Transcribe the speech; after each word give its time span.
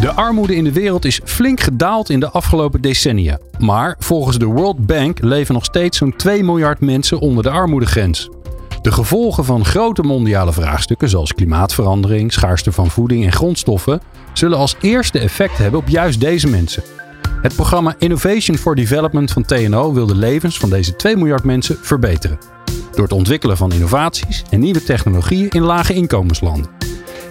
De 0.00 0.12
armoede 0.12 0.56
in 0.56 0.64
de 0.64 0.72
wereld 0.72 1.04
is 1.04 1.20
flink 1.24 1.60
gedaald 1.60 2.10
in 2.10 2.20
de 2.20 2.30
afgelopen 2.30 2.80
decennia. 2.80 3.38
Maar 3.58 3.96
volgens 3.98 4.38
de 4.38 4.44
World 4.44 4.86
Bank 4.86 5.22
leven 5.22 5.54
nog 5.54 5.64
steeds 5.64 5.98
zo'n 5.98 6.16
2 6.16 6.44
miljard 6.44 6.80
mensen 6.80 7.18
onder 7.18 7.42
de 7.42 7.50
armoedegrens. 7.50 8.30
De 8.82 8.92
gevolgen 8.92 9.44
van 9.44 9.64
grote 9.64 10.02
mondiale 10.02 10.52
vraagstukken 10.52 11.08
zoals 11.08 11.34
klimaatverandering, 11.34 12.32
schaarste 12.32 12.72
van 12.72 12.90
voeding 12.90 13.24
en 13.24 13.32
grondstoffen 13.32 14.00
zullen 14.32 14.58
als 14.58 14.76
eerste 14.80 15.18
effect 15.18 15.58
hebben 15.58 15.80
op 15.80 15.88
juist 15.88 16.20
deze 16.20 16.48
mensen. 16.48 16.82
Het 17.42 17.54
programma 17.54 17.94
Innovation 17.98 18.56
for 18.56 18.74
Development 18.74 19.30
van 19.32 19.44
TNO 19.44 19.92
wil 19.92 20.06
de 20.06 20.16
levens 20.16 20.58
van 20.58 20.70
deze 20.70 20.96
2 20.96 21.16
miljard 21.16 21.44
mensen 21.44 21.78
verbeteren. 21.82 22.38
Door 22.92 23.04
het 23.04 23.12
ontwikkelen 23.12 23.56
van 23.56 23.72
innovaties 23.72 24.42
en 24.50 24.60
nieuwe 24.60 24.82
technologieën 24.82 25.50
in 25.50 25.62
lage 25.62 25.94
inkomenslanden. 25.94 26.70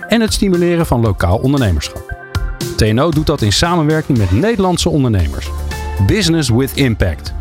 En 0.07 0.21
het 0.21 0.33
stimuleren 0.33 0.85
van 0.85 1.01
lokaal 1.01 1.37
ondernemerschap. 1.37 2.28
TNO 2.79 3.09
doet 3.09 3.25
dat 3.25 3.41
in 3.41 3.53
samenwerking 3.53 4.17
met 4.17 4.31
Nederlandse 4.31 4.89
ondernemers. 4.89 5.49
Business 6.07 6.49
with 6.49 6.71
Impact. 6.75 7.33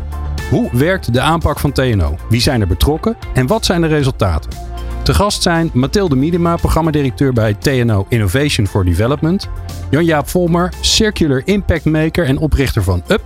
Hoe 0.49 0.69
werkt 0.73 1.13
de 1.13 1.19
aanpak 1.19 1.59
van 1.59 1.71
TNO? 1.71 2.15
Wie 2.29 2.41
zijn 2.41 2.61
er 2.61 2.67
betrokken 2.67 3.17
en 3.33 3.47
wat 3.47 3.65
zijn 3.65 3.81
de 3.81 3.87
resultaten? 3.87 4.51
Te 5.03 5.13
gast 5.13 5.41
zijn 5.41 5.69
Mathilde 5.73 6.15
Miedema, 6.15 6.55
programmadirecteur 6.55 7.33
bij 7.33 7.53
TNO 7.53 8.05
Innovation 8.09 8.67
for 8.67 8.85
Development. 8.85 9.49
Jan-Jaap 9.89 10.29
Volmer, 10.29 10.73
Circular 10.81 11.41
Impact 11.45 11.85
Maker 11.85 12.25
en 12.25 12.37
oprichter 12.37 12.83
van 12.83 13.03
UP. 13.07 13.23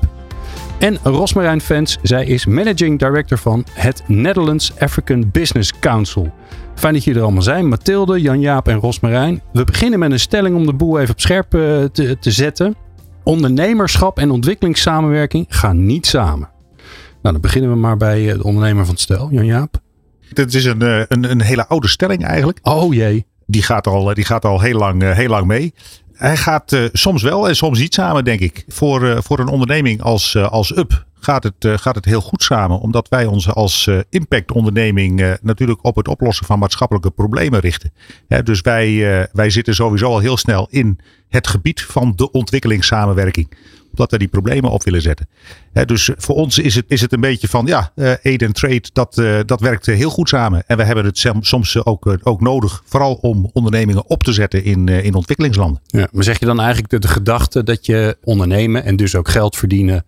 En 0.79 0.97
Rosmarijn 1.03 1.61
Fens, 1.61 1.97
zij 2.01 2.25
is 2.25 2.45
Managing 2.45 2.99
Director 2.99 3.37
van 3.37 3.65
het 3.71 4.03
Netherlands 4.07 4.79
African 4.79 5.29
Business 5.31 5.79
Council. 5.79 6.33
Fijn 6.75 6.93
dat 6.93 7.03
jullie 7.03 7.19
er 7.19 7.25
allemaal 7.25 7.43
zijn. 7.43 7.67
Mathilde, 7.67 8.21
Jan-Jaap 8.21 8.67
en 8.67 8.79
Rosmarijn. 8.79 9.41
We 9.53 9.63
beginnen 9.63 9.99
met 9.99 10.11
een 10.11 10.19
stelling 10.19 10.55
om 10.55 10.65
de 10.65 10.73
boel 10.73 10.99
even 10.99 11.13
op 11.13 11.19
scherp 11.19 11.53
eh, 11.53 11.83
te, 11.83 12.17
te 12.19 12.31
zetten. 12.31 12.75
Ondernemerschap 13.23 14.17
en 14.17 14.31
ontwikkelingssamenwerking 14.31 15.45
gaan 15.49 15.85
niet 15.85 16.05
samen. 16.05 16.49
Nou, 17.21 17.33
dan 17.33 17.41
beginnen 17.41 17.71
we 17.71 17.77
maar 17.77 17.97
bij 17.97 18.29
eh, 18.29 18.37
de 18.37 18.43
ondernemer 18.43 18.85
van 18.85 18.93
het 18.93 19.03
stel, 19.03 19.27
Jan-Jaap. 19.31 19.81
Dit 20.33 20.53
is 20.53 20.65
een, 20.65 20.81
eh, 20.81 20.99
een, 21.07 21.31
een 21.31 21.41
hele 21.41 21.67
oude 21.67 21.87
stelling 21.87 22.23
eigenlijk. 22.25 22.59
Oh 22.61 22.93
jee. 22.93 23.25
Die 23.45 23.63
gaat 23.63 23.87
al, 23.87 24.13
die 24.13 24.25
gaat 24.25 24.45
al 24.45 24.61
heel, 24.61 24.77
lang, 24.77 25.13
heel 25.13 25.29
lang 25.29 25.45
mee. 25.45 25.73
Hij 26.13 26.37
gaat 26.37 26.77
soms 26.93 27.21
wel 27.21 27.47
en 27.47 27.55
soms 27.55 27.79
niet 27.79 27.93
samen, 27.93 28.23
denk 28.23 28.39
ik. 28.39 28.63
Voor, 28.67 29.23
voor 29.23 29.39
een 29.39 29.47
onderneming 29.47 30.01
als, 30.01 30.37
als 30.37 30.71
UP 30.75 31.05
gaat 31.19 31.43
het, 31.43 31.81
gaat 31.81 31.95
het 31.95 32.05
heel 32.05 32.21
goed 32.21 32.43
samen. 32.43 32.79
Omdat 32.79 33.09
wij 33.09 33.25
ons 33.25 33.49
als 33.49 33.89
impactonderneming 34.09 35.37
natuurlijk 35.41 35.83
op 35.83 35.95
het 35.95 36.07
oplossen 36.07 36.45
van 36.45 36.59
maatschappelijke 36.59 37.11
problemen 37.11 37.59
richten. 37.59 37.93
dus 38.43 38.61
wij, 38.61 39.27
wij 39.31 39.49
zitten 39.49 39.75
sowieso 39.75 40.05
al 40.05 40.19
heel 40.19 40.37
snel 40.37 40.67
in 40.69 40.99
het 41.29 41.47
gebied 41.47 41.81
van 41.81 42.13
de 42.15 42.31
ontwikkelingssamenwerking 42.31 43.47
dat 43.93 44.11
we 44.11 44.17
die 44.17 44.27
problemen 44.27 44.71
op 44.71 44.83
willen 44.83 45.01
zetten. 45.01 45.27
dus 45.85 46.09
voor 46.17 46.35
ons 46.35 46.57
is 46.57 46.75
het, 46.75 46.85
is 46.87 47.01
het 47.01 47.13
een 47.13 47.21
beetje 47.21 47.47
van 47.47 47.65
ja, 47.65 47.91
uh, 47.95 48.13
aid 48.23 48.43
and 48.43 48.55
trade, 48.55 48.83
dat, 48.93 49.17
uh, 49.17 49.39
dat 49.45 49.59
werkt 49.59 49.85
heel 49.85 50.09
goed 50.09 50.29
samen. 50.29 50.63
En 50.67 50.77
we 50.77 50.83
hebben 50.83 51.05
het 51.05 51.27
soms 51.39 51.85
ook, 51.85 52.17
ook 52.23 52.41
nodig, 52.41 52.83
vooral 52.85 53.13
om 53.13 53.49
ondernemingen 53.53 54.09
op 54.09 54.23
te 54.23 54.33
zetten 54.33 54.63
in, 54.63 54.87
in 54.87 55.13
ontwikkelingslanden. 55.13 55.81
Ja, 55.85 56.07
maar 56.11 56.23
zeg 56.23 56.39
je 56.39 56.45
dan 56.45 56.59
eigenlijk 56.59 56.89
de, 56.89 56.99
de 56.99 57.07
gedachte 57.07 57.63
dat 57.63 57.85
je 57.85 58.17
ondernemen 58.23 58.83
en 58.83 58.95
dus 58.95 59.15
ook 59.15 59.29
geld 59.29 59.55
verdienen 59.55 60.05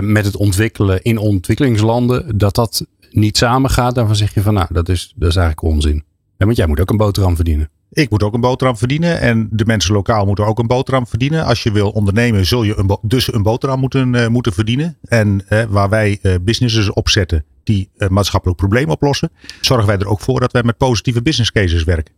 met 0.00 0.24
het 0.24 0.36
ontwikkelen 0.36 1.02
in 1.02 1.18
ontwikkelingslanden, 1.18 2.38
dat 2.38 2.54
dat 2.54 2.86
niet 3.10 3.36
samengaat? 3.36 3.94
Daarvan 3.94 4.16
zeg 4.16 4.34
je 4.34 4.42
van 4.42 4.54
nou, 4.54 4.66
dat 4.70 4.88
is, 4.88 5.12
dat 5.16 5.28
is 5.28 5.36
eigenlijk 5.36 5.74
onzin. 5.74 6.04
Want 6.36 6.56
jij 6.56 6.66
moet 6.66 6.80
ook 6.80 6.90
een 6.90 6.96
boterham 6.96 7.36
verdienen. 7.36 7.70
Ik 7.94 8.10
moet 8.10 8.22
ook 8.22 8.34
een 8.34 8.40
boterham 8.40 8.76
verdienen 8.76 9.20
en 9.20 9.48
de 9.50 9.64
mensen 9.64 9.94
lokaal 9.94 10.26
moeten 10.26 10.46
ook 10.46 10.58
een 10.58 10.66
boterham 10.66 11.06
verdienen. 11.06 11.44
Als 11.44 11.62
je 11.62 11.72
wil 11.72 11.90
ondernemen, 11.90 12.46
zul 12.46 12.62
je 12.62 12.78
een 12.78 12.98
dus 13.02 13.32
een 13.32 13.42
boterham 13.42 13.80
moeten, 13.80 14.14
uh, 14.14 14.26
moeten 14.26 14.52
verdienen. 14.52 14.96
En 15.02 15.44
uh, 15.50 15.64
waar 15.68 15.88
wij 15.88 16.18
uh, 16.22 16.34
businesses 16.42 16.92
opzetten 16.92 17.44
die 17.64 17.90
maatschappelijk 18.08 18.58
probleem 18.58 18.90
oplossen, 18.90 19.30
zorgen 19.60 19.86
wij 19.86 19.98
er 19.98 20.06
ook 20.06 20.20
voor 20.20 20.40
dat 20.40 20.52
wij 20.52 20.62
met 20.62 20.76
positieve 20.76 21.22
business 21.22 21.52
cases 21.52 21.84
werken. 21.84 22.14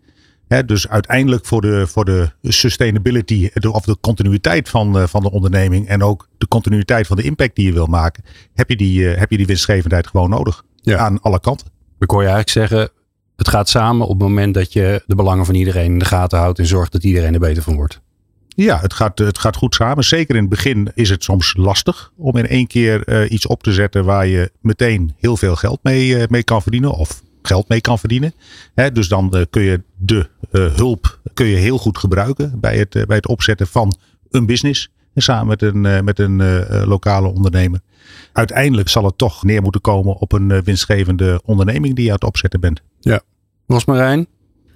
Dus 0.66 0.88
uiteindelijk 0.88 1.46
voor 1.46 1.60
de, 1.60 1.86
voor 1.86 2.04
de 2.04 2.30
sustainability 2.42 3.50
of 3.70 3.84
de 3.84 3.96
continuïteit 4.00 4.68
van, 4.68 5.08
van 5.08 5.22
de 5.22 5.30
onderneming 5.30 5.88
en 5.88 6.02
ook 6.02 6.28
de 6.38 6.48
continuïteit 6.48 7.06
van 7.06 7.16
de 7.16 7.22
impact 7.22 7.56
die 7.56 7.66
je 7.66 7.72
wil 7.72 7.86
maken, 7.86 8.24
heb 8.54 8.68
je 8.68 8.76
die, 8.76 9.04
heb 9.04 9.30
je 9.30 9.36
die 9.36 9.46
winstgevendheid 9.46 10.06
gewoon 10.06 10.30
nodig. 10.30 10.64
Ja. 10.80 10.96
Aan 10.96 11.20
alle 11.20 11.40
kanten. 11.40 11.66
Ik 11.98 12.10
hoor 12.10 12.22
je 12.22 12.28
eigenlijk 12.28 12.70
zeggen, 12.70 12.90
het 13.36 13.48
gaat 13.48 13.68
samen 13.68 14.06
op 14.06 14.18
het 14.18 14.28
moment 14.28 14.54
dat 14.54 14.72
je 14.72 15.02
de 15.06 15.14
belangen 15.14 15.44
van 15.44 15.54
iedereen 15.54 15.92
in 15.92 15.98
de 15.98 16.04
gaten 16.04 16.38
houdt 16.38 16.58
en 16.58 16.66
zorgt 16.66 16.92
dat 16.92 17.04
iedereen 17.04 17.34
er 17.34 17.40
beter 17.40 17.62
van 17.62 17.74
wordt. 17.74 18.00
Ja, 18.56 18.80
het 18.80 18.92
gaat, 18.92 19.18
het 19.18 19.38
gaat 19.38 19.56
goed 19.56 19.74
samen. 19.74 20.04
Zeker 20.04 20.34
in 20.34 20.40
het 20.40 20.50
begin 20.50 20.90
is 20.94 21.10
het 21.10 21.24
soms 21.24 21.54
lastig 21.56 22.12
om 22.16 22.36
in 22.36 22.46
één 22.46 22.66
keer 22.66 23.08
uh, 23.08 23.30
iets 23.30 23.46
op 23.46 23.62
te 23.62 23.72
zetten 23.72 24.04
waar 24.04 24.26
je 24.26 24.50
meteen 24.60 25.14
heel 25.16 25.36
veel 25.36 25.56
geld 25.56 25.78
mee, 25.82 26.08
uh, 26.08 26.22
mee 26.28 26.42
kan 26.42 26.62
verdienen 26.62 26.92
of 26.92 27.22
geld 27.42 27.68
mee 27.68 27.80
kan 27.80 27.98
verdienen. 27.98 28.34
Dus 28.92 29.08
dan 29.08 29.36
uh, 29.36 29.42
kun 29.50 29.62
je 29.62 29.82
de 29.96 30.28
hulp 30.50 31.18
kun 31.34 31.46
je 31.46 31.56
heel 31.56 31.78
goed 31.78 31.98
gebruiken 31.98 32.60
bij 32.60 32.78
het, 32.78 32.90
bij 33.06 33.16
het 33.16 33.28
opzetten 33.28 33.66
van 33.66 33.96
een 34.30 34.46
business. 34.46 34.90
Samen 35.14 35.46
met 35.46 35.62
een, 35.62 36.04
met 36.04 36.18
een 36.18 36.66
lokale 36.86 37.28
ondernemer. 37.28 37.80
Uiteindelijk 38.32 38.88
zal 38.88 39.04
het 39.04 39.18
toch 39.18 39.44
neer 39.44 39.62
moeten 39.62 39.80
komen 39.80 40.14
op 40.16 40.32
een 40.32 40.62
winstgevende 40.62 41.40
onderneming 41.44 41.94
die 41.94 42.04
je 42.04 42.10
aan 42.10 42.16
het 42.16 42.24
opzetten 42.24 42.60
bent. 42.60 42.82
Ja. 43.04 43.20
Rosmarijn, 43.66 44.26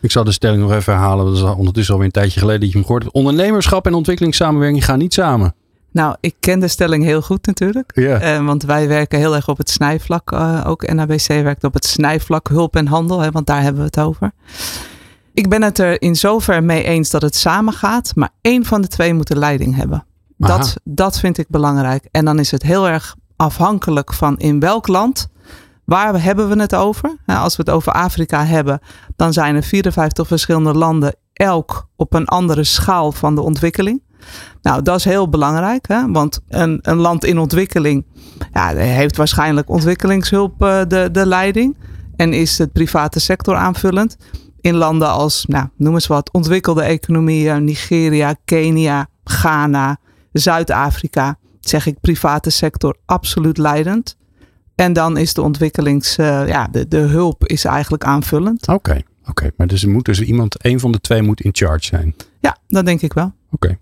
ik 0.00 0.10
zal 0.10 0.24
de 0.24 0.32
stelling 0.32 0.62
nog 0.62 0.72
even 0.72 0.92
herhalen. 0.92 1.26
Dat 1.26 1.34
is 1.34 1.42
ondertussen 1.42 1.92
alweer 1.92 2.08
een 2.08 2.20
tijdje 2.20 2.40
geleden 2.40 2.60
dat 2.60 2.70
je 2.70 2.76
hem 2.76 2.84
gehoord 2.84 3.02
hebt. 3.02 3.14
Ondernemerschap 3.14 3.86
en 3.86 3.94
ontwikkelingssamenwerking 3.94 4.84
gaan 4.84 4.98
niet 4.98 5.14
samen. 5.14 5.54
Nou, 5.92 6.16
ik 6.20 6.34
ken 6.40 6.60
de 6.60 6.68
stelling 6.68 7.04
heel 7.04 7.22
goed 7.22 7.46
natuurlijk. 7.46 7.90
Ja. 7.94 8.38
Uh, 8.38 8.46
want 8.46 8.62
wij 8.62 8.88
werken 8.88 9.18
heel 9.18 9.34
erg 9.34 9.48
op 9.48 9.58
het 9.58 9.70
snijvlak. 9.70 10.32
Uh, 10.32 10.64
ook 10.66 10.92
NABC 10.92 11.26
werkt 11.26 11.64
op 11.64 11.74
het 11.74 11.84
snijvlak 11.84 12.48
hulp 12.48 12.76
en 12.76 12.86
handel. 12.86 13.20
Hè, 13.20 13.30
want 13.30 13.46
daar 13.46 13.62
hebben 13.62 13.80
we 13.80 13.86
het 13.86 14.00
over. 14.00 14.32
Ik 15.34 15.48
ben 15.48 15.62
het 15.62 15.78
er 15.78 16.02
in 16.02 16.16
zover 16.16 16.64
mee 16.64 16.84
eens 16.84 17.10
dat 17.10 17.22
het 17.22 17.34
samen 17.34 17.72
gaat. 17.72 18.12
Maar 18.14 18.30
één 18.40 18.64
van 18.64 18.80
de 18.80 18.88
twee 18.88 19.14
moet 19.14 19.28
de 19.28 19.38
leiding 19.38 19.76
hebben. 19.76 20.06
Dat, 20.36 20.76
dat 20.84 21.18
vind 21.18 21.38
ik 21.38 21.48
belangrijk. 21.48 22.08
En 22.10 22.24
dan 22.24 22.38
is 22.38 22.50
het 22.50 22.62
heel 22.62 22.88
erg 22.88 23.16
afhankelijk 23.36 24.14
van 24.14 24.38
in 24.38 24.60
welk 24.60 24.86
land 24.86 25.28
Waar 25.88 26.22
hebben 26.22 26.48
we 26.48 26.60
het 26.60 26.74
over? 26.74 27.16
Als 27.26 27.56
we 27.56 27.62
het 27.62 27.74
over 27.74 27.92
Afrika 27.92 28.44
hebben, 28.44 28.80
dan 29.16 29.32
zijn 29.32 29.54
er 29.54 29.62
54 29.62 30.26
verschillende 30.26 30.74
landen, 30.74 31.16
elk 31.32 31.88
op 31.96 32.14
een 32.14 32.26
andere 32.26 32.64
schaal 32.64 33.12
van 33.12 33.34
de 33.34 33.40
ontwikkeling. 33.40 34.02
Nou, 34.62 34.82
dat 34.82 34.98
is 34.98 35.04
heel 35.04 35.28
belangrijk, 35.28 35.88
hè? 35.88 36.10
want 36.10 36.40
een, 36.48 36.78
een 36.82 36.96
land 36.96 37.24
in 37.24 37.38
ontwikkeling 37.38 38.06
ja, 38.52 38.74
heeft 38.74 39.16
waarschijnlijk 39.16 39.68
ontwikkelingshulp 39.68 40.62
uh, 40.62 40.80
de, 40.88 41.08
de 41.12 41.26
leiding 41.26 41.76
en 42.16 42.32
is 42.32 42.56
de 42.56 42.66
private 42.66 43.20
sector 43.20 43.56
aanvullend. 43.56 44.16
In 44.60 44.74
landen 44.74 45.08
als, 45.08 45.44
nou, 45.46 45.66
noem 45.76 45.94
eens 45.94 46.06
wat, 46.06 46.32
ontwikkelde 46.32 46.82
economieën, 46.82 47.64
Nigeria, 47.64 48.34
Kenia, 48.44 49.06
Ghana, 49.24 49.98
Zuid-Afrika, 50.32 51.38
zeg 51.60 51.86
ik 51.86 52.00
private 52.00 52.50
sector 52.50 52.96
absoluut 53.04 53.58
leidend. 53.58 54.16
En 54.78 54.92
dan 54.92 55.16
is 55.16 55.34
de 55.34 55.42
ontwikkelings, 55.42 56.18
uh, 56.18 56.48
ja, 56.48 56.68
de, 56.70 56.88
de 56.88 56.96
hulp 56.96 57.46
is 57.46 57.64
eigenlijk 57.64 58.04
aanvullend. 58.04 58.68
Oké, 58.68 59.02
oké. 59.28 59.50
Maar 59.56 59.66
dus 59.66 59.82
er 59.82 59.88
moet 59.88 60.04
dus 60.04 60.20
iemand, 60.20 60.64
een 60.64 60.80
van 60.80 60.92
de 60.92 61.00
twee 61.00 61.22
moet 61.22 61.40
in 61.40 61.50
charge 61.54 61.84
zijn. 61.84 62.14
Ja, 62.40 62.56
dat 62.68 62.86
denk 62.86 63.02
ik 63.02 63.12
wel. 63.12 63.32
Oké. 63.50 63.78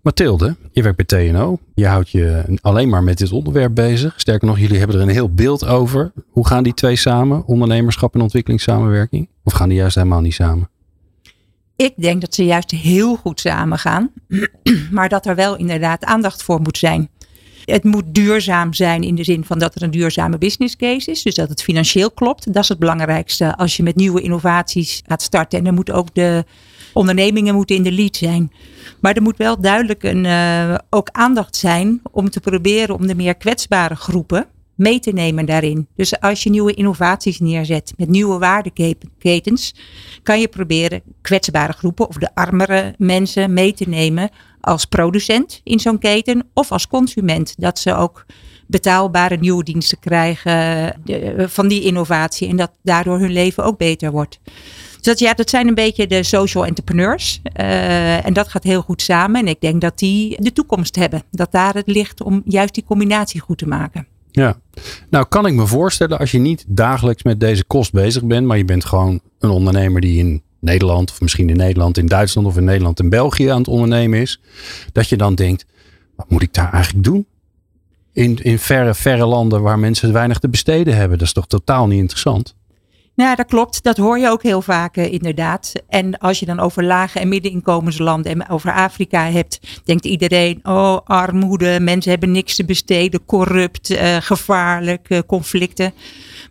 Mathilde, 0.00 0.56
je 0.72 0.82
werkt 0.82 1.06
bij 1.06 1.28
TNO. 1.28 1.58
Je 1.74 1.86
houdt 1.86 2.10
je 2.10 2.58
alleen 2.60 2.88
maar 2.88 3.02
met 3.02 3.18
dit 3.18 3.32
onderwerp 3.32 3.74
bezig. 3.74 4.14
Sterker 4.16 4.48
nog, 4.48 4.58
jullie 4.58 4.78
hebben 4.78 4.96
er 4.96 5.02
een 5.02 5.08
heel 5.08 5.34
beeld 5.34 5.66
over. 5.66 6.12
Hoe 6.30 6.46
gaan 6.46 6.62
die 6.62 6.74
twee 6.74 6.96
samen? 6.96 7.46
Ondernemerschap 7.46 8.14
en 8.14 8.20
ontwikkelingssamenwerking? 8.20 9.28
Of 9.44 9.52
gaan 9.52 9.68
die 9.68 9.78
juist 9.78 9.94
helemaal 9.94 10.20
niet 10.20 10.34
samen? 10.34 10.68
Ik 11.76 11.92
denk 11.96 12.20
dat 12.20 12.34
ze 12.34 12.44
juist 12.44 12.70
heel 12.70 13.16
goed 13.16 13.40
samen 13.40 13.78
gaan. 13.78 14.10
maar 14.90 15.08
dat 15.08 15.26
er 15.26 15.34
wel 15.34 15.56
inderdaad 15.56 16.04
aandacht 16.04 16.42
voor 16.42 16.60
moet 16.60 16.78
zijn. 16.78 17.10
Het 17.64 17.84
moet 17.84 18.04
duurzaam 18.06 18.74
zijn 18.74 19.02
in 19.02 19.14
de 19.14 19.24
zin 19.24 19.44
van 19.44 19.58
dat 19.58 19.74
er 19.74 19.82
een 19.82 19.90
duurzame 19.90 20.38
business 20.38 20.76
case 20.76 21.10
is. 21.10 21.22
Dus 21.22 21.34
dat 21.34 21.48
het 21.48 21.62
financieel 21.62 22.10
klopt. 22.10 22.52
Dat 22.52 22.62
is 22.62 22.68
het 22.68 22.78
belangrijkste 22.78 23.56
als 23.56 23.76
je 23.76 23.82
met 23.82 23.96
nieuwe 23.96 24.20
innovaties 24.20 25.02
gaat 25.06 25.22
starten. 25.22 25.58
En 25.58 25.64
dan 25.64 25.74
moet 25.74 25.90
ook 25.90 26.14
de, 26.14 26.44
Ondernemingen 26.92 27.54
moeten 27.54 27.76
in 27.76 27.82
de 27.82 27.92
lead 27.92 28.16
zijn. 28.16 28.52
Maar 29.00 29.14
er 29.14 29.22
moet 29.22 29.36
wel 29.36 29.60
duidelijk 29.60 30.02
een, 30.02 30.24
uh, 30.24 30.74
ook 30.90 31.08
aandacht 31.12 31.56
zijn 31.56 32.00
om 32.12 32.30
te 32.30 32.40
proberen 32.40 32.94
om 32.94 33.06
de 33.06 33.14
meer 33.14 33.34
kwetsbare 33.34 33.96
groepen 33.96 34.46
mee 34.74 35.00
te 35.00 35.10
nemen 35.10 35.46
daarin. 35.46 35.86
Dus 35.96 36.20
als 36.20 36.42
je 36.42 36.50
nieuwe 36.50 36.74
innovaties 36.74 37.40
neerzet 37.40 37.92
met 37.96 38.08
nieuwe 38.08 38.38
waardeketens, 38.38 39.74
kan 40.22 40.40
je 40.40 40.48
proberen 40.48 41.02
kwetsbare 41.20 41.72
groepen 41.72 42.08
of 42.08 42.16
de 42.16 42.34
armere 42.34 42.94
mensen 42.98 43.52
mee 43.52 43.72
te 43.72 43.88
nemen 43.88 44.30
als 44.60 44.84
producent 44.84 45.60
in 45.64 45.80
zo'n 45.80 45.98
keten 45.98 46.48
of 46.54 46.72
als 46.72 46.86
consument. 46.86 47.54
Dat 47.58 47.78
ze 47.78 47.94
ook 47.94 48.26
betaalbare 48.66 49.36
nieuwe 49.36 49.64
diensten 49.64 49.98
krijgen 49.98 50.94
van 51.36 51.68
die 51.68 51.82
innovatie 51.82 52.48
en 52.48 52.56
dat 52.56 52.70
daardoor 52.82 53.18
hun 53.18 53.32
leven 53.32 53.64
ook 53.64 53.78
beter 53.78 54.10
wordt. 54.10 54.40
Dus 55.00 55.08
dat, 55.08 55.18
ja, 55.18 55.34
dat 55.34 55.50
zijn 55.50 55.68
een 55.68 55.74
beetje 55.74 56.06
de 56.06 56.22
social 56.22 56.66
entrepreneurs. 56.66 57.40
Uh, 57.60 58.26
en 58.26 58.32
dat 58.32 58.48
gaat 58.48 58.62
heel 58.62 58.82
goed 58.82 59.02
samen. 59.02 59.40
En 59.40 59.48
ik 59.48 59.60
denk 59.60 59.80
dat 59.80 59.98
die 59.98 60.42
de 60.42 60.52
toekomst 60.52 60.96
hebben. 60.96 61.22
Dat 61.30 61.52
daar 61.52 61.74
het 61.74 61.86
ligt 61.86 62.22
om 62.22 62.42
juist 62.44 62.74
die 62.74 62.84
combinatie 62.84 63.40
goed 63.40 63.58
te 63.58 63.68
maken. 63.68 64.06
Ja, 64.30 64.60
nou 65.10 65.26
kan 65.28 65.46
ik 65.46 65.54
me 65.54 65.66
voorstellen 65.66 66.18
als 66.18 66.30
je 66.30 66.38
niet 66.38 66.64
dagelijks 66.68 67.22
met 67.22 67.40
deze 67.40 67.64
kost 67.64 67.92
bezig 67.92 68.24
bent, 68.24 68.46
maar 68.46 68.56
je 68.56 68.64
bent 68.64 68.84
gewoon 68.84 69.20
een 69.38 69.50
ondernemer 69.50 70.00
die 70.00 70.18
in 70.18 70.42
Nederland 70.60 71.10
of 71.10 71.20
misschien 71.20 71.48
in 71.48 71.56
Nederland, 71.56 71.98
in 71.98 72.06
Duitsland 72.06 72.46
of 72.46 72.56
in 72.56 72.64
Nederland 72.64 73.00
en 73.00 73.08
België 73.08 73.46
aan 73.46 73.58
het 73.58 73.68
ondernemen 73.68 74.20
is, 74.20 74.40
dat 74.92 75.08
je 75.08 75.16
dan 75.16 75.34
denkt, 75.34 75.66
wat 76.16 76.30
moet 76.30 76.42
ik 76.42 76.54
daar 76.54 76.72
eigenlijk 76.72 77.04
doen? 77.04 77.26
In, 78.12 78.38
in 78.42 78.58
verre, 78.58 78.94
verre 78.94 79.26
landen 79.26 79.62
waar 79.62 79.78
mensen 79.78 80.12
weinig 80.12 80.38
te 80.38 80.48
besteden 80.48 80.96
hebben. 80.96 81.18
Dat 81.18 81.26
is 81.26 81.32
toch 81.32 81.46
totaal 81.46 81.86
niet 81.86 81.98
interessant? 81.98 82.54
Nou, 83.20 83.36
dat 83.36 83.46
klopt. 83.46 83.82
Dat 83.82 83.96
hoor 83.96 84.18
je 84.18 84.28
ook 84.28 84.42
heel 84.42 84.62
vaak 84.62 84.96
uh, 84.96 85.12
inderdaad. 85.12 85.72
En 85.88 86.18
als 86.18 86.38
je 86.38 86.46
dan 86.46 86.60
over 86.60 86.84
lage 86.84 87.18
en 87.18 87.28
middeninkomenslanden 87.28 88.32
en 88.32 88.48
over 88.48 88.72
Afrika 88.72 89.24
hebt, 89.24 89.60
denkt 89.84 90.04
iedereen, 90.04 90.60
oh 90.62 90.98
armoede, 91.04 91.80
mensen 91.80 92.10
hebben 92.10 92.32
niks 92.32 92.56
te 92.56 92.64
besteden, 92.64 93.24
corrupt, 93.24 93.90
uh, 93.90 94.16
gevaarlijk, 94.16 95.08
uh, 95.08 95.18
conflicten. 95.26 95.92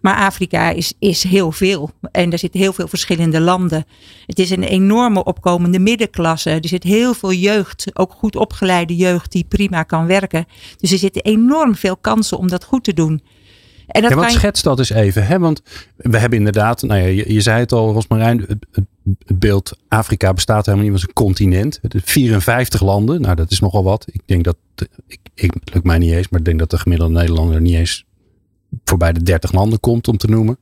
Maar 0.01 0.15
Afrika 0.15 0.69
is, 0.69 0.93
is 0.99 1.23
heel 1.23 1.51
veel. 1.51 1.89
En 2.11 2.31
er 2.31 2.39
zitten 2.39 2.59
heel 2.59 2.73
veel 2.73 2.87
verschillende 2.87 3.39
landen. 3.39 3.85
Het 4.25 4.39
is 4.39 4.49
een 4.49 4.63
enorme 4.63 5.23
opkomende 5.23 5.79
middenklasse. 5.79 6.49
Er 6.49 6.67
zit 6.67 6.83
heel 6.83 7.13
veel 7.13 7.33
jeugd, 7.33 7.85
ook 7.93 8.11
goed 8.11 8.35
opgeleide 8.35 8.95
jeugd, 8.95 9.31
die 9.31 9.45
prima 9.47 9.83
kan 9.83 10.05
werken. 10.05 10.45
Dus 10.77 10.91
er 10.91 10.97
zitten 10.97 11.21
enorm 11.21 11.75
veel 11.75 11.97
kansen 11.97 12.37
om 12.37 12.47
dat 12.47 12.63
goed 12.63 12.83
te 12.83 12.93
doen. 12.93 13.21
En 13.89 14.01
dat 14.01 14.11
ja, 14.11 14.17
wat 14.17 14.31
schets 14.31 14.61
dat 14.61 14.79
eens 14.79 14.89
even. 14.89 15.25
Hè? 15.25 15.39
Want 15.39 15.61
we 15.95 16.17
hebben 16.17 16.37
inderdaad, 16.37 16.81
nou 16.81 17.01
ja, 17.01 17.07
je, 17.07 17.33
je 17.33 17.41
zei 17.41 17.59
het 17.59 17.71
al, 17.71 17.93
Rosmarijn, 17.93 18.45
het, 18.47 18.85
beeld 19.39 19.77
Afrika 19.87 20.33
bestaat 20.33 20.65
helemaal 20.65 20.85
niet 20.85 20.95
als 20.95 21.03
een 21.07 21.13
continent. 21.13 21.79
Het 21.81 21.93
is 21.93 22.01
54 22.05 22.81
landen, 22.81 23.21
nou 23.21 23.35
dat 23.35 23.51
is 23.51 23.59
nogal 23.59 23.83
wat. 23.83 24.05
Ik 24.11 24.21
denk 24.25 24.43
dat, 24.43 24.57
ik, 25.07 25.19
ik 25.33 25.53
lukt 25.73 25.85
mij 25.85 25.97
niet 25.97 26.11
eens, 26.11 26.29
maar 26.29 26.39
ik 26.39 26.45
denk 26.45 26.59
dat 26.59 26.69
de 26.69 26.77
gemiddelde 26.77 27.13
Nederlander 27.13 27.61
niet 27.61 27.75
eens 27.75 28.05
voorbij 28.83 29.13
de 29.13 29.23
30 29.23 29.51
landen 29.51 29.79
komt 29.79 30.07
om 30.07 30.17
te 30.17 30.27
noemen. 30.27 30.57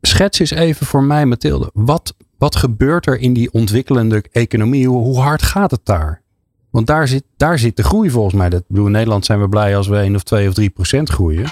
Schets 0.00 0.38
eens 0.38 0.50
even 0.50 0.86
voor 0.86 1.02
mij, 1.02 1.26
Mathilde. 1.26 1.70
Wat, 1.72 2.14
wat 2.38 2.56
gebeurt 2.56 3.06
er 3.06 3.18
in 3.18 3.32
die 3.32 3.52
ontwikkelende 3.52 4.24
economie? 4.32 4.88
Hoe, 4.88 5.02
hoe 5.02 5.20
hard 5.20 5.42
gaat 5.42 5.70
het 5.70 5.84
daar? 5.84 6.22
Want 6.70 6.86
daar 6.86 7.08
zit, 7.08 7.24
daar 7.36 7.58
zit 7.58 7.76
de 7.76 7.82
groei 7.82 8.10
volgens 8.10 8.34
mij. 8.34 8.48
Dat, 8.48 8.64
bedoel, 8.68 8.86
in 8.86 8.92
Nederland 8.92 9.24
zijn 9.24 9.40
we 9.40 9.48
blij 9.48 9.76
als 9.76 9.88
we 9.88 9.96
1 9.96 10.14
of 10.14 10.22
2 10.22 10.48
of 10.48 10.54
3 10.54 10.70
procent 10.70 11.08
groeien. 11.08 11.46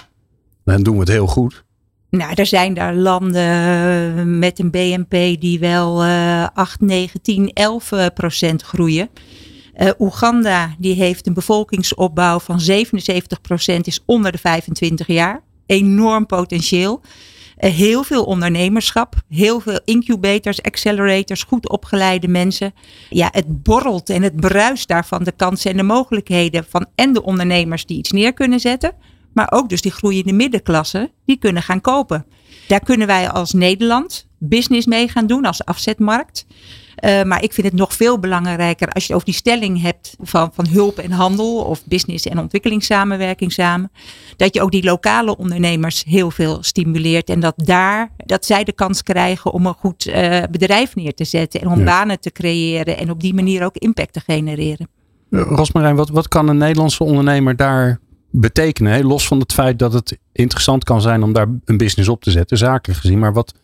Dan 0.65 0.83
doen 0.83 0.95
we 0.95 1.01
het 1.01 1.09
heel 1.09 1.27
goed. 1.27 1.65
Nou, 2.11 2.33
er 2.35 2.47
zijn 2.47 2.75
daar 2.75 2.95
landen 2.95 4.39
met 4.39 4.59
een 4.59 4.71
BNP 4.71 5.41
die 5.41 5.59
wel 5.59 6.05
uh, 6.05 6.47
8, 6.55 6.81
9, 6.81 7.23
10, 7.23 7.51
11 7.53 7.91
procent 8.15 8.63
groeien. 8.63 9.09
Uh, 9.77 9.91
Oeganda 9.99 10.75
die 10.79 10.95
heeft 10.95 11.27
een 11.27 11.35
bevolkingsopbouw 11.35 12.39
van 12.39 12.61
77 12.61 13.41
procent, 13.41 13.87
is 13.87 14.03
onder 14.07 14.33
de 14.33 14.39
25 14.39 15.07
jaar. 15.07 15.43
Enorm 15.67 16.27
potentieel. 16.27 17.01
Uh, 17.59 17.71
heel 17.71 18.03
veel 18.03 18.25
ondernemerschap, 18.25 19.15
heel 19.29 19.61
veel 19.61 19.81
incubators, 19.85 20.63
accelerators, 20.63 21.43
goed 21.43 21.69
opgeleide 21.69 22.29
mensen. 22.29 22.75
Ja, 23.09 23.29
het 23.33 23.63
borrelt 23.63 24.11
en 24.11 24.23
het 24.23 24.37
bruist 24.37 24.89
daarvan 24.89 25.23
de 25.23 25.33
kansen 25.33 25.71
en 25.71 25.77
de 25.77 25.83
mogelijkheden 25.83 26.65
van 26.69 26.87
en 26.95 27.13
de 27.13 27.23
ondernemers 27.23 27.87
die 27.87 27.99
iets 27.99 28.13
neer 28.13 28.33
kunnen 28.33 28.61
zetten 28.61 28.95
maar 29.35 29.49
ook 29.51 29.69
dus 29.69 29.83
die 29.83 29.93
groeiende 29.93 30.33
middenklasse, 30.33 31.11
die 31.25 31.39
kunnen 31.39 31.63
gaan 31.63 31.81
kopen. 31.81 32.27
Daar 32.69 32.81
kunnen 32.81 33.07
wij 33.07 33.31
als 33.31 33.53
Nederland 33.53 34.27
business 34.39 34.87
mee 34.87 35.09
gaan 35.09 35.27
doen 35.27 35.45
als 35.45 35.65
afzetmarkt. 35.65 36.47
Uh, 37.05 37.23
maar 37.23 37.43
ik 37.43 37.53
vind 37.53 37.67
het 37.67 37.77
nog 37.77 37.95
veel 37.95 38.19
belangrijker 38.19 38.89
als 38.89 39.07
je 39.07 39.15
over 39.15 39.27
die 39.27 39.35
stelling 39.35 39.83
hebt 39.83 40.17
van, 40.21 40.51
van 40.53 40.69
hulp 40.69 40.99
en 40.99 41.11
handel 41.11 41.57
of 41.57 41.85
business 41.85 42.27
en 42.27 42.39
ontwikkelingssamenwerking 42.39 43.53
samen. 43.53 43.91
Dat 44.37 44.55
je 44.55 44.63
ook 44.63 44.71
die 44.71 44.85
lokale 44.85 45.37
ondernemers 45.37 46.05
heel 46.07 46.31
veel 46.31 46.63
stimuleert 46.63 47.29
en 47.29 47.41
dat 47.41 47.55
daar, 47.57 48.11
dat 48.17 48.45
zij 48.45 48.65
de 48.65 48.73
kans 48.73 49.03
krijgen 49.03 49.53
om 49.53 49.67
een 49.67 49.75
goed 49.75 50.07
uh, 50.07 50.43
bedrijf 50.51 50.95
neer 50.95 51.15
te 51.15 51.25
zetten 51.25 51.61
en 51.61 51.69
om 51.69 51.79
ja. 51.79 51.85
banen 51.85 52.21
te 52.21 52.33
creëren 52.33 52.99
en 52.99 53.11
op 53.11 53.21
die 53.21 53.35
manier 53.35 53.65
ook 53.65 53.77
impact 53.77 54.13
te 54.13 54.21
genereren. 54.21 54.89
Rosmarijn, 55.31 55.97
wat, 55.97 56.09
wat 56.09 56.29
kan 56.29 56.49
een 56.49 56.57
Nederlandse 56.57 57.05
ondernemer 57.05 57.57
daar 57.57 58.01
betekenen? 58.41 58.93
Hè? 58.93 59.03
Los 59.03 59.27
van 59.27 59.39
het 59.39 59.53
feit 59.53 59.79
dat 59.79 59.93
het 59.93 60.19
interessant 60.33 60.85
kan 60.85 61.01
zijn 61.01 61.23
om 61.23 61.33
daar 61.33 61.49
een 61.65 61.77
business 61.77 62.09
op 62.09 62.23
te 62.23 62.31
zetten, 62.31 62.59
zakelijk 62.59 63.01
gezien. 63.01 63.19
Maar 63.19 63.33
wat, 63.33 63.55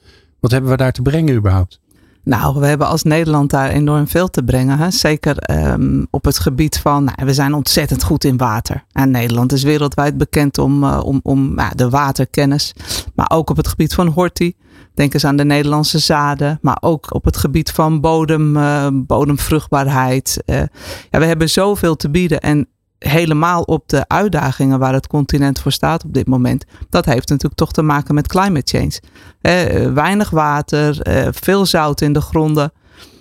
wat 0.41 0.51
hebben 0.51 0.71
we 0.71 0.77
daar 0.77 0.93
te 0.93 1.03
brengen 1.03 1.35
überhaupt? 1.35 1.81
Nou, 2.25 2.61
we 2.61 2.67
hebben 2.67 2.87
als 2.87 3.03
Nederland 3.03 3.51
daar 3.51 3.71
enorm 3.71 4.09
veel 4.09 4.29
te 4.29 4.43
brengen. 4.43 4.79
Hè? 4.79 4.91
Zeker 4.91 5.37
um, 5.73 6.07
op 6.11 6.25
het 6.25 6.39
gebied 6.39 6.79
van, 6.79 7.05
nou, 7.05 7.25
we 7.25 7.35
zijn 7.35 7.55
ontzettend 7.55 8.03
goed 8.03 8.25
in 8.25 8.37
water. 8.37 8.85
En 8.93 9.11
Nederland 9.11 9.53
is 9.53 9.63
wereldwijd 9.63 10.19
bekend 10.19 10.59
om, 10.59 10.85
uh, 10.85 11.01
om, 11.05 11.21
om 11.23 11.57
de 11.75 11.89
waterkennis. 11.89 12.75
Maar 13.15 13.31
ook 13.33 13.51
op 13.51 13.57
het 13.57 13.69
gebied 13.69 13.95
van 13.95 14.07
horti. 14.07 14.55
Denk 14.95 15.15
eens 15.15 15.25
aan 15.25 15.37
de 15.37 15.45
Nederlandse 15.45 15.99
zaden. 15.99 16.59
Maar 16.63 16.79
ook 16.81 17.15
op 17.15 17.25
het 17.25 17.37
gebied 17.37 17.71
van 17.71 18.01
bodem, 18.01 18.57
uh, 18.57 18.87
bodemvruchtbaarheid. 18.93 20.43
ja, 20.45 20.69
we 21.11 21.25
hebben 21.25 21.51
zoveel 21.51 21.97
te 21.97 22.11
bieden. 22.11 22.41
En 22.41 22.69
helemaal 23.08 23.62
op 23.62 23.88
de 23.88 24.08
uitdagingen 24.08 24.79
waar 24.79 24.93
het 24.93 25.06
continent 25.06 25.61
voor 25.61 25.73
staat 25.73 26.05
op 26.05 26.14
dit 26.14 26.26
moment. 26.26 26.64
Dat 26.91 27.05
heeft 27.05 27.29
natuurlijk 27.29 27.61
toch 27.61 27.73
te 27.73 27.82
maken 27.82 28.14
met 28.14 28.29
climate 28.29 28.79
change. 28.79 29.00
Eh, 29.41 29.93
weinig 29.93 30.31
water, 30.31 31.00
eh, 31.00 31.29
veel 31.31 31.67
zout 31.67 32.00
in 32.00 32.12
de 32.12 32.20
gronden. 32.20 32.73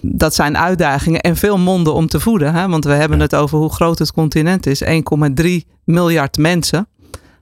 Dat 0.01 0.35
zijn 0.35 0.57
uitdagingen 0.57 1.21
en 1.21 1.35
veel 1.35 1.57
monden 1.57 1.93
om 1.93 2.07
te 2.07 2.19
voeden. 2.19 2.53
Hè? 2.53 2.67
Want 2.67 2.85
we 2.85 2.93
hebben 2.93 3.19
het 3.19 3.35
over 3.35 3.57
hoe 3.57 3.73
groot 3.73 3.99
het 3.99 4.11
continent 4.11 4.65
is. 4.65 4.81
1,3 4.81 5.67
miljard 5.83 6.37
mensen 6.37 6.87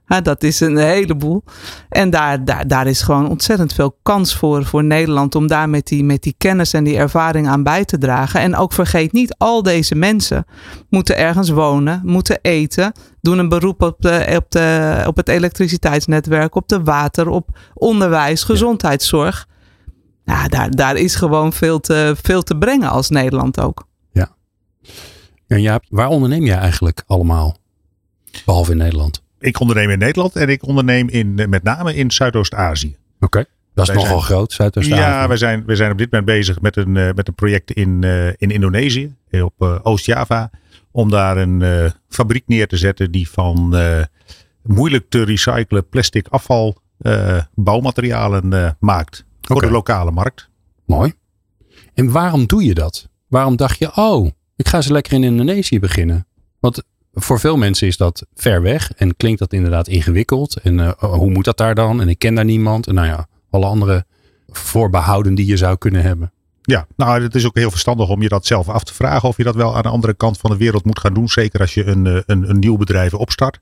dat 0.08 0.42
is 0.42 0.60
een 0.60 0.76
heleboel. 0.76 1.44
En 1.88 2.10
daar, 2.10 2.44
daar, 2.44 2.68
daar 2.68 2.86
is 2.86 3.02
gewoon 3.02 3.28
ontzettend 3.28 3.72
veel 3.72 3.98
kans 4.02 4.36
voor, 4.36 4.64
voor 4.64 4.84
Nederland 4.84 5.34
om 5.34 5.46
daar 5.46 5.68
met 5.68 5.86
die, 5.86 6.04
met 6.04 6.22
die 6.22 6.34
kennis 6.38 6.72
en 6.72 6.84
die 6.84 6.96
ervaring 6.96 7.48
aan 7.48 7.62
bij 7.62 7.84
te 7.84 7.98
dragen. 7.98 8.40
En 8.40 8.56
ook 8.56 8.72
vergeet 8.72 9.12
niet, 9.12 9.34
al 9.38 9.62
deze 9.62 9.94
mensen 9.94 10.44
moeten 10.88 11.16
ergens 11.18 11.50
wonen, 11.50 12.00
moeten 12.04 12.38
eten, 12.42 12.92
doen 13.20 13.38
een 13.38 13.48
beroep 13.48 13.82
op, 13.82 13.96
de, 14.00 14.34
op, 14.36 14.50
de, 14.50 15.02
op 15.06 15.16
het 15.16 15.28
elektriciteitsnetwerk, 15.28 16.54
op 16.54 16.68
de 16.68 16.82
water, 16.82 17.28
op 17.28 17.58
onderwijs, 17.74 18.42
gezondheidszorg. 18.42 19.46
Ja, 20.24 20.48
daar, 20.48 20.70
daar 20.70 20.96
is 20.96 21.14
gewoon 21.14 21.52
veel 21.52 21.80
te, 21.80 22.14
veel 22.22 22.42
te 22.42 22.58
brengen 22.58 22.90
als 22.90 23.08
Nederland 23.08 23.60
ook. 23.60 23.86
Ja. 24.12 24.30
En 25.46 25.62
ja, 25.62 25.80
waar 25.88 26.08
onderneem 26.08 26.44
jij 26.44 26.58
eigenlijk 26.58 27.02
allemaal? 27.06 27.56
Behalve 28.44 28.70
in 28.70 28.76
Nederland 28.76 29.26
ik 29.38 29.60
onderneem 29.60 29.90
in 29.90 29.98
Nederland 29.98 30.36
en 30.36 30.48
ik 30.48 30.66
onderneem 30.66 31.08
in, 31.08 31.34
met 31.34 31.62
name 31.62 31.94
in 31.94 32.10
Zuidoost-Azië. 32.10 32.96
Oké. 33.16 33.24
Okay. 33.24 33.46
Dat 33.74 33.88
is 33.88 33.94
wij 33.94 34.02
nogal 34.02 34.20
zijn, 34.20 34.32
groot, 34.32 34.52
Zuidoost-Azië. 34.52 35.00
Ja, 35.00 35.28
we 35.28 35.36
zijn, 35.36 35.64
we 35.66 35.76
zijn 35.76 35.90
op 35.90 35.98
dit 35.98 36.10
moment 36.10 36.30
bezig 36.30 36.60
met 36.60 36.76
een, 36.76 36.94
uh, 36.94 37.12
met 37.14 37.28
een 37.28 37.34
project 37.34 37.70
in, 37.70 38.02
uh, 38.02 38.26
in 38.26 38.50
Indonesië, 38.50 39.14
op 39.30 39.54
uh, 39.58 39.78
Oost-Java. 39.82 40.50
Om 40.90 41.10
daar 41.10 41.36
een 41.36 41.92
fabriek 42.08 42.42
neer 42.46 42.66
te 42.66 42.76
zetten 42.76 43.10
die 43.10 43.30
van 43.30 43.76
moeilijk 44.62 45.08
te 45.08 45.22
recyclen 45.22 45.88
plastic 45.88 46.28
afval 46.28 46.80
bouwmaterialen 47.54 48.76
maakt. 48.80 49.24
Voor 49.40 49.56
okay. 49.56 49.68
de 49.68 49.74
lokale 49.74 50.10
markt. 50.10 50.48
Mooi. 50.86 51.12
En 51.94 52.10
waarom 52.10 52.46
doe 52.46 52.64
je 52.64 52.74
dat? 52.74 53.08
Waarom 53.28 53.56
dacht 53.56 53.78
je, 53.78 53.96
oh, 53.96 54.30
ik 54.56 54.68
ga 54.68 54.76
eens 54.76 54.88
lekker 54.88 55.12
in 55.12 55.24
Indonesië 55.24 55.80
beginnen? 55.80 56.26
Want 56.60 56.82
voor 57.12 57.40
veel 57.40 57.56
mensen 57.56 57.86
is 57.86 57.96
dat 57.96 58.26
ver 58.34 58.62
weg 58.62 58.92
en 58.92 59.16
klinkt 59.16 59.38
dat 59.38 59.52
inderdaad 59.52 59.88
ingewikkeld. 59.88 60.56
En 60.56 60.78
uh, 60.78 60.92
hoe 60.98 61.30
moet 61.30 61.44
dat 61.44 61.56
daar 61.56 61.74
dan? 61.74 62.00
En 62.00 62.08
ik 62.08 62.18
ken 62.18 62.34
daar 62.34 62.44
niemand. 62.44 62.86
En 62.86 62.94
nou 62.94 63.06
ja, 63.06 63.26
alle 63.50 63.66
andere 63.66 64.04
voorbehouden 64.48 65.34
die 65.34 65.46
je 65.46 65.56
zou 65.56 65.76
kunnen 65.76 66.02
hebben. 66.02 66.32
Ja, 66.62 66.86
nou 66.96 67.22
het 67.22 67.34
is 67.34 67.46
ook 67.46 67.56
heel 67.56 67.70
verstandig 67.70 68.08
om 68.08 68.22
je 68.22 68.28
dat 68.28 68.46
zelf 68.46 68.68
af 68.68 68.84
te 68.84 68.94
vragen 68.94 69.28
of 69.28 69.36
je 69.36 69.44
dat 69.44 69.54
wel 69.54 69.76
aan 69.76 69.82
de 69.82 69.88
andere 69.88 70.14
kant 70.14 70.38
van 70.38 70.50
de 70.50 70.56
wereld 70.56 70.84
moet 70.84 70.98
gaan 70.98 71.14
doen. 71.14 71.28
Zeker 71.28 71.60
als 71.60 71.74
je 71.74 71.84
een, 71.84 72.06
eh, 72.06 72.20
een, 72.26 72.50
een 72.50 72.58
nieuw 72.58 72.76
bedrijf 72.76 73.14
opstart. 73.14 73.60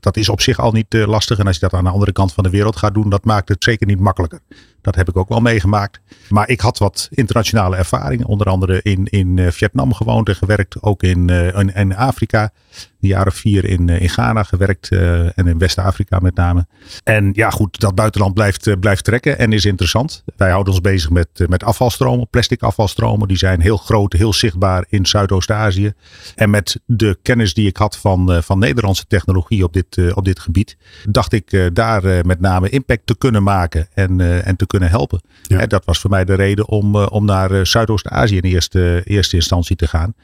Dat 0.00 0.16
is 0.16 0.28
op 0.28 0.40
zich 0.40 0.58
al 0.58 0.72
niet 0.72 0.94
uh, 0.94 1.06
lastig. 1.06 1.38
En 1.38 1.46
als 1.46 1.54
je 1.54 1.60
dat 1.60 1.72
aan 1.74 1.84
de 1.84 1.90
andere 1.90 2.12
kant 2.12 2.32
van 2.32 2.44
de 2.44 2.50
wereld 2.50 2.76
gaat 2.76 2.94
doen, 2.94 3.10
dat 3.10 3.24
maakt 3.24 3.48
het 3.48 3.64
zeker 3.64 3.86
niet 3.86 4.00
makkelijker. 4.00 4.40
Dat 4.80 4.94
heb 4.94 5.08
ik 5.08 5.16
ook 5.16 5.28
wel 5.28 5.40
meegemaakt. 5.40 6.00
Maar 6.28 6.48
ik 6.48 6.60
had 6.60 6.78
wat 6.78 7.08
internationale 7.10 7.76
ervaring. 7.76 8.24
Onder 8.24 8.46
andere 8.46 8.80
in, 8.82 9.06
in 9.06 9.52
Vietnam 9.52 9.92
gewoond 9.92 10.28
en 10.28 10.34
gewerkt. 10.34 10.82
Ook 10.82 11.02
in, 11.02 11.28
in, 11.28 11.74
in 11.74 11.96
Afrika 11.96 12.52
jaar 13.00 13.26
of 13.26 13.34
vier 13.34 13.64
in, 13.64 13.88
in 13.88 14.08
Ghana 14.08 14.42
gewerkt 14.42 14.88
en 14.90 15.46
in 15.46 15.58
West-Afrika 15.58 16.18
met 16.18 16.34
name. 16.34 16.66
En 17.04 17.30
ja, 17.32 17.50
goed, 17.50 17.80
dat 17.80 17.94
buitenland 17.94 18.34
blijft, 18.34 18.80
blijft 18.80 19.04
trekken 19.04 19.38
en 19.38 19.52
is 19.52 19.64
interessant. 19.64 20.24
Wij 20.36 20.50
houden 20.50 20.72
ons 20.72 20.82
bezig 20.82 21.10
met, 21.10 21.28
met 21.48 21.64
afvalstromen, 21.64 22.28
plastic 22.30 22.62
afvalstromen. 22.62 23.28
Die 23.28 23.36
zijn 23.36 23.60
heel 23.60 23.76
groot, 23.76 24.12
heel 24.12 24.32
zichtbaar 24.32 24.84
in 24.88 25.06
Zuidoost-Azië. 25.06 25.92
En 26.34 26.50
met 26.50 26.80
de 26.86 27.18
kennis 27.22 27.54
die 27.54 27.66
ik 27.66 27.76
had 27.76 27.96
van, 27.96 28.42
van 28.42 28.58
Nederlandse 28.58 29.06
technologie 29.06 29.64
op 29.64 29.72
dit, 29.72 30.14
op 30.14 30.24
dit 30.24 30.38
gebied, 30.38 30.76
dacht 31.08 31.32
ik 31.32 31.70
daar 31.72 32.26
met 32.26 32.40
name 32.40 32.68
impact 32.68 33.06
te 33.06 33.16
kunnen 33.18 33.42
maken 33.42 33.88
en, 33.94 34.44
en 34.44 34.56
te 34.56 34.66
kunnen 34.68 34.88
helpen. 34.88 35.20
Ja. 35.42 35.66
dat 35.66 35.84
was 35.84 35.98
voor 35.98 36.10
mij 36.10 36.24
de 36.24 36.34
reden 36.34 36.68
om, 36.68 36.96
om 36.96 37.24
naar 37.24 37.66
Zuidoost-Azië 37.66 38.36
in 38.36 38.42
eerste, 38.42 39.02
eerste 39.04 39.36
instantie 39.36 39.76
te 39.76 39.86
gaan. 39.86 40.14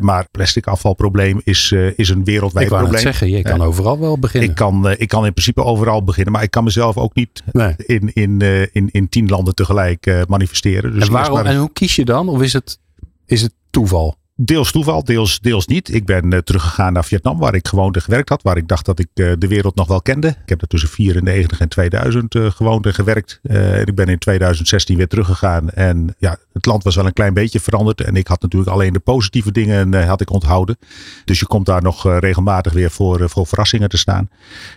maar 0.00 0.26
plastic 0.30 0.66
afvalprobleem 0.66 1.40
is, 1.44 1.72
is 1.96 2.08
een 2.08 2.24
wereldwijd 2.24 2.68
probleem. 2.68 2.92
Ik 2.92 2.98
zeggen, 2.98 3.30
je 3.30 3.42
kan 3.42 3.62
overal 3.62 3.98
wel 3.98 4.18
beginnen. 4.18 4.50
Ik 4.50 4.56
kan, 4.56 4.90
ik 4.90 5.08
kan 5.08 5.26
in 5.26 5.32
principe 5.32 5.64
overal 5.64 6.04
beginnen, 6.04 6.32
maar 6.32 6.42
ik 6.42 6.50
kan 6.50 6.64
mezelf 6.64 6.96
ook 6.96 7.14
niet 7.14 7.42
in, 7.76 8.12
in, 8.12 8.40
in, 8.72 8.88
in 8.90 9.08
tien 9.08 9.28
landen 9.28 9.54
tegelijk 9.54 10.24
manifesteren. 10.28 10.92
Dus 10.92 11.06
en, 11.06 11.12
waarom, 11.12 11.38
en 11.38 11.56
hoe 11.56 11.72
kies 11.72 11.96
je 11.96 12.04
dan? 12.04 12.28
Of 12.28 12.42
is 12.42 12.52
het, 12.52 12.78
is 13.26 13.42
het 13.42 13.52
toeval? 13.70 14.16
Deels 14.36 14.72
toeval, 14.72 15.04
deels, 15.04 15.40
deels 15.40 15.66
niet. 15.66 15.94
Ik 15.94 16.04
ben 16.04 16.32
uh, 16.32 16.38
teruggegaan 16.38 16.92
naar 16.92 17.04
Vietnam, 17.04 17.38
waar 17.38 17.54
ik 17.54 17.68
gewoond 17.68 17.96
en 17.96 18.02
gewerkt 18.02 18.28
had. 18.28 18.42
Waar 18.42 18.56
ik 18.56 18.68
dacht 18.68 18.84
dat 18.86 18.98
ik 18.98 19.08
uh, 19.14 19.32
de 19.38 19.48
wereld 19.48 19.74
nog 19.74 19.88
wel 19.88 20.02
kende. 20.02 20.28
Ik 20.28 20.48
heb 20.48 20.60
er 20.60 20.66
tussen 20.66 20.88
94 20.88 21.60
en 21.60 21.68
2000 21.68 22.34
uh, 22.34 22.50
gewoond 22.50 22.86
en 22.86 22.94
gewerkt. 22.94 23.40
en 23.42 23.86
ik 23.86 23.94
ben 23.94 24.06
in 24.06 24.18
2016 24.18 24.96
weer 24.96 25.08
teruggegaan. 25.08 25.70
En 25.70 26.14
ja, 26.18 26.36
het 26.54 26.66
land 26.66 26.84
was 26.84 26.94
wel 26.94 27.06
een 27.06 27.12
klein 27.12 27.34
beetje 27.34 27.60
veranderd. 27.60 28.00
En 28.00 28.16
ik 28.16 28.26
had 28.26 28.42
natuurlijk 28.42 28.72
alleen 28.72 28.92
de 28.92 28.98
positieve 28.98 29.52
dingen 29.52 30.06
had 30.06 30.20
ik 30.20 30.30
onthouden. 30.30 30.78
Dus 31.24 31.40
je 31.40 31.46
komt 31.46 31.66
daar 31.66 31.82
nog 31.82 32.18
regelmatig 32.18 32.72
weer 32.72 32.90
voor, 32.90 33.28
voor 33.30 33.46
verrassingen 33.46 33.88
te 33.88 33.96
staan. 33.96 34.28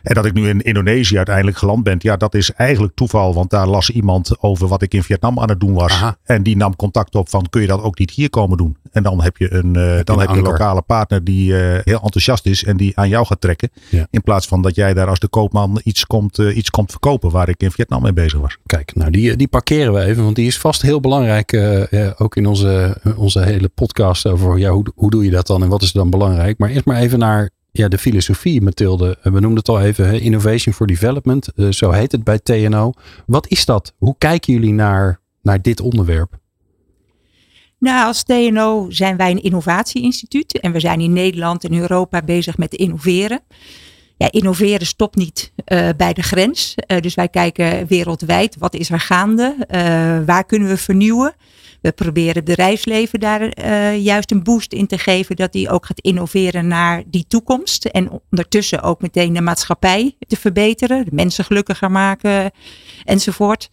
En 0.04 0.14
dat 0.14 0.26
ik 0.26 0.34
nu 0.34 0.48
in 0.50 0.62
Indonesië 0.62 1.18
uiteindelijk 1.18 1.58
geland 1.58 1.84
ben. 1.84 1.96
Ja, 2.00 2.18
dat 2.18 2.36
is 2.36 2.52
eigenlijk 2.52 2.96
toeval. 2.96 3.34
Want 3.34 3.50
daar 3.50 3.68
las 3.68 3.90
iemand 3.90 4.42
over 4.42 4.68
wat 4.68 4.82
ik 4.82 4.94
in 4.94 5.04
Vietnam 5.04 5.40
aan 5.40 5.50
het 5.50 5.60
doen 5.60 5.74
was. 5.74 5.92
Aha. 5.92 6.18
En 6.24 6.44
die 6.44 6.58
nam 6.58 6.76
contact 6.76 7.16
op 7.16 7.30
van 7.30 7.50
kun 7.50 7.62
je 7.62 7.68
dat 7.68 7.82
ook 7.82 8.00
niet 8.00 8.12
hier 8.12 8.30
komen 8.30 8.58
doen? 8.58 8.78
En 8.92 9.04
dan 9.04 9.22
heb 9.22 9.38
je 9.38 9.54
een, 9.54 9.74
dan 10.04 10.20
heb 10.20 10.30
je 10.30 10.38
een 10.38 10.44
lokale 10.44 10.82
partner 10.82 11.24
die 11.24 11.54
heel 11.54 12.02
enthousiast 12.02 12.46
is 12.46 12.64
en 12.64 12.78
die 12.78 12.98
aan 12.98 13.10
jou 13.10 13.26
gaat 13.26 13.42
trekken. 13.42 13.70
Ja. 13.90 14.08
In 14.10 14.22
plaats 14.22 14.48
van 14.48 14.62
dat 14.62 14.76
jij 14.76 14.94
daar 14.94 15.08
als 15.08 15.20
de 15.20 15.28
koopman 15.28 15.82
iets 15.84 16.06
komt, 16.06 16.38
iets 16.38 16.70
komt 16.70 16.92
verkopen 16.92 17.32
waar 17.32 17.50
ik 17.50 17.62
in 17.62 17.72
Vietnam 17.72 18.02
mee 18.02 18.14
bezig 18.14 18.40
was. 18.40 18.58
Kijk, 18.66 18.96
nou 18.96 19.12
die, 19.12 19.36
die 19.36 19.48
parkeren 19.48 19.94
we 19.94 20.02
even, 20.02 20.24
want 20.24 20.36
die 20.36 20.48
is 20.48 20.58
vast 20.58 20.82
heel 20.82 21.00
belangrijk. 21.00 21.52
Ook 22.18 22.36
in 22.36 22.46
onze, 22.46 22.98
onze 23.18 23.42
hele 23.42 23.68
podcast 23.68 24.28
over 24.28 24.58
ja, 24.58 24.70
hoe, 24.70 24.86
hoe 24.96 25.10
doe 25.10 25.24
je 25.24 25.32
dat 25.32 25.48
dan 25.48 25.64
en 25.64 25.70
wat 25.70 25.82
is 25.82 25.92
dan 25.92 26.10
belangrijk. 26.10 26.58
Maar 26.58 26.70
eerst 26.70 26.86
maar 26.86 27.02
even 27.02 27.20
naar 27.20 27.50
ja, 27.72 27.88
de 27.88 27.98
filosofie, 27.98 28.62
Mathilde. 28.62 29.18
We 29.22 29.30
noemden 29.30 29.56
het 29.56 29.70
al 29.70 29.82
even, 29.82 30.22
Innovation 30.22 30.74
for 30.74 30.88
Development. 30.88 31.50
zo 31.70 31.92
heet 31.92 32.12
het 32.12 32.24
bij 32.24 32.40
TNO. 32.40 32.92
Wat 33.26 33.48
is 33.48 33.66
dat? 33.66 33.94
Hoe 33.98 34.16
kijken 34.18 34.54
jullie 34.54 34.74
naar, 34.74 35.20
naar 35.42 35.62
dit 35.62 35.82
onderwerp? 35.82 36.40
Nou, 37.80 38.06
als 38.06 38.24
TNO 38.24 38.86
zijn 38.90 39.18
wij 39.18 39.32
een 39.32 39.44
innovatieinstituut 39.44 40.60
en 40.60 40.72
we 40.72 40.80
zijn 40.80 41.02
in 41.02 41.14
Nederland 41.14 41.64
en 41.64 41.74
Europa 41.74 42.22
bezig 42.22 42.58
met 42.58 42.74
innoveren. 42.74 43.40
Ja, 44.18 44.32
innoveren 44.32 44.88
stopt 44.88 45.16
niet 45.16 45.54
bij 45.98 46.14
de 46.14 46.24
grens. 46.24 46.76
Dus 47.00 47.16
wij 47.16 47.28
kijken 47.28 47.88
wereldwijd, 47.88 48.56
wat 48.60 48.74
is 48.74 48.90
er 48.90 49.00
gaande? 49.00 49.56
Uh, 49.60 49.78
waar 50.26 50.46
kunnen 50.46 50.68
we 50.68 50.78
vernieuwen? 50.78 51.36
We 51.82 51.92
proberen 51.92 52.36
het 52.36 52.46
bedrijfsleven 52.46 53.20
daar 53.20 53.60
juist 53.96 54.32
een 54.32 54.44
boost 54.44 54.74
in 54.74 54.88
te 54.88 54.98
geven, 54.98 55.36
dat 55.36 55.52
die 55.52 55.70
ook 55.70 55.86
gaat 55.86 56.00
innoveren 56.00 56.68
naar 56.68 57.04
die 57.08 57.26
toekomst. 57.28 57.86
En 57.86 58.22
ondertussen 58.30 58.82
ook 58.82 59.02
meteen 59.02 59.34
de 59.34 59.42
maatschappij 59.42 60.16
te 60.28 60.36
verbeteren, 60.36 61.06
de 61.06 61.12
mensen 61.14 61.46
gelukkiger 61.46 61.92
maken 61.92 62.52
enzovoort. 63.04 63.70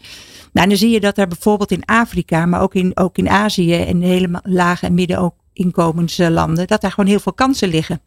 Nou, 0.52 0.68
dan 0.68 0.76
zie 0.76 0.90
je 0.90 1.00
dat 1.00 1.18
er 1.18 1.28
bijvoorbeeld 1.28 1.70
in 1.70 1.84
Afrika, 1.84 2.46
maar 2.46 2.61
ook 2.61 2.75
in, 2.75 2.96
ook 2.96 3.18
in 3.18 3.28
Azië 3.28 3.75
en 3.75 4.00
hele 4.00 4.40
lage 4.42 4.87
en 4.87 4.94
middeninkomenslanden, 4.94 6.66
dat 6.66 6.80
daar 6.80 6.90
gewoon 6.92 7.11
heel 7.11 7.20
veel 7.20 7.32
kansen 7.32 7.68
liggen. 7.68 8.00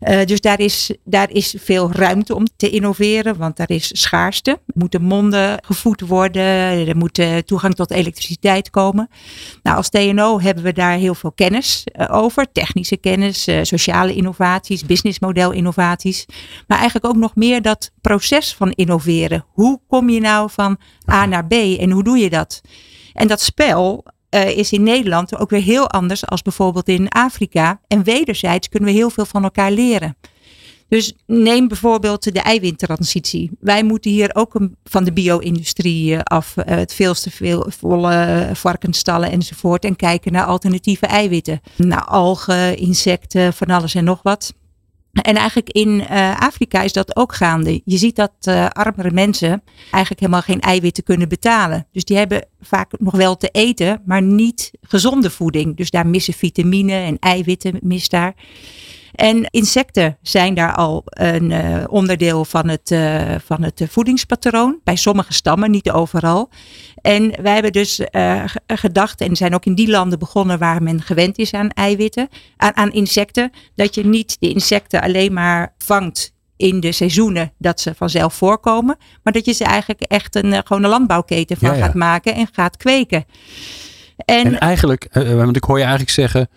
Uh, 0.00 0.24
dus 0.24 0.40
daar 0.40 0.60
is, 0.60 0.94
daar 1.04 1.30
is 1.30 1.54
veel 1.58 1.92
ruimte 1.92 2.34
om 2.34 2.46
te 2.56 2.70
innoveren, 2.70 3.36
want 3.36 3.56
daar 3.56 3.70
is 3.70 4.00
schaarste. 4.00 4.50
Er 4.50 4.58
moeten 4.74 5.02
monden 5.02 5.64
gevoed 5.64 6.00
worden, 6.00 6.42
er 6.88 6.96
moet 6.96 7.20
toegang 7.44 7.74
tot 7.74 7.90
elektriciteit 7.90 8.70
komen. 8.70 9.08
Nou, 9.62 9.76
als 9.76 9.88
TNO 9.88 10.40
hebben 10.40 10.64
we 10.64 10.72
daar 10.72 10.96
heel 10.96 11.14
veel 11.14 11.32
kennis 11.32 11.84
uh, 11.92 12.06
over. 12.10 12.52
Technische 12.52 12.96
kennis, 12.96 13.48
sociale 13.62 14.14
innovaties, 14.14 14.84
businessmodel 14.84 15.50
innovaties. 15.50 16.26
Maar 16.66 16.78
eigenlijk 16.78 17.06
ook 17.06 17.20
nog 17.20 17.34
meer 17.34 17.62
dat 17.62 17.90
proces 18.00 18.54
van 18.54 18.70
innoveren. 18.70 19.44
Hoe 19.52 19.80
kom 19.88 20.08
je 20.10 20.20
nou 20.20 20.50
van 20.50 20.78
A 21.12 21.26
naar 21.26 21.46
B 21.46 21.52
en 21.52 21.90
hoe 21.90 22.04
doe 22.04 22.18
je 22.18 22.30
dat? 22.30 22.60
En 23.12 23.28
dat 23.28 23.40
spel 23.40 24.04
uh, 24.30 24.56
is 24.56 24.72
in 24.72 24.82
Nederland 24.82 25.38
ook 25.38 25.50
weer 25.50 25.62
heel 25.62 25.90
anders 25.90 26.26
als 26.26 26.42
bijvoorbeeld 26.42 26.88
in 26.88 27.08
Afrika. 27.08 27.80
En 27.86 28.02
wederzijds 28.04 28.68
kunnen 28.68 28.88
we 28.88 28.94
heel 28.94 29.10
veel 29.10 29.26
van 29.26 29.42
elkaar 29.42 29.70
leren. 29.70 30.16
Dus 30.88 31.14
neem 31.26 31.68
bijvoorbeeld 31.68 32.34
de 32.34 32.40
eiwittransitie. 32.40 33.50
Wij 33.60 33.82
moeten 33.82 34.10
hier 34.10 34.30
ook 34.32 34.54
een, 34.54 34.76
van 34.84 35.04
de 35.04 35.12
bio-industrie 35.12 36.14
eh, 36.14 36.20
af, 36.22 36.56
uh, 36.56 36.64
het 36.64 36.94
veelste 36.94 37.30
veel 37.30 37.66
volle 37.78 38.50
varkensstallen 38.52 39.30
enzovoort. 39.30 39.84
En 39.84 39.96
kijken 39.96 40.32
naar 40.32 40.44
alternatieve 40.44 41.06
eiwitten. 41.06 41.60
Naar 41.76 42.04
algen, 42.04 42.76
insecten, 42.76 43.52
van 43.52 43.66
alles 43.66 43.94
en 43.94 44.04
nog 44.04 44.22
wat. 44.22 44.54
En 45.22 45.36
eigenlijk 45.36 45.70
in 45.70 45.88
uh, 45.88 46.40
Afrika 46.40 46.82
is 46.82 46.92
dat 46.92 47.16
ook 47.16 47.34
gaande. 47.34 47.80
Je 47.84 47.96
ziet 47.96 48.16
dat 48.16 48.32
uh, 48.48 48.66
armere 48.68 49.10
mensen 49.10 49.62
eigenlijk 49.90 50.20
helemaal 50.20 50.42
geen 50.42 50.60
eiwitten 50.60 51.04
kunnen 51.04 51.28
betalen. 51.28 51.86
Dus 51.92 52.04
die 52.04 52.16
hebben 52.16 52.46
vaak 52.60 52.92
nog 52.98 53.14
wel 53.14 53.36
te 53.36 53.48
eten, 53.48 54.02
maar 54.04 54.22
niet 54.22 54.70
gezonde 54.80 55.30
voeding. 55.30 55.76
Dus 55.76 55.90
daar 55.90 56.06
missen 56.06 56.34
vitamine 56.34 56.92
en 56.92 57.16
eiwitten 57.18 57.78
mis 57.82 58.08
daar. 58.08 58.34
En 59.18 59.46
insecten 59.50 60.18
zijn 60.22 60.54
daar 60.54 60.74
al 60.74 61.02
een 61.04 61.50
uh, 61.50 61.84
onderdeel 61.86 62.44
van 62.44 62.68
het, 62.68 62.90
uh, 62.90 63.34
van 63.44 63.62
het 63.62 63.82
voedingspatroon. 63.88 64.80
Bij 64.84 64.96
sommige 64.96 65.32
stammen, 65.32 65.70
niet 65.70 65.90
overal. 65.90 66.50
En 67.00 67.42
wij 67.42 67.52
hebben 67.52 67.72
dus 67.72 68.00
uh, 68.12 68.44
gedacht, 68.66 69.20
en 69.20 69.36
zijn 69.36 69.54
ook 69.54 69.64
in 69.64 69.74
die 69.74 69.88
landen 69.88 70.18
begonnen 70.18 70.58
waar 70.58 70.82
men 70.82 71.02
gewend 71.02 71.38
is 71.38 71.52
aan 71.52 71.70
eiwitten, 71.70 72.28
aan, 72.56 72.76
aan 72.76 72.92
insecten, 72.92 73.50
dat 73.74 73.94
je 73.94 74.06
niet 74.06 74.36
de 74.40 74.48
insecten 74.48 75.00
alleen 75.00 75.32
maar 75.32 75.74
vangt 75.78 76.32
in 76.56 76.80
de 76.80 76.92
seizoenen 76.92 77.52
dat 77.58 77.80
ze 77.80 77.94
vanzelf 77.94 78.34
voorkomen. 78.34 78.96
Maar 79.22 79.32
dat 79.32 79.44
je 79.44 79.52
ze 79.52 79.64
eigenlijk 79.64 80.00
echt 80.00 80.34
een, 80.34 80.66
gewoon 80.66 80.84
een 80.84 80.90
landbouwketen 80.90 81.56
van 81.56 81.74
gaat 81.76 81.94
maken 81.94 82.34
en 82.34 82.48
gaat 82.52 82.76
kweken. 82.76 83.24
En, 84.16 84.44
en 84.44 84.58
eigenlijk, 84.58 85.08
want 85.12 85.56
ik 85.56 85.64
hoor 85.64 85.76
je 85.76 85.82
eigenlijk 85.82 86.12
zeggen, 86.12 86.48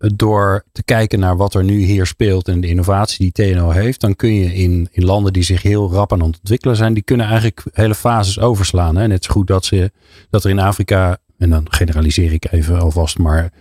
door 0.00 0.64
te 0.72 0.82
kijken 0.82 1.18
naar 1.18 1.36
wat 1.36 1.54
er 1.54 1.64
nu 1.64 1.78
hier 1.78 2.06
speelt 2.06 2.48
en 2.48 2.60
de 2.60 2.66
innovatie 2.66 3.32
die 3.32 3.52
TNO 3.52 3.70
heeft, 3.70 4.00
dan 4.00 4.16
kun 4.16 4.34
je 4.34 4.54
in, 4.54 4.88
in 4.90 5.04
landen 5.04 5.32
die 5.32 5.42
zich 5.42 5.62
heel 5.62 5.92
rap 5.92 6.12
aan 6.12 6.22
het 6.22 6.38
ontwikkelen 6.38 6.76
zijn, 6.76 6.94
die 6.94 7.02
kunnen 7.02 7.26
eigenlijk 7.26 7.62
hele 7.72 7.94
fases 7.94 8.40
overslaan. 8.40 8.96
Hè? 8.96 9.06
Net 9.06 9.24
zo 9.24 9.32
goed 9.32 9.46
dat, 9.46 9.64
ze, 9.64 9.90
dat 10.30 10.44
er 10.44 10.50
in 10.50 10.58
Afrika, 10.58 11.18
en 11.38 11.50
dan 11.50 11.66
generaliseer 11.70 12.32
ik 12.32 12.52
even 12.52 12.80
alvast, 12.80 13.18
maar 13.18 13.52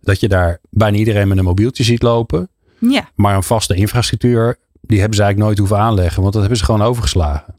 dat 0.00 0.20
je 0.20 0.28
daar 0.28 0.58
bijna 0.70 0.96
iedereen 0.96 1.28
met 1.28 1.38
een 1.38 1.44
mobieltje 1.44 1.84
ziet 1.84 2.02
lopen. 2.02 2.48
Ja. 2.78 3.10
Maar 3.14 3.36
een 3.36 3.42
vaste 3.42 3.74
infrastructuur, 3.74 4.58
die 4.80 4.98
hebben 4.98 5.16
ze 5.16 5.22
eigenlijk 5.22 5.38
nooit 5.38 5.58
hoeven 5.58 5.86
aanleggen, 5.86 6.20
want 6.20 6.32
dat 6.32 6.40
hebben 6.42 6.58
ze 6.58 6.64
gewoon 6.64 6.82
overgeslagen. 6.82 7.54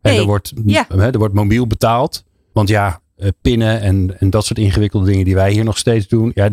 En 0.00 0.16
er, 0.16 0.24
wordt, 0.24 0.52
ja. 0.64 0.88
er 0.88 1.18
wordt 1.18 1.34
mobiel 1.34 1.66
betaald. 1.66 2.24
Want 2.52 2.68
ja, 2.68 3.00
eh, 3.16 3.28
pinnen 3.42 3.80
en, 3.80 4.20
en 4.20 4.30
dat 4.30 4.44
soort 4.44 4.58
ingewikkelde 4.58 5.06
dingen 5.06 5.24
die 5.24 5.34
wij 5.34 5.52
hier 5.52 5.64
nog 5.64 5.78
steeds 5.78 6.08
doen. 6.08 6.30
Ja, 6.34 6.50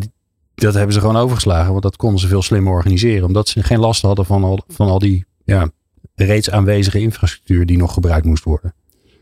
dat 0.62 0.74
hebben 0.74 0.94
ze 0.94 1.00
gewoon 1.00 1.18
overgeslagen. 1.18 1.72
Want 1.72 1.84
dat 1.84 1.96
konden 1.96 2.20
ze 2.20 2.28
veel 2.28 2.42
slimmer 2.42 2.74
organiseren. 2.74 3.28
Omdat 3.28 3.48
ze 3.48 3.64
geen 3.64 3.80
last 3.80 4.02
hadden 4.02 4.26
van 4.26 4.44
al, 4.44 4.64
van 4.68 4.88
al 4.88 5.00
die 5.00 5.26
ja, 5.46 5.70
reeds 6.16 6.52
aanwezige 6.52 7.00
infrastructuur 7.00 7.66
die 7.66 7.78
nog 7.78 7.94
gebruikt 7.94 8.26
moest 8.26 8.44
worden. 8.44 8.74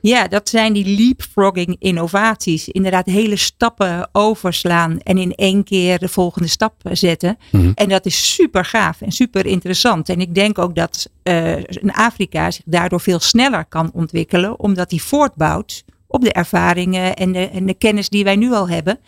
Ja, 0.01 0.27
dat 0.27 0.49
zijn 0.49 0.73
die 0.73 0.97
leapfrogging 0.97 1.75
innovaties. 1.79 2.69
Inderdaad, 2.69 3.05
hele 3.05 3.35
stappen 3.35 4.09
overslaan 4.11 4.99
en 4.99 5.17
in 5.17 5.35
één 5.35 5.63
keer 5.63 5.99
de 5.99 6.07
volgende 6.07 6.47
stap 6.47 6.73
zetten. 6.91 7.37
Mhm. 7.51 7.71
En 7.75 7.89
dat 7.89 8.05
is 8.05 8.33
super 8.33 8.65
gaaf 8.65 9.01
en 9.01 9.11
super 9.11 9.45
interessant. 9.45 10.09
En 10.09 10.19
ik 10.21 10.35
denk 10.35 10.57
ook 10.57 10.75
dat 10.75 11.09
uh, 11.23 11.55
Afrika 11.85 12.51
zich 12.51 12.63
daardoor 12.65 13.01
veel 13.01 13.19
sneller 13.19 13.65
kan 13.65 13.91
ontwikkelen, 13.93 14.59
omdat 14.59 14.89
die 14.89 15.03
voortbouwt 15.03 15.83
op 16.07 16.21
de 16.21 16.31
ervaringen 16.31 17.15
en 17.15 17.31
de, 17.31 17.49
en 17.49 17.65
de 17.65 17.73
kennis 17.73 18.09
die 18.09 18.23
wij 18.23 18.35
nu 18.35 18.53
al 18.53 18.69
hebben. 18.69 18.99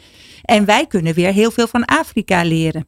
En 0.47 0.65
wij 0.65 0.85
kunnen 0.87 1.13
weer 1.13 1.33
heel 1.33 1.51
veel 1.51 1.67
van 1.67 1.85
Afrika 1.85 2.43
leren. 2.43 2.87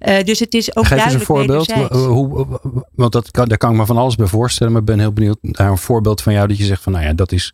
Uh, 0.00 0.22
dus 0.22 0.38
het 0.38 0.54
is 0.54 0.76
ook 0.76 0.86
Geef 0.86 1.04
eens 1.04 1.14
een 1.14 1.20
voorbeeld. 1.20 1.72
Hoe, 1.92 2.46
want 2.94 3.12
dat 3.12 3.30
kan, 3.30 3.48
daar 3.48 3.58
kan 3.58 3.70
ik 3.70 3.76
me 3.76 3.86
van 3.86 3.96
alles 3.96 4.16
bij 4.16 4.26
voorstellen. 4.26 4.72
Maar 4.72 4.80
ik 4.80 4.86
ben 4.86 4.98
heel 4.98 5.12
benieuwd 5.12 5.38
naar 5.40 5.70
een 5.70 5.78
voorbeeld 5.78 6.22
van 6.22 6.32
jou 6.32 6.48
dat 6.48 6.58
je 6.58 6.64
zegt 6.64 6.82
van 6.82 6.92
nou 6.92 7.04
ja, 7.04 7.12
dat 7.12 7.32
is 7.32 7.52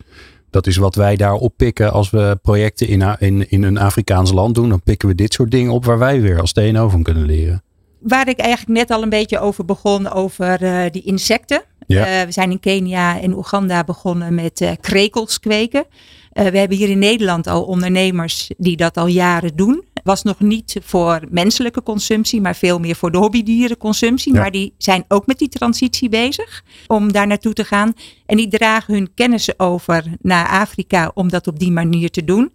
Dat 0.50 0.66
is 0.66 0.76
wat 0.76 0.94
wij 0.94 1.16
daar 1.16 1.34
oppikken 1.34 1.92
als 1.92 2.10
we 2.10 2.38
projecten 2.42 2.88
in, 2.88 3.16
in, 3.18 3.50
in 3.50 3.62
een 3.62 3.78
Afrikaans 3.78 4.32
land 4.32 4.54
doen. 4.54 4.68
Dan 4.68 4.82
pikken 4.82 5.08
we 5.08 5.14
dit 5.14 5.32
soort 5.32 5.50
dingen 5.50 5.72
op 5.72 5.84
waar 5.84 5.98
wij 5.98 6.20
weer 6.20 6.40
als 6.40 6.52
TNO 6.52 6.88
van 6.88 7.02
kunnen 7.02 7.24
leren. 7.24 7.62
Waar 7.98 8.28
ik 8.28 8.38
eigenlijk 8.38 8.78
net 8.78 8.90
al 8.90 9.02
een 9.02 9.08
beetje 9.08 9.38
over 9.38 9.64
begon, 9.64 10.12
over 10.12 10.62
uh, 10.62 10.82
die 10.90 11.02
insecten. 11.02 11.62
Ja. 11.86 12.20
Uh, 12.20 12.24
we 12.24 12.32
zijn 12.32 12.50
in 12.50 12.60
Kenia 12.60 13.20
en 13.20 13.34
Oeganda 13.36 13.84
begonnen 13.84 14.34
met 14.34 14.76
krekels 14.80 15.40
kweken. 15.40 15.84
We 16.32 16.58
hebben 16.58 16.76
hier 16.76 16.88
in 16.88 16.98
Nederland 16.98 17.46
al 17.46 17.62
ondernemers 17.62 18.50
die 18.56 18.76
dat 18.76 18.96
al 18.96 19.06
jaren 19.06 19.56
doen 19.56 19.84
was 20.04 20.22
nog 20.22 20.40
niet 20.40 20.76
voor 20.82 21.20
menselijke 21.30 21.82
consumptie, 21.82 22.40
maar 22.40 22.56
veel 22.56 22.78
meer 22.78 22.96
voor 22.96 23.12
de 23.12 23.18
hobbydierenconsumptie. 23.18 24.34
Ja. 24.34 24.40
Maar 24.40 24.50
die 24.50 24.74
zijn 24.78 25.04
ook 25.08 25.26
met 25.26 25.38
die 25.38 25.48
transitie 25.48 26.08
bezig 26.08 26.64
om 26.86 27.12
daar 27.12 27.26
naartoe 27.26 27.52
te 27.52 27.64
gaan. 27.64 27.92
En 28.26 28.36
die 28.36 28.48
dragen 28.48 28.94
hun 28.94 29.14
kennis 29.14 29.58
over 29.58 30.04
naar 30.20 30.48
Afrika 30.48 31.10
om 31.14 31.28
dat 31.28 31.46
op 31.46 31.58
die 31.58 31.72
manier 31.72 32.10
te 32.10 32.24
doen. 32.24 32.52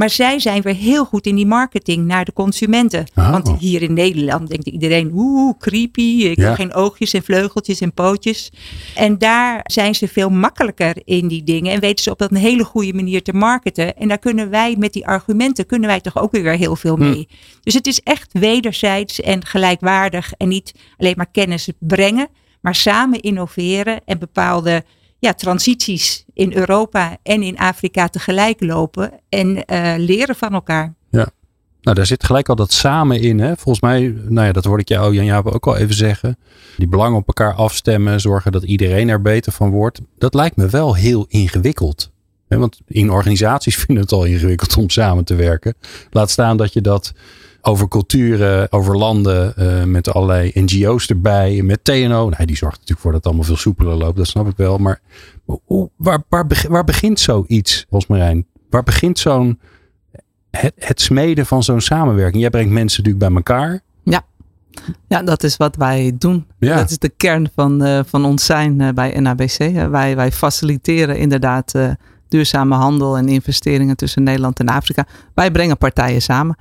Maar 0.00 0.10
zij 0.10 0.38
zijn 0.38 0.62
weer 0.62 0.74
heel 0.74 1.04
goed 1.04 1.26
in 1.26 1.34
die 1.34 1.46
marketing 1.46 2.06
naar 2.06 2.24
de 2.24 2.32
consumenten. 2.32 3.06
Ah. 3.14 3.30
Want 3.30 3.58
hier 3.58 3.82
in 3.82 3.92
Nederland 3.92 4.48
denkt 4.48 4.66
iedereen, 4.66 5.10
oeh, 5.14 5.58
creepy. 5.58 6.22
Ik 6.22 6.36
heb 6.36 6.54
geen 6.54 6.74
oogjes 6.74 7.12
en 7.12 7.22
vleugeltjes 7.22 7.80
en 7.80 7.92
pootjes. 7.92 8.52
En 8.94 9.18
daar 9.18 9.60
zijn 9.62 9.94
ze 9.94 10.08
veel 10.08 10.30
makkelijker 10.30 10.96
in 11.04 11.28
die 11.28 11.42
dingen. 11.42 11.72
En 11.72 11.80
weten 11.80 12.04
ze 12.04 12.10
op 12.10 12.18
dat 12.18 12.30
een 12.30 12.36
hele 12.36 12.64
goede 12.64 12.94
manier 12.94 13.22
te 13.22 13.32
marketen. 13.32 13.96
En 13.96 14.08
daar 14.08 14.18
kunnen 14.18 14.50
wij 14.50 14.76
met 14.78 14.92
die 14.92 15.06
argumenten, 15.06 15.66
kunnen 15.66 15.88
wij 15.88 16.00
toch 16.00 16.18
ook 16.18 16.32
weer 16.32 16.56
heel 16.56 16.76
veel 16.76 16.96
hm. 16.96 17.10
mee. 17.10 17.28
Dus 17.62 17.74
het 17.74 17.86
is 17.86 18.00
echt 18.00 18.32
wederzijds 18.32 19.20
en 19.20 19.44
gelijkwaardig. 19.44 20.32
En 20.36 20.48
niet 20.48 20.74
alleen 20.96 21.14
maar 21.16 21.30
kennis 21.32 21.68
brengen. 21.78 22.28
Maar 22.60 22.74
samen 22.74 23.20
innoveren 23.20 24.00
en 24.04 24.18
bepaalde 24.18 24.84
ja, 25.20 25.34
transities 25.34 26.24
in 26.34 26.56
Europa 26.56 27.16
en 27.22 27.42
in 27.42 27.58
Afrika 27.58 28.08
tegelijk 28.08 28.60
lopen 28.60 29.12
en 29.28 29.48
uh, 29.48 29.94
leren 29.96 30.36
van 30.36 30.52
elkaar. 30.52 30.94
Ja, 31.10 31.28
nou 31.80 31.96
daar 31.96 32.06
zit 32.06 32.24
gelijk 32.24 32.48
al 32.48 32.56
dat 32.56 32.72
samen 32.72 33.20
in. 33.20 33.38
Hè? 33.38 33.56
Volgens 33.56 33.80
mij, 33.80 34.14
nou 34.28 34.46
ja, 34.46 34.52
dat 34.52 34.64
hoorde 34.64 34.82
ik 34.82 34.88
jou 34.88 35.14
Jan 35.14 35.24
Jaap 35.24 35.46
ook 35.46 35.66
al 35.66 35.76
even 35.76 35.94
zeggen. 35.94 36.38
Die 36.76 36.88
belangen 36.88 37.18
op 37.18 37.26
elkaar 37.26 37.54
afstemmen, 37.54 38.20
zorgen 38.20 38.52
dat 38.52 38.62
iedereen 38.62 39.08
er 39.08 39.22
beter 39.22 39.52
van 39.52 39.70
wordt. 39.70 40.00
Dat 40.18 40.34
lijkt 40.34 40.56
me 40.56 40.68
wel 40.68 40.94
heel 40.94 41.24
ingewikkeld. 41.28 42.10
Want 42.48 42.80
in 42.86 43.10
organisaties 43.10 43.76
vinden 43.84 44.04
het 44.04 44.12
al 44.12 44.24
ingewikkeld 44.24 44.76
om 44.76 44.90
samen 44.90 45.24
te 45.24 45.34
werken. 45.34 45.74
Laat 46.10 46.30
staan 46.30 46.56
dat 46.56 46.72
je 46.72 46.80
dat 46.80 47.12
over 47.62 47.88
culturen, 47.88 48.72
over 48.72 48.96
landen, 48.96 49.54
uh, 49.58 49.84
met 49.84 50.12
allerlei 50.14 50.50
NGO's 50.54 51.06
erbij, 51.06 51.62
met 51.62 51.84
TNO. 51.84 52.28
Nou, 52.28 52.44
die 52.44 52.56
zorgt 52.56 52.78
natuurlijk 52.78 53.00
voor 53.00 53.12
dat 53.12 53.20
het 53.20 53.26
allemaal 53.26 53.44
veel 53.44 53.56
soepeler 53.56 53.94
loopt, 53.94 54.16
dat 54.16 54.26
snap 54.26 54.48
ik 54.48 54.56
wel. 54.56 54.78
Maar 54.78 55.00
hoe, 55.64 55.90
waar, 55.96 56.22
waar, 56.28 56.46
waar 56.68 56.84
begint 56.84 57.20
zoiets, 57.20 57.86
Rosmarijn? 57.90 58.46
Waar 58.70 58.82
begint 58.82 59.18
zo'n, 59.18 59.58
het, 60.50 60.72
het 60.78 61.00
smeden 61.00 61.46
van 61.46 61.62
zo'n 61.62 61.80
samenwerking? 61.80 62.40
Jij 62.40 62.50
brengt 62.50 62.72
mensen 62.72 63.02
natuurlijk 63.02 63.32
bij 63.32 63.42
elkaar. 63.42 63.80
Ja. 64.02 64.22
Ja, 65.08 65.22
dat 65.22 65.42
is 65.42 65.56
wat 65.56 65.76
wij 65.76 66.12
doen. 66.18 66.46
Ja. 66.58 66.76
Dat 66.76 66.90
is 66.90 66.98
de 66.98 67.08
kern 67.08 67.50
van, 67.54 67.86
uh, 67.86 68.00
van 68.06 68.24
ons 68.24 68.44
zijn 68.44 68.80
uh, 68.80 68.88
bij 68.88 69.20
NABC. 69.20 69.58
wij, 69.90 70.16
wij 70.16 70.32
faciliteren 70.32 71.18
inderdaad 71.18 71.72
duurzame 72.30 72.74
handel 72.74 73.16
en 73.16 73.28
investeringen 73.28 73.96
tussen 73.96 74.22
Nederland 74.22 74.58
en 74.58 74.68
Afrika. 74.68 75.06
Wij 75.34 75.50
brengen 75.50 75.78
partijen 75.78 76.22
samen. 76.22 76.56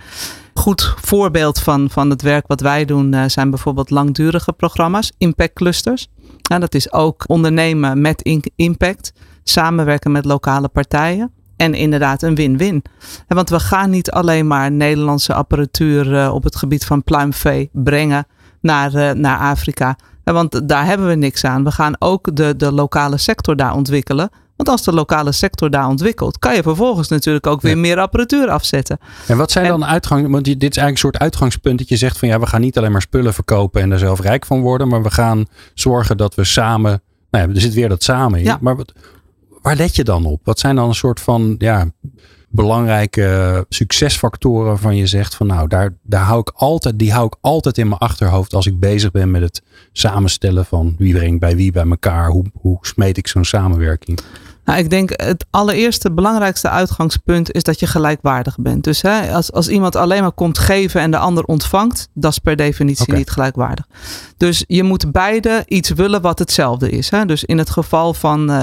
Goed 0.54 0.94
voorbeeld 1.02 1.60
van, 1.60 1.90
van 1.90 2.10
het 2.10 2.22
werk 2.22 2.48
wat 2.48 2.62
wij 2.62 2.86
doen 2.86 3.14
uh, 3.14 3.24
zijn 3.28 3.50
bijvoorbeeld 3.50 3.90
langdurige 3.90 4.54
programma's, 4.54 5.12
impact 5.18 5.54
clusters. 5.54 6.08
Nou, 6.50 6.62
dat 6.62 6.76
is 6.76 6.94
ook 6.94 7.24
ondernemen 7.28 8.02
met 8.02 8.22
impact, 8.56 9.14
samenwerken 9.44 10.12
met 10.12 10.26
lokale 10.26 10.68
partijen. 10.68 11.32
En 11.56 11.74
inderdaad 11.74 12.22
een 12.22 12.36
win-win. 12.36 12.84
Want 13.28 13.50
we 13.50 13.60
gaan 13.60 13.90
niet 13.90 14.12
alleen 14.12 14.48
maar 14.48 14.72
Nederlandse 14.72 15.34
apparatuur 15.34 16.14
uh, 16.14 16.34
op 16.34 16.44
het 16.44 16.56
gebied 16.56 16.86
van 16.86 17.04
pluimvee 17.04 17.70
brengen 17.74 18.28
naar, 18.62 18.94
uh, 18.94 19.12
naar 19.12 19.38
Afrika. 19.38 19.96
Want 20.24 20.70
daar 20.70 20.86
hebben 20.86 21.08
we 21.08 21.16
niks 21.16 21.44
aan. 21.46 21.64
We 21.64 21.72
gaan 21.72 21.96
ook 22.00 22.36
de, 22.36 22.56
de 22.56 22.72
lokale 22.72 23.18
sector 23.18 23.55
daar 23.55 23.74
ontwikkelen. 23.74 24.29
Want 24.59 24.72
als 24.72 24.83
de 24.83 24.93
lokale 24.93 25.31
sector 25.31 25.69
daar 25.69 25.87
ontwikkelt, 25.87 26.39
kan 26.39 26.55
je 26.55 26.61
vervolgens 26.61 27.07
natuurlijk 27.07 27.48
ook 27.48 27.61
weer 27.61 27.77
meer 27.77 28.00
apparatuur 28.00 28.50
afzetten. 28.50 29.00
En 29.27 29.37
wat 29.37 29.51
zijn 29.51 29.67
dan 29.67 29.85
uitgangen? 29.85 30.31
Want 30.31 30.43
dit 30.43 30.55
is 30.55 30.61
eigenlijk 30.61 30.91
een 30.91 30.98
soort 30.98 31.19
uitgangspunt 31.19 31.77
dat 31.77 31.89
je 31.89 31.98
zegt 31.98 32.17
van 32.17 32.27
ja, 32.27 32.39
we 32.39 32.45
gaan 32.45 32.61
niet 32.61 32.77
alleen 32.77 32.91
maar 32.91 33.01
spullen 33.01 33.33
verkopen 33.33 33.81
en 33.81 33.91
er 33.91 34.00
zelf 34.00 34.19
rijk 34.19 34.45
van 34.45 34.61
worden, 34.61 34.87
maar 34.87 35.03
we 35.03 35.11
gaan 35.11 35.45
zorgen 35.74 36.17
dat 36.17 36.35
we 36.35 36.43
samen. 36.43 37.01
Nou 37.31 37.48
ja, 37.48 37.53
er 37.55 37.61
zit 37.61 37.74
weer 37.74 37.89
dat 37.89 38.03
samen 38.03 38.39
in. 38.39 38.45
Ja. 38.45 38.57
Maar 38.61 38.75
wat, 38.75 38.93
waar 39.61 39.75
let 39.75 39.95
je 39.95 40.03
dan 40.03 40.25
op? 40.25 40.41
Wat 40.43 40.59
zijn 40.59 40.75
dan 40.75 40.87
een 40.87 40.95
soort 40.95 41.19
van 41.19 41.55
ja, 41.57 41.91
belangrijke 42.50 43.65
succesfactoren 43.69 44.79
van 44.79 44.95
je 44.95 45.07
zegt 45.07 45.35
van 45.35 45.48
nou, 45.48 45.67
daar, 45.67 45.95
daar 46.03 46.24
hou 46.24 46.39
ik 46.39 46.51
altijd, 46.55 47.00
die 47.00 47.11
hou 47.11 47.25
ik 47.25 47.35
altijd 47.41 47.77
in 47.77 47.87
mijn 47.87 48.00
achterhoofd 48.00 48.53
als 48.53 48.67
ik 48.67 48.79
bezig 48.79 49.11
ben 49.11 49.31
met 49.31 49.41
het 49.41 49.61
samenstellen 49.91 50.65
van 50.65 50.95
wie 50.98 51.13
brengt 51.13 51.39
bij 51.39 51.55
wie 51.55 51.72
bij 51.72 51.87
elkaar, 51.89 52.29
hoe, 52.29 52.45
hoe 52.53 52.77
smeet 52.81 53.17
ik 53.17 53.27
zo'n 53.27 53.45
samenwerking? 53.45 54.19
Nou, 54.70 54.82
ik 54.82 54.90
denk 54.90 55.10
het 55.10 55.46
allereerste 55.50 56.12
belangrijkste 56.12 56.70
uitgangspunt 56.70 57.51
is 57.51 57.64
dat 57.64 57.79
je 57.79 57.88
gelijkwaardig 57.88 58.55
bent. 58.60 58.84
Dus 58.84 59.01
hè, 59.01 59.34
als, 59.34 59.51
als 59.51 59.70
iemand 59.70 59.96
alleen 59.96 60.22
maar 60.22 60.32
komt 60.32 60.58
geven 60.58 61.01
en 61.01 61.12
de 61.12 61.18
ander 61.18 61.44
ontvangt, 61.44 62.10
dat 62.14 62.32
is 62.32 62.40
per 62.40 62.55
definitie 62.55 63.14
niet 63.14 63.29
gelijkwaardig. 63.29 63.86
Dus 64.38 64.64
je 64.68 64.84
moet 64.84 65.12
beide 65.12 65.64
iets 65.68 65.90
willen 65.90 66.22
wat 66.22 66.40
hetzelfde 66.40 66.90
is. 66.90 67.10
Hè? 67.10 67.25
Dus 67.25 67.44
in 67.44 67.58
het 67.58 67.70
geval 67.70 68.14
van 68.14 68.40
uh, 68.42 68.58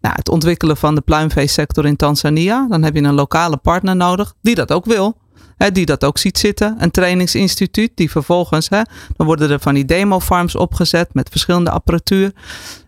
nou, 0.00 0.14
het 0.14 0.28
ontwikkelen 0.28 0.76
van 0.76 0.94
de 0.94 1.00
pluimveesector 1.00 1.86
in 1.86 1.96
Tanzania, 1.96 2.66
dan 2.68 2.82
heb 2.82 2.94
je 2.94 3.02
een 3.02 3.14
lokale 3.14 3.56
partner 3.56 3.96
nodig 3.96 4.34
die 4.42 4.54
dat 4.54 4.72
ook 4.72 4.84
wil. 4.84 5.16
Hè, 5.56 5.72
die 5.72 5.86
dat 5.86 6.04
ook 6.04 6.18
ziet 6.18 6.38
zitten. 6.38 6.76
Een 6.78 6.90
trainingsinstituut 6.90 7.90
die 7.94 8.10
vervolgens, 8.10 8.68
hè, 8.68 8.82
dan 9.16 9.26
worden 9.26 9.50
er 9.50 9.60
van 9.60 9.74
die 9.74 9.84
demo 9.84 10.20
farms 10.20 10.56
opgezet 10.56 11.14
met 11.14 11.28
verschillende 11.28 11.70
apparatuur. 11.70 12.32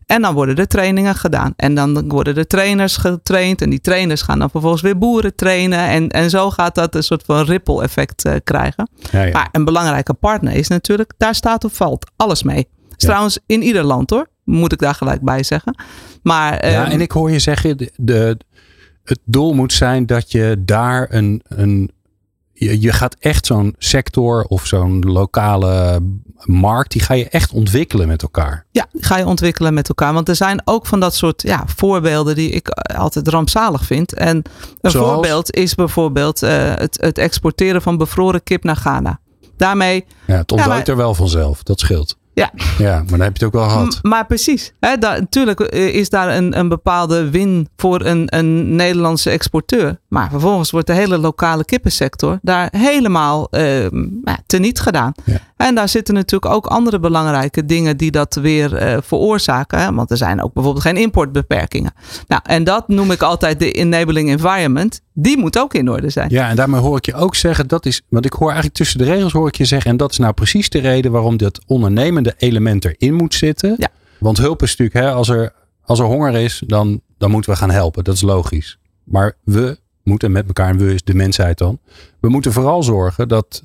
En 0.06 0.22
dan 0.22 0.34
worden 0.34 0.56
er 0.56 0.66
trainingen 0.66 1.14
gedaan. 1.14 1.52
En 1.56 1.74
dan 1.74 2.08
worden 2.08 2.34
de 2.34 2.46
trainers 2.46 2.96
getraind. 2.96 3.62
En 3.62 3.70
die 3.70 3.80
trainers 3.80 4.22
gaan 4.22 4.38
dan 4.38 4.50
vervolgens 4.50 4.82
weer 4.82 4.98
boeren 4.98 5.34
trainen. 5.34 5.78
En, 5.78 6.08
en 6.08 6.30
zo 6.30 6.50
gaat 6.50 6.74
dat 6.74 6.94
een 6.94 7.02
soort 7.02 7.22
van 7.24 7.44
ripple 7.44 7.82
effect 7.82 8.26
uh, 8.26 8.34
krijgen. 8.44 8.88
Ja, 9.10 9.22
ja. 9.22 9.32
Maar 9.32 9.48
een 9.52 9.64
belangrijke 9.64 10.14
partner 10.14 10.52
is 10.52 10.68
natuurlijk, 10.68 11.12
daar 11.16 11.34
staat 11.34 11.64
of 11.64 11.72
valt 11.76 12.10
alles 12.16 12.42
mee. 12.42 12.68
Trouwens 12.96 13.38
in 13.46 13.62
ieder 13.62 13.84
land 13.84 14.10
hoor, 14.10 14.26
moet 14.44 14.72
ik 14.72 14.78
daar 14.78 14.94
gelijk 14.94 15.20
bij 15.20 15.42
zeggen. 15.42 15.76
Maar, 16.22 16.70
ja, 16.70 16.86
um, 16.86 16.92
en 16.92 17.00
ik 17.00 17.12
hoor 17.12 17.30
je 17.30 17.38
zeggen, 17.38 17.76
de, 17.76 17.92
de, 17.96 18.38
het 19.04 19.20
doel 19.24 19.52
moet 19.52 19.72
zijn 19.72 20.06
dat 20.06 20.32
je 20.32 20.62
daar 20.64 21.06
een, 21.10 21.42
een 21.48 21.90
je, 22.54 22.80
je 22.80 22.92
gaat 22.92 23.16
echt 23.18 23.46
zo'n 23.46 23.74
sector 23.78 24.44
of 24.44 24.66
zo'n 24.66 25.00
lokale 25.00 26.00
markt, 26.44 26.92
die 26.92 27.02
ga 27.02 27.14
je 27.14 27.28
echt 27.28 27.52
ontwikkelen 27.52 28.08
met 28.08 28.22
elkaar. 28.22 28.66
Ja, 28.70 28.86
ga 28.92 29.18
je 29.18 29.26
ontwikkelen 29.26 29.74
met 29.74 29.88
elkaar. 29.88 30.12
Want 30.12 30.28
er 30.28 30.36
zijn 30.36 30.62
ook 30.64 30.86
van 30.86 31.00
dat 31.00 31.14
soort 31.14 31.42
ja, 31.42 31.64
voorbeelden 31.66 32.34
die 32.34 32.50
ik 32.50 32.68
altijd 32.96 33.28
rampzalig 33.28 33.84
vind. 33.84 34.14
En 34.14 34.42
een 34.80 34.90
voorbeeld 34.90 35.54
is 35.54 35.74
bijvoorbeeld 35.74 36.42
uh, 36.42 36.50
het, 36.74 37.00
het 37.00 37.18
exporteren 37.18 37.82
van 37.82 37.96
bevroren 37.96 38.42
kip 38.42 38.64
naar 38.64 38.76
Ghana. 38.76 39.20
Daarmee. 39.56 40.04
Ja, 40.26 40.36
het 40.36 40.52
ontduikt 40.52 40.88
er 40.88 40.96
wel 40.96 41.14
vanzelf, 41.14 41.62
dat 41.62 41.80
scheelt. 41.80 42.16
Ja. 42.34 42.50
ja, 42.78 42.94
maar 42.96 43.18
dan 43.18 43.20
heb 43.20 43.36
je 43.36 43.44
het 43.44 43.54
ook 43.54 43.60
wel 43.60 43.68
gehad. 43.68 43.98
maar 44.02 44.26
precies. 44.26 44.72
Hè, 44.80 44.96
natuurlijk 44.96 45.60
eh, 45.60 45.94
is 45.94 46.08
daar 46.08 46.36
een, 46.36 46.58
een 46.58 46.68
bepaalde 46.68 47.30
win 47.30 47.68
voor 47.76 48.04
een, 48.04 48.36
een 48.36 48.74
Nederlandse 48.76 49.30
exporteur. 49.30 49.98
Maar 50.08 50.30
vervolgens 50.30 50.70
wordt 50.70 50.86
de 50.86 50.92
hele 50.92 51.18
lokale 51.18 51.64
kippensector 51.64 52.38
daar 52.42 52.68
helemaal 52.76 53.48
uh, 53.50 53.86
teniet 54.46 54.80
gedaan. 54.80 55.12
Ja. 55.24 55.38
En 55.56 55.74
daar 55.74 55.88
zitten 55.88 56.14
natuurlijk 56.14 56.52
ook 56.52 56.66
andere 56.66 56.98
belangrijke 56.98 57.64
dingen 57.64 57.96
die 57.96 58.10
dat 58.10 58.34
weer 58.34 58.82
uh, 58.82 58.96
veroorzaken. 59.02 59.78
Hè? 59.78 59.92
Want 59.92 60.10
er 60.10 60.16
zijn 60.16 60.42
ook 60.42 60.52
bijvoorbeeld 60.52 60.84
geen 60.84 60.96
importbeperkingen. 60.96 61.92
Nou, 62.28 62.42
en 62.44 62.64
dat 62.64 62.88
noem 62.88 63.10
ik 63.10 63.22
altijd 63.22 63.58
de 63.58 63.72
enabling 63.72 64.28
environment. 64.28 65.00
Die 65.12 65.38
moet 65.38 65.58
ook 65.58 65.74
in 65.74 65.90
orde 65.90 66.10
zijn. 66.10 66.30
Ja, 66.30 66.48
en 66.48 66.56
daarmee 66.56 66.80
hoor 66.80 66.96
ik 66.96 67.06
je 67.06 67.14
ook 67.14 67.34
zeggen, 67.34 67.68
dat 67.68 67.86
is, 67.86 68.02
want 68.08 68.24
ik 68.24 68.32
hoor 68.32 68.46
eigenlijk 68.46 68.76
tussen 68.76 68.98
de 68.98 69.04
regels 69.04 69.32
hoor 69.32 69.48
ik 69.48 69.56
je 69.56 69.64
zeggen, 69.64 69.90
en 69.90 69.96
dat 69.96 70.10
is 70.10 70.18
nou 70.18 70.32
precies 70.32 70.68
de 70.68 70.78
reden 70.78 71.12
waarom 71.12 71.36
dat 71.36 71.60
ondernemende 72.24 72.34
element 72.46 72.84
erin 72.84 73.14
moet 73.14 73.34
zitten. 73.34 73.74
Ja. 73.78 73.88
Want 74.18 74.38
hulp 74.38 74.62
is 74.62 74.76
natuurlijk, 74.76 75.06
hè, 75.06 75.12
als, 75.12 75.28
er, 75.28 75.52
als 75.82 75.98
er 75.98 76.04
honger 76.04 76.34
is, 76.34 76.62
dan, 76.66 77.00
dan 77.18 77.30
moeten 77.30 77.50
we 77.50 77.56
gaan 77.56 77.70
helpen. 77.70 78.04
Dat 78.04 78.14
is 78.14 78.22
logisch. 78.22 78.78
Maar 79.04 79.36
we 79.44 79.78
moeten 80.02 80.32
met 80.32 80.46
elkaar, 80.46 80.68
en 80.68 80.78
we 80.78 80.94
is 80.94 81.02
de 81.02 81.14
mensheid 81.14 81.58
dan, 81.58 81.78
we 82.20 82.28
moeten 82.28 82.52
vooral 82.52 82.82
zorgen 82.82 83.28
dat 83.28 83.64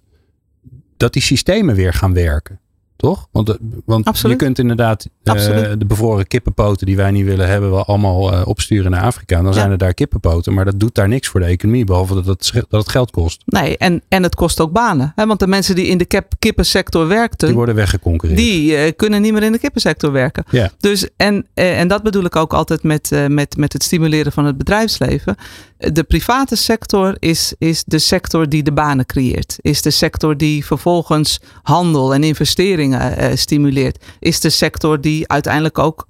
dat 0.98 1.14
die 1.14 1.22
systemen 1.22 1.76
weer 1.76 1.94
gaan 1.94 2.14
werken. 2.14 2.60
Toch? 3.00 3.28
Want, 3.32 3.58
want 3.86 4.20
je 4.20 4.36
kunt 4.36 4.60
inderdaad 4.60 5.08
de 5.24 5.86
bevroren 5.88 6.28
kippenpoten 6.28 6.86
die 6.86 6.96
wij 6.96 7.12
niet 7.12 7.26
willen 7.26 7.48
hebben, 7.48 7.72
wel 7.72 7.86
allemaal 7.86 8.44
opsturen 8.44 8.92
naar 8.92 9.02
Afrika. 9.02 9.38
En 9.38 9.44
dan 9.44 9.54
zijn 9.54 9.72
er 9.72 9.78
daar 9.78 9.94
kippenpoten. 9.94 10.54
Maar 10.54 10.66
dat 10.66 10.80
doet 10.80 10.96
daar 10.96 11.08
niks 11.08 11.28
voor 11.28 11.40
de 11.40 11.46
economie, 11.46 11.84
behalve 11.84 12.14
dat 12.14 12.26
het, 12.26 12.52
dat 12.54 12.82
het 12.82 12.90
geld 12.90 13.12
kost. 13.12 13.42
Nee, 13.46 13.78
en, 13.78 14.02
en 14.08 14.24
het 14.24 14.36
kost 14.36 14.60
ook 14.60 14.72
banen. 14.72 15.12
Hè? 15.16 15.26
Want 15.26 15.40
de 15.40 15.48
mensen 15.48 15.76
die 15.76 15.86
in 15.86 15.98
de 15.98 16.24
kippensector 16.40 17.08
werkten, 17.08 17.48
die 17.48 17.58
worden 17.58 17.76
weggeconcureerd. 17.76 18.38
Die 18.38 18.92
kunnen 18.92 19.22
niet 19.22 19.34
meer 19.34 19.44
in 19.44 19.52
de 19.52 19.60
kippensector 19.60 20.12
werken. 20.12 20.44
Ja. 20.50 20.72
Dus, 20.80 21.08
en, 21.18 21.46
en 21.54 21.88
dat 21.88 22.04
bedoel 22.04 22.26
ik 22.26 22.36
ook 22.36 22.54
altijd 22.54 22.84
met, 22.84 23.12
met, 23.28 23.58
met 23.58 23.74
het 23.74 23.84
stimuleren 23.84 24.32
van 24.32 24.46
het 24.46 24.58
bedrijfsleven. 24.58 25.36
De 25.78 26.04
private 26.04 26.56
sector 26.56 27.16
is, 27.20 27.54
is 27.58 27.84
de 27.86 28.00
sector 28.00 28.50
die 28.50 28.64
de 28.64 28.72
banen 28.72 29.06
creëert. 29.06 29.58
Is 29.62 29.82
de 29.82 29.92
sector 29.92 30.38
die 30.38 30.66
vervolgens 30.66 31.42
handel 31.64 32.14
en 32.14 32.24
investeringen 32.24 32.88
stimuleert. 33.34 34.06
Is 34.20 34.40
de 34.40 34.50
sector 34.50 35.02
die 35.02 35.28
uiteindelijk 35.28 35.78
ook 35.78 36.06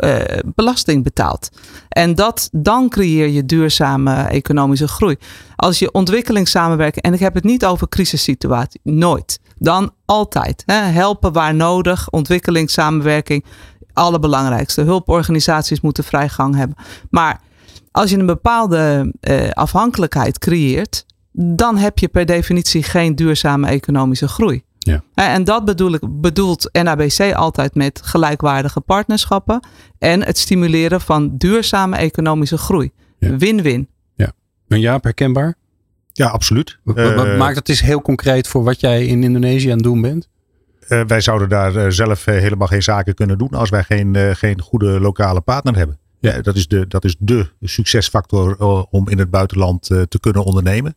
belasting 0.55 1.03
betaalt. 1.03 1.49
En 1.89 2.15
dat, 2.15 2.49
dan 2.51 2.89
creëer 2.89 3.27
je 3.27 3.45
duurzame 3.45 4.13
economische 4.13 4.87
groei. 4.87 5.15
Als 5.55 5.79
je 5.79 5.91
ontwikkelingssamenwerking, 5.91 7.05
en 7.05 7.13
ik 7.13 7.19
heb 7.19 7.33
het 7.33 7.43
niet 7.43 7.65
over 7.65 7.87
crisissituatie, 7.89 8.79
nooit. 8.83 9.39
Dan 9.57 9.91
altijd. 10.05 10.63
Hè, 10.65 10.73
helpen 10.73 11.33
waar 11.33 11.55
nodig, 11.55 12.09
ontwikkelingssamenwerking, 12.09 13.45
allerbelangrijkste. 13.93 14.81
Hulporganisaties 14.81 15.81
moeten 15.81 16.03
vrijgang 16.03 16.55
hebben. 16.55 16.77
Maar 17.09 17.41
als 17.91 18.09
je 18.09 18.17
een 18.17 18.25
bepaalde 18.25 19.13
afhankelijkheid 19.53 20.37
creëert, 20.37 21.05
dan 21.31 21.77
heb 21.77 21.99
je 21.99 22.07
per 22.07 22.25
definitie 22.25 22.83
geen 22.83 23.15
duurzame 23.15 23.67
economische 23.67 24.27
groei. 24.27 24.63
Ja. 24.89 25.04
En 25.13 25.43
dat 25.43 25.65
bedoel 25.65 25.93
ik, 25.93 26.02
bedoelt 26.10 26.69
NABC 26.71 27.34
altijd 27.34 27.75
met 27.75 28.02
gelijkwaardige 28.04 28.82
partnerschappen 28.82 29.67
en 29.97 30.23
het 30.23 30.38
stimuleren 30.38 31.02
van 31.02 31.38
duurzame 31.38 31.97
economische 31.97 32.58
groei. 32.58 32.91
Win-win. 33.19 33.88
Ja. 34.15 34.32
En 34.67 34.80
Jaap, 34.80 35.04
herkenbaar? 35.04 35.56
Ja, 36.12 36.28
absoluut. 36.28 36.80
Wat, 36.84 36.97
uh, 36.97 37.38
maakt 37.38 37.56
het 37.56 37.69
eens 37.69 37.82
heel 37.82 38.02
concreet 38.02 38.47
voor 38.47 38.63
wat 38.63 38.80
jij 38.80 39.06
in 39.06 39.23
Indonesië 39.23 39.67
aan 39.67 39.73
het 39.73 39.84
doen 39.84 40.02
bent? 40.02 40.30
Uh, 40.88 41.02
wij 41.08 41.21
zouden 41.21 41.49
daar 41.49 41.91
zelf 41.91 42.25
helemaal 42.25 42.67
geen 42.67 42.84
zaken 42.84 43.13
kunnen 43.13 43.38
doen 43.38 43.49
als 43.49 43.69
wij 43.69 43.84
geen, 43.84 44.36
geen 44.36 44.62
goede 44.62 44.99
lokale 44.99 45.41
partner 45.41 45.75
hebben. 45.75 45.99
Ja, 46.19 46.41
dat 46.41 46.56
is 46.56 46.67
de, 46.67 46.88
dat 46.88 47.04
is 47.04 47.15
de 47.19 47.49
succesfactor 47.62 48.56
eh, 48.60 48.84
om 48.89 49.10
in 49.10 49.19
het 49.19 49.30
buitenland 49.30 49.89
eh, 49.89 50.02
te 50.02 50.19
kunnen 50.19 50.43
ondernemen. 50.43 50.95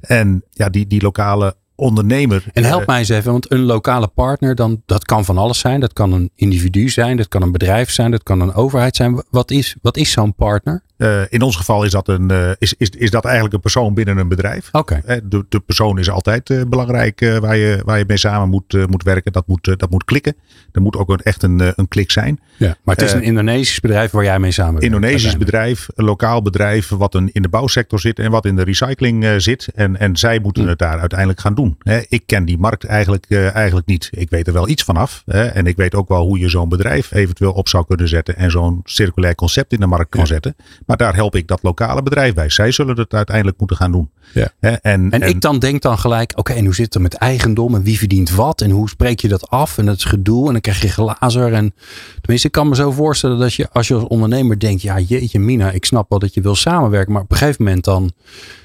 En 0.00 0.44
ja, 0.50 0.68
die, 0.68 0.86
die 0.86 1.02
lokale 1.02 1.56
ondernemer. 1.82 2.44
En 2.52 2.64
help 2.64 2.80
eh, 2.80 2.86
mij 2.86 2.98
eens 2.98 3.08
even, 3.08 3.32
want 3.32 3.52
een 3.52 3.62
lokale 3.62 4.06
partner, 4.06 4.54
dan, 4.54 4.82
dat 4.86 5.04
kan 5.04 5.24
van 5.24 5.38
alles 5.38 5.58
zijn. 5.58 5.80
Dat 5.80 5.92
kan 5.92 6.12
een 6.12 6.30
individu 6.34 6.88
zijn, 6.88 7.16
dat 7.16 7.28
kan 7.28 7.42
een 7.42 7.52
bedrijf 7.52 7.90
zijn, 7.90 8.10
dat 8.10 8.22
kan 8.22 8.40
een 8.40 8.54
overheid 8.54 8.96
zijn. 8.96 9.22
Wat 9.30 9.50
is, 9.50 9.76
wat 9.82 9.96
is 9.96 10.10
zo'n 10.10 10.34
partner? 10.34 10.82
Uh, 10.98 11.20
in 11.28 11.42
ons 11.42 11.56
geval 11.56 11.84
is 11.84 11.90
dat, 11.90 12.08
een, 12.08 12.32
uh, 12.32 12.50
is, 12.58 12.74
is, 12.78 12.90
is 12.90 13.10
dat 13.10 13.24
eigenlijk 13.24 13.54
een 13.54 13.60
persoon 13.60 13.94
binnen 13.94 14.16
een 14.16 14.28
bedrijf. 14.28 14.68
Oké. 14.72 15.02
Okay. 15.04 15.20
De, 15.24 15.44
de 15.48 15.60
persoon 15.60 15.98
is 15.98 16.10
altijd 16.10 16.50
uh, 16.50 16.62
belangrijk 16.68 17.38
waar, 17.40 17.56
je, 17.56 17.82
waar 17.84 17.98
je 17.98 18.04
mee 18.06 18.16
samen 18.16 18.48
moet, 18.48 18.88
moet 18.88 19.02
werken. 19.02 19.32
Dat 19.32 19.46
moet, 19.46 19.64
dat 19.64 19.90
moet 19.90 20.04
klikken. 20.04 20.36
Er 20.72 20.80
moet 20.80 20.96
ook 20.96 21.10
een, 21.10 21.20
echt 21.20 21.42
een, 21.42 21.72
een 21.74 21.88
klik 21.88 22.10
zijn. 22.10 22.40
Ja, 22.56 22.76
maar 22.82 22.94
het 22.94 23.04
is 23.04 23.12
een 23.12 23.22
Indonesisch 23.22 23.80
bedrijf 23.80 24.10
waar 24.10 24.24
jij 24.24 24.38
mee 24.38 24.50
samenwerkt. 24.50 24.86
Indonesisch 24.86 25.36
bedrijf, 25.36 25.88
een 25.94 26.04
lokaal 26.04 26.42
bedrijf 26.42 26.88
wat 26.88 27.14
een, 27.14 27.30
in 27.32 27.42
de 27.42 27.48
bouwsector 27.48 28.00
zit 28.00 28.18
en 28.18 28.30
wat 28.30 28.44
in 28.44 28.56
de 28.56 28.62
recycling 28.62 29.34
zit. 29.36 29.68
En, 29.74 29.98
en 29.98 30.16
zij 30.16 30.38
moeten 30.38 30.62
hm. 30.62 30.68
het 30.68 30.78
daar 30.78 30.98
uiteindelijk 30.98 31.40
gaan 31.40 31.54
doen. 31.54 31.78
ik 32.08 32.22
ken 32.26 32.44
die 32.44 32.58
markt 32.58 32.84
eigenlijk, 32.84 33.30
eigenlijk 33.30 33.86
niet. 33.86 34.08
Ik 34.10 34.30
weet 34.30 34.46
er 34.46 34.52
wel 34.52 34.68
iets 34.68 34.82
vanaf. 34.82 35.22
en 35.26 35.66
ik 35.66 35.76
weet 35.76 35.94
ook 35.94 36.08
wel 36.08 36.26
hoe 36.26 36.38
je 36.38 36.48
zo'n 36.48 36.68
bedrijf 36.68 37.12
eventueel 37.12 37.52
op 37.52 37.68
zou 37.68 37.86
kunnen 37.86 38.08
zetten. 38.08 38.36
En 38.36 38.50
zo'n 38.50 38.80
circulair 38.84 39.34
concept 39.34 39.72
in 39.72 39.80
de 39.80 39.86
markt 39.86 40.10
kan 40.10 40.20
ja. 40.20 40.26
zetten. 40.26 40.56
Maar 40.86 40.91
daar 40.98 41.14
help 41.14 41.36
ik 41.36 41.46
dat 41.46 41.62
lokale 41.62 42.02
bedrijf 42.02 42.34
bij. 42.34 42.50
Zij 42.50 42.72
zullen 42.72 42.98
het 42.98 43.14
uiteindelijk 43.14 43.58
moeten 43.58 43.76
gaan 43.76 43.92
doen. 43.92 44.10
Ja. 44.32 44.50
En, 44.60 44.80
en, 44.80 45.10
en, 45.10 45.22
ik 45.22 45.40
dan 45.40 45.58
denk 45.58 45.82
dan 45.82 45.98
gelijk, 45.98 46.32
oké, 46.34 46.52
en 46.52 46.64
hoe 46.64 46.74
zit 46.74 46.94
het 46.94 47.02
met 47.02 47.14
eigendom 47.14 47.74
en 47.74 47.82
wie 47.82 47.98
verdient 47.98 48.30
wat 48.30 48.60
en 48.60 48.70
hoe 48.70 48.88
spreek 48.88 49.20
je 49.20 49.28
dat 49.28 49.48
af 49.48 49.78
en 49.78 49.86
het 49.86 50.04
gedoe 50.04 50.46
en 50.46 50.52
dan 50.52 50.60
krijg 50.60 50.82
je 50.82 50.88
glazer. 50.88 51.52
En 51.52 51.74
tenminste, 52.20 52.46
ik 52.46 52.52
kan 52.52 52.68
me 52.68 52.74
zo 52.74 52.90
voorstellen 52.90 53.38
dat 53.38 53.54
je 53.54 53.68
als 53.70 53.88
je 53.88 53.94
als 53.94 54.04
ondernemer 54.04 54.58
denkt, 54.58 54.82
ja 54.82 54.98
jeetje 54.98 55.38
Mina, 55.38 55.70
ik 55.70 55.84
snap 55.84 56.10
wel 56.10 56.18
dat 56.18 56.34
je 56.34 56.40
wil 56.40 56.54
samenwerken, 56.54 57.12
maar 57.12 57.22
op 57.22 57.30
een 57.30 57.36
gegeven 57.36 57.64
moment 57.64 57.84
dan, 57.84 58.12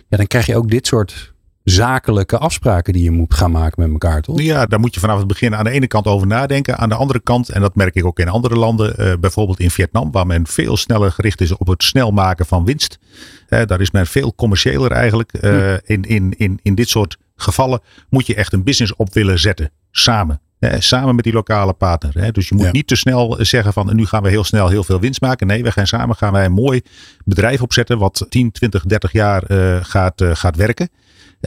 ja, 0.07 0.17
dan 0.17 0.27
krijg 0.27 0.45
je 0.45 0.55
ook 0.55 0.69
dit 0.69 0.87
soort 0.87 1.33
zakelijke 1.69 2.37
afspraken 2.37 2.93
die 2.93 3.03
je 3.03 3.11
moet 3.11 3.33
gaan 3.33 3.51
maken 3.51 3.81
met 3.81 3.91
elkaar, 3.91 4.21
toch? 4.21 4.41
Ja, 4.41 4.65
daar 4.65 4.79
moet 4.79 4.93
je 4.93 4.99
vanaf 4.99 5.17
het 5.17 5.27
begin 5.27 5.55
aan 5.55 5.63
de 5.63 5.69
ene 5.69 5.87
kant 5.87 6.05
over 6.05 6.27
nadenken. 6.27 6.77
Aan 6.77 6.89
de 6.89 6.95
andere 6.95 7.19
kant, 7.19 7.49
en 7.49 7.61
dat 7.61 7.75
merk 7.75 7.95
ik 7.95 8.05
ook 8.05 8.19
in 8.19 8.29
andere 8.29 8.55
landen, 8.55 8.95
uh, 8.99 9.13
bijvoorbeeld 9.19 9.59
in 9.59 9.71
Vietnam, 9.71 10.11
waar 10.11 10.27
men 10.27 10.47
veel 10.47 10.77
sneller 10.77 11.11
gericht 11.11 11.41
is 11.41 11.57
op 11.57 11.67
het 11.67 11.83
snel 11.83 12.11
maken 12.11 12.45
van 12.45 12.65
winst. 12.65 12.99
Uh, 13.49 13.61
daar 13.65 13.81
is 13.81 13.91
men 13.91 14.07
veel 14.07 14.35
commerciëler 14.35 14.91
eigenlijk. 14.91 15.33
Uh, 15.33 15.41
hm. 15.41 15.77
in, 15.83 16.03
in, 16.03 16.33
in, 16.37 16.59
in 16.61 16.75
dit 16.75 16.89
soort 16.89 17.17
gevallen 17.35 17.79
moet 18.09 18.27
je 18.27 18.35
echt 18.35 18.53
een 18.53 18.63
business 18.63 18.95
op 18.95 19.13
willen 19.13 19.39
zetten, 19.39 19.71
samen. 19.91 20.41
samen 20.79 21.15
met 21.15 21.23
die 21.23 21.33
lokale 21.33 21.73
partner. 21.73 22.13
Hè. 22.13 22.31
Dus 22.31 22.49
je 22.49 22.55
moet 22.55 22.65
ja. 22.65 22.71
niet 22.71 22.87
te 22.87 22.95
snel 22.95 23.37
zeggen 23.39 23.73
van 23.73 23.95
nu 23.95 24.05
gaan 24.05 24.23
we 24.23 24.29
heel 24.29 24.43
snel 24.43 24.67
heel 24.67 24.83
veel 24.83 24.99
winst 24.99 25.21
maken. 25.21 25.47
Nee, 25.47 25.63
we 25.63 25.71
gaan 25.71 25.87
samen 25.87 26.15
gaan 26.15 26.33
wij 26.33 26.45
een 26.45 26.51
mooi 26.51 26.81
bedrijf 27.25 27.61
opzetten 27.61 27.97
wat 27.97 28.25
10, 28.29 28.51
20, 28.51 28.83
30 28.83 29.11
jaar 29.11 29.43
gaat, 29.83 30.23
gaat 30.33 30.55
werken. 30.55 30.89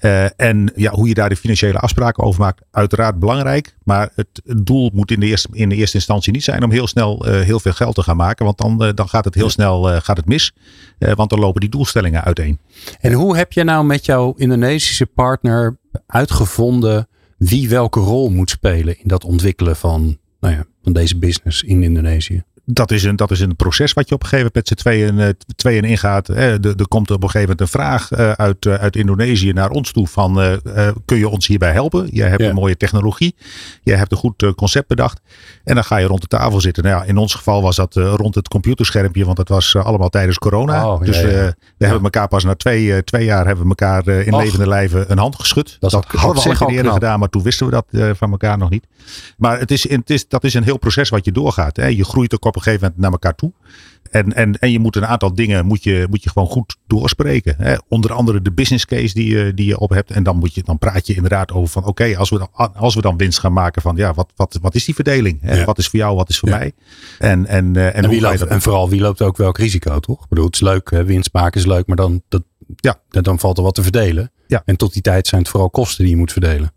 Uh, 0.00 0.24
en 0.40 0.72
ja, 0.74 0.90
hoe 0.90 1.08
je 1.08 1.14
daar 1.14 1.28
de 1.28 1.36
financiële 1.36 1.78
afspraken 1.78 2.24
over 2.24 2.40
maakt, 2.40 2.62
uiteraard 2.70 3.18
belangrijk. 3.18 3.76
Maar 3.84 4.10
het, 4.14 4.28
het 4.44 4.66
doel 4.66 4.90
moet 4.94 5.10
in 5.10 5.20
de, 5.20 5.26
eerste, 5.26 5.48
in 5.52 5.68
de 5.68 5.74
eerste 5.74 5.96
instantie 5.96 6.32
niet 6.32 6.44
zijn 6.44 6.64
om 6.64 6.70
heel 6.70 6.86
snel 6.86 7.28
uh, 7.28 7.40
heel 7.40 7.60
veel 7.60 7.72
geld 7.72 7.94
te 7.94 8.02
gaan 8.02 8.16
maken. 8.16 8.44
Want 8.44 8.58
dan, 8.58 8.84
uh, 8.84 8.90
dan 8.94 9.08
gaat 9.08 9.24
het 9.24 9.34
heel 9.34 9.50
snel 9.50 10.00
gaat 10.00 10.16
het 10.16 10.26
mis. 10.26 10.52
want 10.98 11.30
dan 11.30 11.38
lopen 11.38 11.60
die 11.60 11.70
doelstellingen 11.70 12.24
uiteen. 12.24 12.58
En 13.00 13.12
hoe 13.12 13.36
heb 13.36 13.52
je 13.52 13.64
nou 13.64 13.84
met 13.84 14.04
jouw 14.04 14.34
Indonesische 14.36 15.06
partner 15.06 15.78
uitgevonden 16.06 17.08
wie 17.36 17.68
welke 17.68 18.00
rol 18.00 18.30
moet 18.30 18.50
spelen 18.50 18.98
in 18.98 19.08
dat 19.08 19.24
ontwikkelen 19.24 19.76
van, 19.76 20.18
nou 20.40 20.54
ja, 20.54 20.64
van 20.82 20.92
deze 20.92 21.18
business 21.18 21.62
in 21.62 21.82
Indonesië? 21.82 22.42
Dat 22.72 22.90
is, 22.90 23.04
een, 23.04 23.16
dat 23.16 23.30
is 23.30 23.40
een 23.40 23.56
proces 23.56 23.92
wat 23.92 24.08
je 24.08 24.14
op 24.14 24.22
een 24.22 24.28
gegeven 24.28 24.50
moment 24.54 24.70
met 24.70 24.78
z'n 24.78 25.14
tweeën, 25.14 25.36
tweeën 25.56 25.84
ingaat. 25.84 26.28
Er, 26.28 26.66
er 26.66 26.88
komt 26.88 27.10
op 27.10 27.22
een 27.22 27.30
gegeven 27.30 27.40
moment 27.40 27.60
een 27.60 27.80
vraag 27.80 28.10
uh, 28.10 28.32
uit, 28.32 28.64
uh, 28.64 28.74
uit 28.74 28.96
Indonesië 28.96 29.52
naar 29.52 29.70
ons 29.70 29.92
toe 29.92 30.08
van 30.08 30.58
kun 31.04 31.18
je 31.18 31.28
ons 31.28 31.46
hierbij 31.46 31.72
helpen? 31.72 32.08
Jij 32.12 32.28
hebt 32.28 32.42
ja. 32.42 32.48
een 32.48 32.54
mooie 32.54 32.76
technologie. 32.76 33.34
Jij 33.82 33.96
hebt 33.96 34.12
een 34.12 34.18
goed 34.18 34.52
concept 34.56 34.88
bedacht. 34.88 35.20
En 35.64 35.74
dan 35.74 35.84
ga 35.84 35.96
je 35.96 36.06
rond 36.06 36.20
de 36.20 36.26
tafel 36.26 36.60
zitten. 36.60 36.84
Nou 36.84 36.96
ja, 36.96 37.04
in 37.04 37.16
ons 37.16 37.34
geval 37.34 37.62
was 37.62 37.76
dat 37.76 37.94
rond 37.94 38.34
het 38.34 38.48
computerschermpje, 38.48 39.24
want 39.24 39.36
dat 39.36 39.48
was 39.48 39.76
allemaal 39.76 40.08
tijdens 40.08 40.38
corona. 40.38 40.92
Oh, 40.92 41.00
dus 41.00 41.20
ja, 41.20 41.26
we 41.76 41.86
hebben 41.86 42.02
elkaar 42.02 42.28
pas 42.28 42.44
na 42.44 42.54
twee, 42.54 43.04
twee 43.04 43.24
jaar 43.24 43.46
hebben 43.46 43.64
we 43.64 43.68
elkaar 43.68 44.08
in 44.08 44.32
Och, 44.32 44.42
levende 44.42 44.68
lijven 44.68 45.10
een 45.10 45.18
hand 45.18 45.36
geschud. 45.36 45.76
Dat, 45.80 45.90
dat 45.90 46.04
hadden 46.06 46.42
we 46.42 46.58
al 46.58 46.68
eerder 46.68 46.82
knap. 46.82 46.94
gedaan, 46.94 47.18
maar 47.18 47.28
toen 47.28 47.42
wisten 47.42 47.66
we 47.66 47.72
dat 47.72 48.16
van 48.16 48.30
elkaar 48.30 48.58
nog 48.58 48.70
niet. 48.70 48.86
Maar 49.36 49.58
het 49.58 49.70
is, 49.70 49.88
het 49.88 50.10
is, 50.10 50.28
dat 50.28 50.44
is 50.44 50.54
een 50.54 50.64
heel 50.64 50.78
proces 50.78 51.08
wat 51.08 51.24
je 51.24 51.32
doorgaat. 51.32 51.76
Hè. 51.76 51.86
Je 51.86 52.04
groeit 52.04 52.34
ook 52.34 52.44
op 52.44 52.58
een 52.60 52.72
gegeven 52.72 52.84
moment 52.84 53.00
naar 53.00 53.12
elkaar 53.12 53.34
toe. 53.34 53.52
En, 54.10 54.32
en, 54.32 54.58
en 54.58 54.70
je 54.70 54.78
moet 54.78 54.96
een 54.96 55.06
aantal 55.06 55.34
dingen 55.34 55.66
moet 55.66 55.84
je, 55.84 56.06
moet 56.10 56.22
je 56.22 56.30
gewoon 56.30 56.48
goed 56.48 56.76
doorspreken. 56.86 57.54
Hè. 57.58 57.74
Onder 57.88 58.12
andere 58.12 58.42
de 58.42 58.52
business 58.52 58.86
case 58.86 59.14
die 59.14 59.36
je, 59.36 59.54
die 59.54 59.66
je 59.66 59.78
op 59.78 59.90
hebt. 59.90 60.10
En 60.10 60.22
dan, 60.22 60.36
moet 60.36 60.54
je, 60.54 60.62
dan 60.62 60.78
praat 60.78 61.06
je 61.06 61.14
inderdaad 61.14 61.52
over 61.52 61.68
van 61.68 61.82
oké, 61.82 61.90
okay, 61.90 62.14
als, 62.14 62.30
we 62.30 62.38
dan, 62.38 62.74
als 62.74 62.94
we 62.94 63.00
dan 63.00 63.16
winst 63.16 63.38
gaan 63.38 63.52
maken 63.52 63.82
van 63.82 63.96
ja, 63.96 64.14
wat, 64.14 64.32
wat, 64.36 64.58
wat 64.62 64.74
is 64.74 64.84
die 64.84 64.94
verdeling? 64.94 65.38
Ja. 65.42 65.64
Wat 65.64 65.78
is 65.78 65.88
voor 65.88 65.98
jou, 65.98 66.16
wat 66.16 66.28
is 66.28 66.38
voor 66.38 66.48
ja. 66.48 66.56
mij? 66.56 66.72
En, 67.18 67.46
en, 67.46 67.76
en, 67.76 67.92
en, 67.94 68.08
wie 68.08 68.20
loopt, 68.20 68.46
en 68.46 68.60
vooral 68.60 68.88
wie 68.88 69.00
loopt 69.00 69.22
ook 69.22 69.36
welk 69.36 69.58
risico, 69.58 69.98
toch? 69.98 70.22
Ik 70.22 70.28
bedoel, 70.28 70.44
het 70.44 70.54
is 70.54 70.60
leuk, 70.60 70.90
hè? 70.90 71.04
winst 71.04 71.32
maken 71.32 71.60
is 71.60 71.66
leuk, 71.66 71.86
maar 71.86 71.96
dan, 71.96 72.22
dat, 72.28 72.42
ja. 72.76 73.00
dan 73.08 73.38
valt 73.38 73.56
er 73.56 73.62
wat 73.64 73.74
te 73.74 73.82
verdelen. 73.82 74.32
Ja. 74.46 74.62
En 74.64 74.76
tot 74.76 74.92
die 74.92 75.02
tijd 75.02 75.26
zijn 75.26 75.40
het 75.40 75.50
vooral 75.50 75.70
kosten 75.70 76.04
die 76.04 76.12
je 76.12 76.18
moet 76.18 76.32
verdelen. 76.32 76.72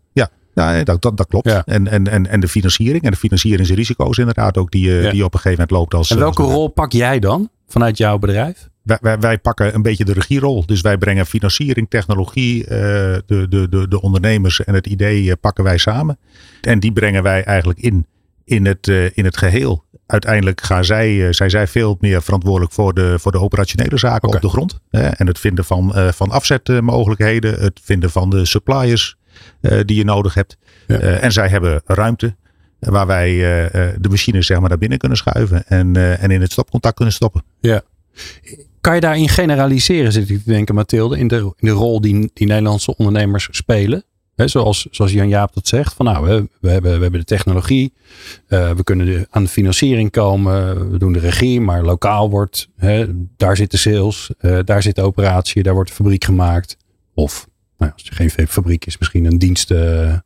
Ja, 0.54 0.76
ja, 0.76 0.84
dat, 0.84 1.02
dat, 1.02 1.16
dat 1.16 1.26
klopt. 1.26 1.48
Ja. 1.48 1.62
En, 1.64 1.88
en, 1.88 2.08
en, 2.08 2.26
en 2.26 2.40
de 2.40 2.48
financiering 2.48 3.04
en 3.04 3.10
de 3.10 3.16
financieringsrisico's 3.16 4.18
inderdaad 4.18 4.58
ook 4.58 4.70
die, 4.70 4.90
ja. 4.90 5.10
die 5.10 5.24
op 5.24 5.34
een 5.34 5.40
gegeven 5.40 5.66
moment 5.68 5.70
loopt. 5.70 5.94
Als, 5.94 6.10
en 6.10 6.18
welke 6.18 6.42
als, 6.42 6.52
rol 6.52 6.68
pak 6.68 6.92
jij 6.92 7.18
dan 7.18 7.50
vanuit 7.66 7.98
jouw 7.98 8.18
bedrijf? 8.18 8.68
Wij, 8.82 8.98
wij, 9.00 9.18
wij, 9.18 9.38
pakken 9.38 9.74
een 9.74 9.82
beetje 9.82 10.04
de 10.04 10.12
regierol. 10.12 10.66
Dus 10.66 10.80
wij 10.80 10.98
brengen 10.98 11.26
financiering, 11.26 11.90
technologie, 11.90 12.64
de, 12.64 13.22
de, 13.26 13.68
de, 13.68 13.88
de 13.88 14.00
ondernemers 14.00 14.64
en 14.64 14.74
het 14.74 14.86
idee 14.86 15.36
pakken 15.36 15.64
wij 15.64 15.78
samen. 15.78 16.18
En 16.60 16.80
die 16.80 16.92
brengen 16.92 17.22
wij 17.22 17.44
eigenlijk 17.44 17.78
in, 17.78 18.06
in, 18.44 18.66
het, 18.66 18.88
in 19.14 19.24
het 19.24 19.36
geheel. 19.36 19.84
Uiteindelijk 20.06 20.60
gaan 20.60 20.84
zij, 20.84 21.32
zijn 21.32 21.50
zij 21.50 21.66
veel 21.66 21.96
meer 22.00 22.22
verantwoordelijk 22.22 22.72
voor 22.72 22.94
de, 22.94 23.18
voor 23.18 23.32
de 23.32 23.40
operationele 23.40 23.98
zaken 23.98 24.28
okay. 24.28 24.40
op 24.40 24.42
de 24.42 24.52
grond. 24.52 24.80
en 24.90 25.26
het 25.26 25.38
vinden 25.38 25.64
van, 25.64 25.94
van 26.14 26.30
afzetmogelijkheden, 26.30 27.60
het 27.60 27.80
vinden 27.82 28.10
van 28.10 28.30
de 28.30 28.44
suppliers 28.44 29.16
die 29.60 29.96
je 29.96 30.04
nodig 30.04 30.34
hebt. 30.34 30.56
Ja. 30.86 31.02
Uh, 31.02 31.24
en 31.24 31.32
zij 31.32 31.48
hebben 31.48 31.82
ruimte 31.84 32.34
waar 32.78 33.06
wij 33.06 33.32
uh, 33.32 33.70
de 33.98 34.08
machines 34.08 34.46
zeg 34.46 34.60
maar 34.60 34.68
naar 34.68 34.78
binnen 34.78 34.98
kunnen 34.98 35.18
schuiven 35.18 35.66
en, 35.66 36.18
en 36.18 36.30
in 36.30 36.40
het 36.40 36.52
stopcontact 36.52 36.94
kunnen 36.94 37.14
stoppen. 37.14 37.44
Ja. 37.60 37.82
Kan 38.80 38.94
je 38.94 39.00
daarin 39.00 39.28
generaliseren, 39.28 40.12
zit 40.12 40.30
ik 40.30 40.44
te 40.44 40.50
denken, 40.50 40.74
Mathilde, 40.74 41.18
in 41.18 41.28
de, 41.28 41.36
in 41.36 41.68
de 41.68 41.70
rol 41.70 42.00
die, 42.00 42.30
die 42.34 42.46
Nederlandse 42.46 42.96
ondernemers 42.96 43.48
spelen? 43.50 44.04
zoals, 44.36 44.86
zoals 44.90 45.12
Jan-Jaap 45.12 45.54
dat 45.54 45.68
zegt. 45.68 45.94
Van 45.94 46.06
nou, 46.06 46.26
we, 46.26 46.48
we, 46.60 46.70
hebben, 46.70 46.96
we 46.96 47.02
hebben 47.02 47.20
de 47.20 47.26
technologie. 47.26 47.92
Uh, 48.48 48.70
we 48.70 48.84
kunnen 48.84 49.26
aan 49.30 49.42
de 49.42 49.48
financiering 49.48 50.10
komen. 50.10 50.90
We 50.90 50.98
doen 50.98 51.12
de 51.12 51.18
regie, 51.18 51.60
maar 51.60 51.82
lokaal 51.82 52.30
wordt. 52.30 52.68
daar 53.36 53.56
zit 53.56 53.70
de 53.70 53.76
sales. 53.76 54.30
Uh, 54.40 54.58
daar 54.64 54.82
zit 54.82 54.94
de 54.94 55.02
operatie. 55.02 55.62
Daar 55.62 55.74
wordt 55.74 55.88
de 55.88 55.96
fabriek 55.96 56.24
gemaakt. 56.24 56.76
Of 57.14 57.48
nou, 57.78 57.92
als 57.92 58.04
er 58.04 58.14
geen 58.14 58.48
fabriek 58.48 58.86
is, 58.86 58.98
misschien 58.98 59.24
een 59.24 59.38
dienst. 59.38 59.70
Uh, 59.70 60.18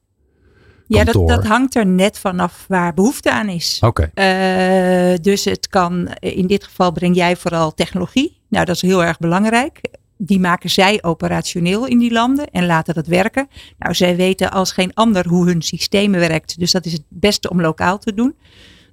ja, 0.86 1.04
dat, 1.04 1.28
dat, 1.28 1.46
hangt 1.46 1.74
er 1.74 1.86
net 1.86 2.18
vanaf 2.18 2.64
waar 2.68 2.94
behoefte 2.94 3.32
aan 3.32 3.48
is. 3.48 3.78
Oké. 3.80 4.10
Okay. 4.14 5.18
dus 5.18 5.44
het 5.44 5.68
kan, 5.68 6.08
in 6.20 6.46
dit 6.46 6.64
geval 6.64 6.92
breng 6.92 7.16
jij 7.16 7.36
vooral 7.36 7.74
technologie. 7.74 8.40
Nou, 8.48 8.64
dat 8.64 8.74
is 8.74 8.82
heel 8.82 9.04
erg 9.04 9.18
belangrijk 9.18 9.80
die 10.18 10.40
maken 10.40 10.70
zij 10.70 11.02
operationeel 11.02 11.86
in 11.86 11.98
die 11.98 12.12
landen 12.12 12.50
en 12.50 12.66
laten 12.66 12.94
dat 12.94 13.06
werken. 13.06 13.48
Nou, 13.78 13.94
zij 13.94 14.16
weten 14.16 14.50
als 14.50 14.72
geen 14.72 14.94
ander 14.94 15.28
hoe 15.28 15.46
hun 15.46 15.62
systemen 15.62 16.20
werkt. 16.20 16.58
Dus 16.58 16.72
dat 16.72 16.86
is 16.86 16.92
het 16.92 17.04
beste 17.08 17.50
om 17.50 17.60
lokaal 17.60 17.98
te 17.98 18.14
doen. 18.14 18.34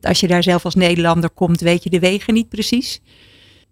Als 0.02 0.20
je 0.20 0.28
daar 0.28 0.44
zelf 0.44 0.65
als 0.65 0.76
Nederlander 0.76 1.30
komt, 1.30 1.62
weet 1.62 1.84
je 1.84 1.89
de 1.89 2.00
wegen 2.00 2.34
niet 2.34 2.50
precies. 2.50 3.02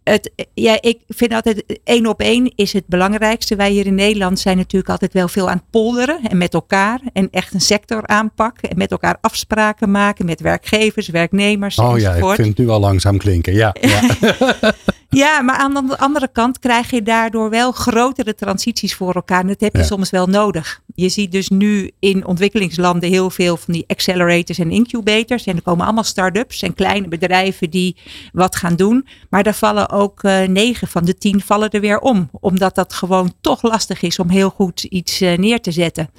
Het, 0.03 0.31
ja, 0.53 0.77
ik 0.81 0.99
vind 1.07 1.33
altijd 1.33 1.79
één 1.83 2.05
op 2.05 2.19
één 2.19 2.51
is 2.55 2.73
het 2.73 2.87
belangrijkste. 2.87 3.55
Wij 3.55 3.71
hier 3.71 3.85
in 3.85 3.95
Nederland 3.95 4.39
zijn 4.39 4.57
natuurlijk 4.57 4.91
altijd 4.91 5.13
wel 5.13 5.27
veel 5.27 5.49
aan 5.49 5.57
het 5.57 5.69
polderen 5.69 6.19
en 6.23 6.37
met 6.37 6.53
elkaar. 6.53 6.99
En 7.13 7.27
echt 7.31 7.53
een 7.53 7.61
sector 7.61 8.07
aanpakken 8.07 8.69
en 8.69 8.77
met 8.77 8.91
elkaar 8.91 9.17
afspraken 9.21 9.91
maken 9.91 10.25
met 10.25 10.41
werkgevers, 10.41 11.07
werknemers. 11.07 11.77
Oh 11.77 11.99
ja, 11.99 12.13
ik 12.13 12.25
vind 12.25 12.47
het 12.47 12.57
nu 12.57 12.69
al 12.69 12.79
langzaam 12.79 13.17
klinken. 13.17 13.53
Ja, 13.53 13.75
ja. 13.81 14.01
Ja, 15.13 15.41
maar 15.41 15.55
aan 15.55 15.73
de 15.73 15.97
andere 15.97 16.29
kant 16.31 16.59
krijg 16.59 16.89
je 16.89 17.01
daardoor 17.01 17.49
wel 17.49 17.71
grotere 17.71 18.35
transities 18.35 18.95
voor 18.95 19.15
elkaar. 19.15 19.39
En 19.39 19.47
dat 19.47 19.59
heb 19.59 19.75
je 19.75 19.83
soms 19.83 20.09
wel 20.09 20.27
nodig. 20.27 20.81
Je 20.95 21.09
ziet 21.09 21.31
dus 21.31 21.49
nu 21.49 21.91
in 21.99 22.25
ontwikkelingslanden 22.25 23.09
heel 23.09 23.29
veel 23.29 23.57
van 23.57 23.73
die 23.73 23.83
accelerators 23.87 24.59
en 24.59 24.71
incubators. 24.71 25.45
En 25.45 25.55
er 25.55 25.61
komen 25.61 25.85
allemaal 25.85 26.03
start-ups 26.03 26.61
en 26.61 26.73
kleine 26.73 27.07
bedrijven 27.07 27.69
die 27.69 27.97
wat 28.31 28.55
gaan 28.55 28.75
doen. 28.75 29.07
Maar 29.29 29.43
daar 29.43 29.53
vallen 29.53 29.89
ook 29.89 30.23
uh, 30.23 30.41
negen 30.41 30.87
van 30.87 31.05
de 31.05 31.17
tien 31.17 31.41
vallen 31.41 31.69
er 31.69 31.81
weer 31.81 31.99
om. 31.99 32.29
Omdat 32.31 32.75
dat 32.75 32.93
gewoon 32.93 33.33
toch 33.41 33.61
lastig 33.61 34.01
is 34.01 34.19
om 34.19 34.29
heel 34.29 34.49
goed 34.49 34.83
iets 34.83 35.21
uh, 35.21 35.37
neer 35.37 35.61
te 35.61 35.71
zetten. 35.71 36.09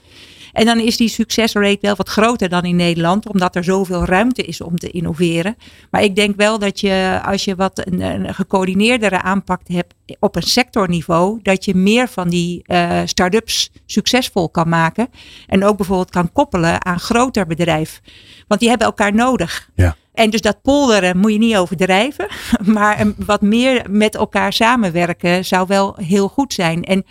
En 0.54 0.64
dan 0.64 0.78
is 0.78 0.96
die 0.96 1.08
succesrate 1.08 1.78
wel 1.80 1.94
wat 1.96 2.08
groter 2.08 2.48
dan 2.48 2.64
in 2.64 2.76
Nederland, 2.76 3.28
omdat 3.28 3.56
er 3.56 3.64
zoveel 3.64 4.04
ruimte 4.04 4.42
is 4.42 4.60
om 4.60 4.78
te 4.78 4.90
innoveren. 4.90 5.56
Maar 5.90 6.02
ik 6.02 6.16
denk 6.16 6.36
wel 6.36 6.58
dat 6.58 6.80
je, 6.80 7.20
als 7.24 7.44
je 7.44 7.54
wat 7.54 7.86
een, 7.86 8.00
een 8.00 8.34
gecoördineerdere 8.34 9.22
aanpak 9.22 9.60
hebt 9.66 9.94
op 10.18 10.36
een 10.36 10.42
sectorniveau, 10.42 11.38
dat 11.42 11.64
je 11.64 11.74
meer 11.74 12.08
van 12.08 12.28
die 12.28 12.62
uh, 12.66 13.00
start-ups 13.04 13.70
succesvol 13.86 14.48
kan 14.48 14.68
maken. 14.68 15.08
En 15.46 15.64
ook 15.64 15.76
bijvoorbeeld 15.76 16.10
kan 16.10 16.32
koppelen 16.32 16.84
aan 16.84 17.00
groter 17.00 17.46
bedrijf. 17.46 18.00
Want 18.48 18.60
die 18.60 18.68
hebben 18.68 18.86
elkaar 18.86 19.14
nodig. 19.14 19.70
Ja. 19.74 19.96
En 20.12 20.30
dus 20.30 20.40
dat 20.40 20.62
polderen 20.62 21.18
moet 21.18 21.32
je 21.32 21.38
niet 21.38 21.56
overdrijven. 21.56 22.26
Maar 22.74 23.12
wat 23.16 23.42
meer 23.42 23.84
met 23.90 24.14
elkaar 24.14 24.52
samenwerken 24.52 25.44
zou 25.44 25.66
wel 25.66 25.96
heel 25.96 26.28
goed 26.28 26.52
zijn. 26.52 26.84
En 26.84 27.04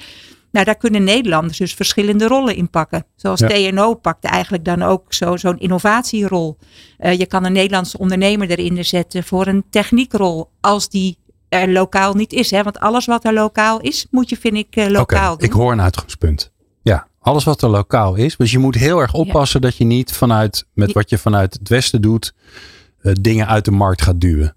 nou, 0.54 0.66
daar 0.66 0.78
kunnen 0.78 1.04
Nederlanders 1.04 1.58
dus 1.58 1.74
verschillende 1.74 2.28
rollen 2.28 2.56
in 2.56 2.70
pakken. 2.70 3.06
Zoals 3.16 3.40
TNO 3.40 3.94
pakt 3.94 4.24
eigenlijk 4.26 4.66
dan 4.66 4.82
ook 4.82 5.04
zo'n 5.14 5.60
innovatierol. 5.60 6.58
Uh, 7.00 7.18
je 7.18 7.26
kan 7.26 7.46
een 7.46 7.54
Nederlandse 7.54 7.98
ondernemer 7.98 8.50
erin 8.50 8.86
zetten 8.86 9.24
voor 9.24 9.48
een 9.48 9.64
techniekrol. 9.70 10.50
Als 10.62 10.90
die 10.90 11.18
er 11.50 11.72
lokaal 11.72 12.14
niet 12.14 12.34
is. 12.34 12.52
Hè? 12.52 12.64
Want 12.64 12.80
alles 12.80 13.06
wat 13.06 13.26
er 13.26 13.34
lokaal 13.34 13.82
is, 13.82 14.08
moet 14.12 14.30
je, 14.30 14.38
vind 14.38 14.56
ik, 14.56 14.76
uh, 14.76 14.88
lokaal 14.88 15.34
okay, 15.34 15.38
doen. 15.38 15.48
Ik 15.48 15.54
hoor 15.54 15.72
een 15.72 15.82
uitgangspunt. 15.82 16.52
Ja, 16.82 17.08
alles 17.20 17.44
wat 17.44 17.62
er 17.62 17.70
lokaal 17.70 18.16
is. 18.16 18.38
Dus 18.38 18.52
je 18.52 18.60
moet 18.60 18.76
heel 18.76 19.00
erg 19.00 19.14
oppassen 19.14 19.62
dat 19.62 19.78
je 19.78 19.84
niet 19.84 20.12
vanuit, 20.12 20.68
met 20.74 20.92
wat 20.92 21.10
je 21.10 21.18
vanuit 21.18 21.54
het 21.54 21.70
westen 21.70 22.02
doet, 22.02 22.34
uh, 23.02 23.14
dingen 23.22 23.48
uit 23.48 23.66
de 23.66 23.72
markt 23.72 24.02
gaat 24.02 24.22
duwen. 24.22 24.56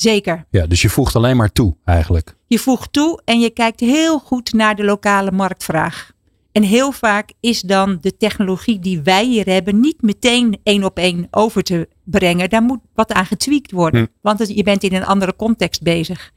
Zeker. 0.00 0.44
Ja, 0.50 0.66
dus 0.66 0.82
je 0.82 0.88
voegt 0.88 1.16
alleen 1.16 1.36
maar 1.36 1.52
toe 1.52 1.76
eigenlijk. 1.84 2.36
Je 2.46 2.58
voegt 2.58 2.92
toe 2.92 3.20
en 3.24 3.40
je 3.40 3.50
kijkt 3.50 3.80
heel 3.80 4.18
goed 4.18 4.52
naar 4.52 4.76
de 4.76 4.84
lokale 4.84 5.30
marktvraag. 5.30 6.12
En 6.52 6.62
heel 6.62 6.92
vaak 6.92 7.32
is 7.40 7.60
dan 7.60 7.98
de 8.00 8.16
technologie 8.16 8.78
die 8.78 9.00
wij 9.02 9.24
hier 9.24 9.46
hebben 9.46 9.80
niet 9.80 10.02
meteen 10.02 10.60
één 10.62 10.84
op 10.84 10.98
één 10.98 11.26
over 11.30 11.62
te 11.62 11.88
brengen. 12.04 12.50
Daar 12.50 12.62
moet 12.62 12.78
wat 12.94 13.12
aan 13.12 13.26
getweakt 13.26 13.72
worden, 13.72 14.00
hm. 14.00 14.06
want 14.20 14.48
je 14.48 14.62
bent 14.62 14.82
in 14.82 14.94
een 14.94 15.04
andere 15.04 15.36
context 15.36 15.82
bezig. 15.82 16.32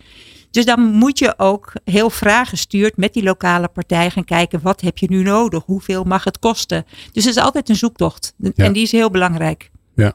Dus 0.51 0.65
dan 0.65 0.81
moet 0.81 1.19
je 1.19 1.33
ook 1.37 1.73
heel 1.83 2.09
vraaggestuurd 2.09 2.97
met 2.97 3.13
die 3.13 3.23
lokale 3.23 3.67
partij 3.67 4.09
gaan 4.09 4.25
kijken. 4.25 4.61
Wat 4.61 4.81
heb 4.81 4.97
je 4.97 5.07
nu 5.09 5.23
nodig? 5.23 5.63
Hoeveel 5.65 6.03
mag 6.03 6.23
het 6.23 6.39
kosten? 6.39 6.85
Dus 7.11 7.25
het 7.25 7.35
is 7.35 7.41
altijd 7.41 7.69
een 7.69 7.75
zoektocht. 7.75 8.33
En 8.55 8.73
die 8.73 8.83
is 8.83 8.91
heel 8.91 9.09
belangrijk. 9.09 9.71
Ja. 9.95 10.13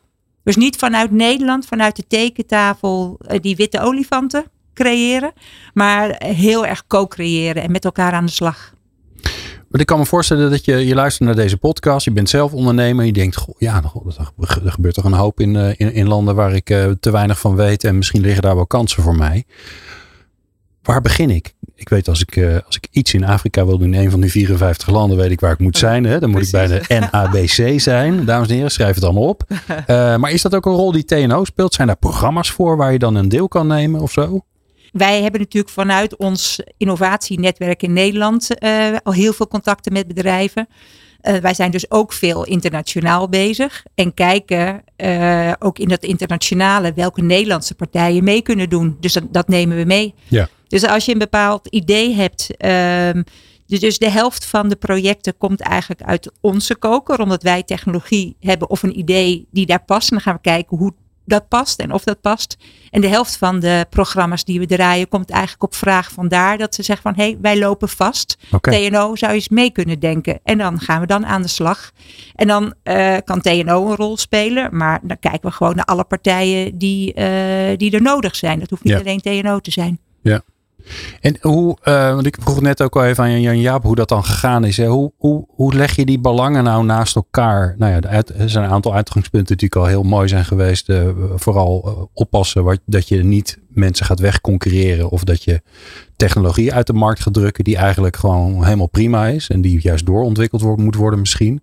Dus 0.49 0.57
niet 0.57 0.77
vanuit 0.77 1.11
Nederland, 1.11 1.67
vanuit 1.67 1.97
de 1.97 2.07
tekentafel, 2.07 3.19
eh, 3.27 3.41
die 3.41 3.57
witte 3.57 3.81
olifanten 3.81 4.45
creëren. 4.75 5.33
Maar 5.75 6.15
heel 6.25 6.67
erg 6.67 6.87
co-creëren 6.87 7.63
en 7.63 7.71
met 7.71 7.85
elkaar 7.85 8.13
aan 8.13 8.27
de 8.27 8.33
slag. 8.33 8.75
Maar 9.69 9.81
ik 9.81 9.87
kan 9.87 9.99
me 9.99 10.07
voorstellen 10.07 10.51
dat 10.51 10.65
je, 10.65 10.87
je 10.87 10.95
luistert 10.95 11.27
naar 11.27 11.37
deze 11.37 11.57
podcast. 11.57 12.05
Je 12.05 12.11
bent 12.11 12.29
zelf 12.29 12.53
ondernemer. 12.53 13.05
Je 13.05 13.13
denkt, 13.13 13.37
goh, 13.37 13.55
ja, 13.59 13.83
er 14.65 14.73
gebeurt 14.73 14.95
toch 14.95 15.05
een 15.05 15.13
hoop 15.13 15.41
in, 15.41 15.57
eh, 15.57 15.69
in, 15.77 15.93
in 15.93 16.09
landen 16.09 16.35
waar 16.35 16.55
ik 16.55 16.71
eh, 16.71 16.91
te 17.01 17.11
weinig 17.11 17.39
van 17.39 17.57
weet. 17.57 17.85
En 17.85 17.97
misschien 17.97 18.21
liggen 18.21 18.43
daar 18.43 18.55
wel 18.55 18.67
kansen 18.67 19.03
voor 19.03 19.17
mij. 19.17 19.45
Waar 20.83 21.01
begin 21.01 21.31
ik? 21.31 21.55
Ik 21.79 21.89
weet 21.89 22.09
als 22.09 22.21
ik, 22.21 22.37
uh, 22.37 22.59
als 22.67 22.77
ik 22.77 22.89
iets 22.91 23.15
in 23.15 23.25
Afrika 23.25 23.67
wil 23.67 23.79
doen, 23.79 23.95
in 23.95 24.01
een 24.01 24.11
van 24.11 24.21
die 24.21 24.31
54 24.31 24.91
landen, 24.91 25.17
weet 25.17 25.31
ik 25.31 25.41
waar 25.41 25.53
ik 25.53 25.59
moet 25.59 25.79
zijn. 25.79 26.05
Hè? 26.05 26.19
Dan 26.21 26.31
moet 26.31 26.43
ik 26.43 26.51
bij 26.51 26.67
de 26.67 26.83
NABC 27.13 27.81
zijn. 27.81 28.25
Dames 28.25 28.49
en 28.49 28.55
heren, 28.55 28.71
schrijf 28.71 28.95
het 28.95 29.05
allemaal 29.05 29.29
op. 29.29 29.45
Uh, 29.71 30.17
maar 30.21 30.31
is 30.31 30.43
dat 30.43 30.55
ook 30.55 30.67
een 30.67 30.73
rol 30.73 30.93
die 30.93 31.05
TNO 31.05 31.45
speelt? 31.45 31.75
Zijn 31.75 31.87
daar 31.87 31.97
programma's 31.97 32.51
voor 32.51 32.77
waar 32.77 32.93
je 32.93 32.99
dan 32.99 33.15
een 33.15 33.29
deel 33.29 33.49
kan 33.49 33.67
nemen 33.67 34.01
of 34.01 34.13
zo? 34.13 34.45
Wij 34.93 35.23
hebben 35.23 35.41
natuurlijk 35.41 35.73
vanuit 35.73 36.17
ons 36.17 36.61
innovatienetwerk 36.77 37.83
in 37.83 37.93
Nederland 37.93 38.49
uh, 38.65 38.97
al 39.03 39.13
heel 39.13 39.33
veel 39.33 39.49
contacten 39.49 39.93
met 39.93 40.07
bedrijven. 40.07 40.69
Uh, 41.29 41.37
wij 41.37 41.55
zijn 41.55 41.71
dus 41.71 41.91
ook 41.91 42.13
veel 42.13 42.45
internationaal 42.45 43.29
bezig 43.29 43.85
en 43.95 44.15
kijken 44.15 44.83
uh, 44.97 45.53
ook 45.59 45.79
in 45.79 45.89
dat 45.89 46.03
internationale 46.03 46.93
welke 46.93 47.23
Nederlandse 47.23 47.75
partijen 47.75 48.25
mee 48.25 48.43
kunnen 48.43 48.69
doen. 48.69 48.97
Dus 49.01 49.13
dat, 49.13 49.25
dat 49.33 49.49
nemen 49.49 49.77
we 49.77 49.85
mee. 49.85 50.15
Ja. 50.29 50.49
Dus 50.69 50.85
als 50.85 51.05
je 51.05 51.13
een 51.13 51.19
bepaald 51.19 51.67
idee 51.67 52.15
hebt. 52.15 52.49
Uh, 52.59 53.23
dus 53.67 53.99
de 53.99 54.11
helft 54.11 54.45
van 54.45 54.69
de 54.69 54.77
projecten 54.77 55.37
komt 55.37 55.61
eigenlijk 55.61 56.03
uit 56.03 56.33
onze 56.41 56.77
koker, 56.77 57.21
omdat 57.21 57.43
wij 57.43 57.63
technologie 57.63 58.37
hebben 58.41 58.71
of 58.71 58.83
een 58.83 58.99
idee 58.99 59.47
die 59.51 59.67
daar 59.67 59.85
past. 59.85 60.11
En 60.11 60.17
dan 60.17 60.25
gaan 60.25 60.35
we 60.35 60.41
kijken 60.41 60.77
hoe 60.77 60.95
dat 61.29 61.49
past 61.49 61.81
en 61.81 61.93
of 61.93 62.05
dat 62.05 62.21
past. 62.21 62.57
En 62.91 63.01
de 63.01 63.09
helft 63.09 63.37
van 63.37 63.61
de 63.61 63.87
programma's 63.91 64.45
die 64.45 64.59
we 64.59 64.67
draaien 64.67 65.09
komt 65.09 65.31
eigenlijk 65.31 65.63
op 65.63 65.75
vraag 65.75 66.11
vandaar 66.11 66.59
dat 66.59 66.75
ze 66.75 66.83
zeggen 66.83 67.15
van 67.15 67.25
hé, 67.25 67.31
hey, 67.31 67.39
wij 67.41 67.59
lopen 67.59 67.89
vast. 67.89 68.39
TNO 68.61 69.17
zou 69.17 69.33
eens 69.33 69.49
mee 69.49 69.71
kunnen 69.71 69.99
denken. 69.99 70.41
En 70.43 70.59
dan 70.59 70.81
gaan 70.81 71.01
we 71.01 71.07
dan 71.07 71.27
aan 71.27 71.43
de 71.43 71.49
slag. 71.49 71.93
En 72.35 72.47
dan 72.47 72.75
uh, 72.85 73.17
kan 73.25 73.41
TNO 73.41 73.89
een 73.89 73.97
rol 73.97 74.17
spelen, 74.17 74.77
maar 74.77 75.01
dan 75.03 75.19
kijken 75.19 75.49
we 75.49 75.51
gewoon 75.51 75.77
naar 75.77 75.85
alle 75.85 76.05
partijen 76.05 76.79
die, 76.79 77.09
uh, 77.09 77.77
die 77.77 77.91
er 77.91 78.03
nodig 78.03 78.37
zijn. 78.37 78.59
Dat 78.59 78.71
hoeft 78.71 78.85
niet 78.85 78.95
alleen 78.95 79.21
TNO 79.21 79.59
te 79.59 79.71
zijn. 79.71 79.99
Ja. 80.23 80.43
En 81.21 81.37
hoe, 81.41 81.77
uh, 81.85 82.15
want 82.15 82.27
ik 82.27 82.37
vroeg 82.41 82.61
net 82.61 82.83
ook 82.83 82.97
al 82.97 83.05
even 83.05 83.25
aan 83.25 83.41
Jan 83.41 83.61
Jaap 83.61 83.83
hoe 83.83 83.95
dat 83.95 84.09
dan 84.09 84.25
gegaan 84.25 84.65
is. 84.65 84.77
Hè? 84.77 84.87
Hoe, 84.87 85.13
hoe, 85.17 85.47
hoe 85.49 85.75
leg 85.75 85.97
je 85.97 86.05
die 86.05 86.21
belangen 86.21 86.65
nou 86.65 86.85
naast 86.85 87.17
elkaar? 87.17 87.75
Nou 87.79 87.93
ja, 87.93 88.23
er 88.39 88.51
zijn 88.51 88.65
een 88.65 88.71
aantal 88.71 88.95
uitgangspunten 88.95 89.57
die 89.57 89.69
natuurlijk 89.69 89.97
al 89.97 90.03
heel 90.03 90.17
mooi 90.17 90.29
zijn 90.29 90.45
geweest. 90.45 90.89
Uh, 90.89 91.09
vooral 91.35 91.83
uh, 91.87 92.05
oppassen 92.13 92.65
wat, 92.65 92.81
dat 92.87 93.09
je 93.09 93.25
niet 93.25 93.59
mensen 93.69 94.07
gaat 94.07 94.21
wegconcurreren. 94.21 95.09
Of 95.09 95.25
dat 95.25 95.43
je 95.43 95.63
technologie 96.17 96.75
uit 96.75 96.87
de 96.87 96.93
markt 96.93 97.21
gaat 97.21 97.35
drukken 97.35 97.65
die 97.65 97.77
eigenlijk 97.77 98.17
gewoon 98.17 98.65
helemaal 98.65 98.89
prima 98.89 99.27
is. 99.27 99.49
En 99.49 99.61
die 99.61 99.81
juist 99.83 100.07
doorontwikkeld 100.07 100.63
wordt, 100.63 100.83
moet 100.83 100.95
worden 100.95 101.19
misschien. 101.19 101.63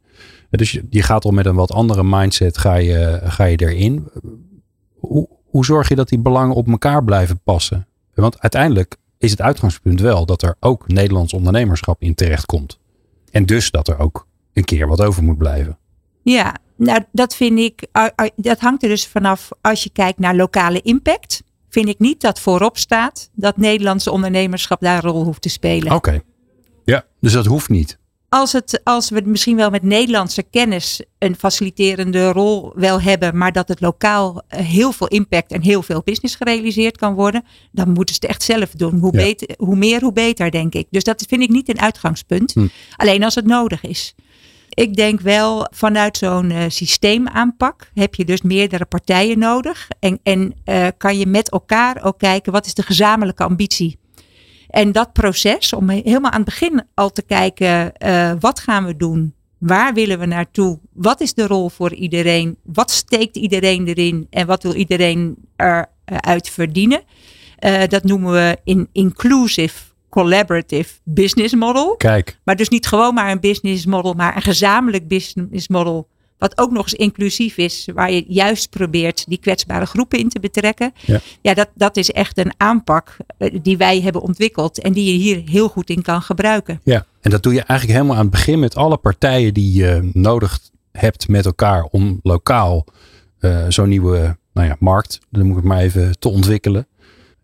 Dus 0.49 0.71
je, 0.71 0.85
je 0.89 1.01
gaat 1.01 1.25
al 1.25 1.31
met 1.31 1.45
een 1.45 1.55
wat 1.55 1.71
andere 1.71 2.03
mindset 2.03 2.57
ga 2.57 2.75
je, 2.75 3.19
ga 3.23 3.43
je 3.43 3.57
erin. 3.57 4.07
Hoe, 4.95 5.27
hoe 5.45 5.65
zorg 5.65 5.89
je 5.89 5.95
dat 5.95 6.09
die 6.09 6.19
belangen 6.19 6.55
op 6.55 6.67
elkaar 6.67 7.03
blijven 7.03 7.39
passen? 7.43 7.87
Want 8.13 8.39
uiteindelijk 8.39 8.97
is 9.25 9.31
het 9.31 9.41
uitgangspunt 9.41 9.99
wel 9.99 10.25
dat 10.25 10.41
er 10.41 10.55
ook 10.59 10.87
Nederlands 10.87 11.33
ondernemerschap 11.33 12.01
in 12.01 12.15
terecht 12.15 12.45
komt. 12.45 12.79
En 13.31 13.45
dus 13.45 13.71
dat 13.71 13.87
er 13.87 13.99
ook 13.99 14.27
een 14.53 14.63
keer 14.63 14.87
wat 14.87 15.01
over 15.01 15.23
moet 15.23 15.37
blijven. 15.37 15.77
Ja, 16.23 16.55
nou 16.75 17.03
dat 17.11 17.35
vind 17.35 17.59
ik, 17.59 17.87
dat 18.35 18.59
hangt 18.59 18.83
er 18.83 18.89
dus 18.89 19.07
vanaf 19.07 19.49
als 19.61 19.83
je 19.83 19.89
kijkt 19.89 20.19
naar 20.19 20.35
lokale 20.35 20.81
impact. 20.81 21.43
Vind 21.69 21.87
ik 21.87 21.99
niet 21.99 22.21
dat 22.21 22.39
voorop 22.39 22.77
staat 22.77 23.29
dat 23.33 23.57
Nederlandse 23.57 24.11
ondernemerschap 24.11 24.81
daar 24.81 25.03
een 25.03 25.11
rol 25.11 25.23
hoeft 25.23 25.41
te 25.41 25.49
spelen. 25.49 25.93
Oké, 25.93 26.21
ja, 26.83 27.05
dus 27.19 27.33
dat 27.33 27.45
hoeft 27.45 27.69
niet 27.69 27.97
als, 28.35 28.51
het, 28.51 28.81
als 28.83 29.09
we 29.09 29.21
misschien 29.25 29.55
wel 29.55 29.69
met 29.69 29.83
Nederlandse 29.83 30.43
kennis 30.43 31.01
een 31.19 31.35
faciliterende 31.35 32.31
rol 32.31 32.71
wel 32.75 33.01
hebben, 33.01 33.37
maar 33.37 33.51
dat 33.51 33.67
het 33.67 33.81
lokaal 33.81 34.41
eh, 34.47 34.65
heel 34.65 34.91
veel 34.91 35.07
impact 35.07 35.51
en 35.51 35.61
heel 35.61 35.81
veel 35.81 36.01
business 36.03 36.35
gerealiseerd 36.35 36.97
kan 36.97 37.13
worden, 37.13 37.43
dan 37.71 37.89
moeten 37.91 38.15
ze 38.15 38.21
het 38.21 38.29
echt 38.29 38.43
zelf 38.43 38.69
doen. 38.69 38.99
Hoe, 38.99 39.11
beter, 39.11 39.49
hoe 39.57 39.75
meer, 39.75 40.01
hoe 40.01 40.13
beter, 40.13 40.51
denk 40.51 40.73
ik. 40.73 40.87
Dus 40.89 41.03
dat 41.03 41.25
vind 41.27 41.41
ik 41.41 41.49
niet 41.49 41.69
een 41.69 41.79
uitgangspunt. 41.79 42.53
Hm. 42.53 42.67
Alleen 42.95 43.23
als 43.23 43.35
het 43.35 43.45
nodig 43.45 43.83
is. 43.83 44.15
Ik 44.69 44.95
denk 44.95 45.19
wel 45.19 45.67
vanuit 45.71 46.17
zo'n 46.17 46.49
uh, 46.49 46.63
systeemaanpak 46.67 47.91
heb 47.93 48.15
je 48.15 48.25
dus 48.25 48.41
meerdere 48.41 48.85
partijen 48.85 49.39
nodig. 49.39 49.87
En, 49.99 50.19
en 50.23 50.53
uh, 50.65 50.87
kan 50.97 51.17
je 51.17 51.25
met 51.25 51.49
elkaar 51.49 52.03
ook 52.03 52.17
kijken 52.17 52.51
wat 52.51 52.65
is 52.65 52.73
de 52.73 52.83
gezamenlijke 52.83 53.43
ambitie. 53.43 53.97
En 54.75 54.91
dat 54.91 55.13
proces, 55.13 55.73
om 55.73 55.89
helemaal 55.89 56.31
aan 56.31 56.41
het 56.41 56.49
begin 56.49 56.83
al 56.93 57.11
te 57.11 57.21
kijken, 57.21 57.91
uh, 58.05 58.31
wat 58.39 58.59
gaan 58.59 58.85
we 58.85 58.97
doen? 58.97 59.33
Waar 59.57 59.93
willen 59.93 60.19
we 60.19 60.25
naartoe? 60.25 60.79
Wat 60.93 61.21
is 61.21 61.33
de 61.33 61.47
rol 61.47 61.69
voor 61.69 61.93
iedereen? 61.93 62.57
Wat 62.63 62.91
steekt 62.91 63.35
iedereen 63.35 63.87
erin? 63.87 64.27
En 64.29 64.47
wat 64.47 64.63
wil 64.63 64.73
iedereen 64.73 65.35
eruit 65.55 66.49
verdienen? 66.49 67.01
dat 67.87 68.03
noemen 68.03 68.31
we 68.31 68.57
in 68.63 68.89
inclusive 68.91 69.75
collaborative 70.09 70.89
business 71.03 71.53
model. 71.53 71.95
Kijk. 71.95 72.39
Maar 72.43 72.55
dus 72.55 72.69
niet 72.69 72.87
gewoon 72.87 73.13
maar 73.13 73.31
een 73.31 73.39
business 73.39 73.85
model, 73.85 74.13
maar 74.13 74.35
een 74.35 74.41
gezamenlijk 74.41 75.07
business 75.07 75.67
model. 75.67 76.07
Wat 76.37 76.57
ook 76.57 76.71
nog 76.71 76.83
eens 76.83 76.93
inclusief 76.93 77.57
is, 77.57 77.87
waar 77.93 78.11
je 78.11 78.25
juist 78.27 78.69
probeert 78.69 79.25
die 79.27 79.37
kwetsbare 79.37 79.85
groepen 79.85 80.19
in 80.19 80.29
te 80.29 80.39
betrekken. 80.39 80.93
Ja, 81.05 81.19
ja 81.41 81.53
dat, 81.53 81.69
dat 81.75 81.97
is 81.97 82.11
echt 82.11 82.37
een 82.37 82.53
aanpak 82.57 83.17
eh, 83.37 83.57
die 83.61 83.77
wij 83.77 84.01
hebben 84.01 84.21
ontwikkeld 84.21 84.79
en 84.79 84.93
die 84.93 85.11
je 85.11 85.19
hier 85.19 85.49
heel 85.49 85.67
goed 85.67 85.89
in 85.89 86.01
kan 86.01 86.21
gebruiken. 86.21 86.81
Ja, 86.83 87.05
en 87.21 87.31
dat 87.31 87.43
doe 87.43 87.53
je 87.53 87.61
eigenlijk 87.61 87.99
helemaal 87.99 88.17
aan 88.17 88.27
het 88.27 88.35
begin 88.35 88.59
met 88.59 88.75
alle 88.75 88.97
partijen 88.97 89.53
die 89.53 89.73
je 89.73 90.09
nodig 90.13 90.59
hebt 90.91 91.27
met 91.27 91.45
elkaar 91.45 91.83
om 91.83 92.19
lokaal 92.23 92.85
uh, 93.39 93.65
zo'n 93.67 93.89
nieuwe 93.89 94.37
nou 94.53 94.67
ja, 94.67 94.75
markt, 94.79 95.19
dan 95.29 95.41
moet 95.41 95.57
ik 95.57 95.63
het 95.63 95.71
maar 95.71 95.81
even 95.81 96.19
te 96.19 96.29
ontwikkelen. 96.29 96.87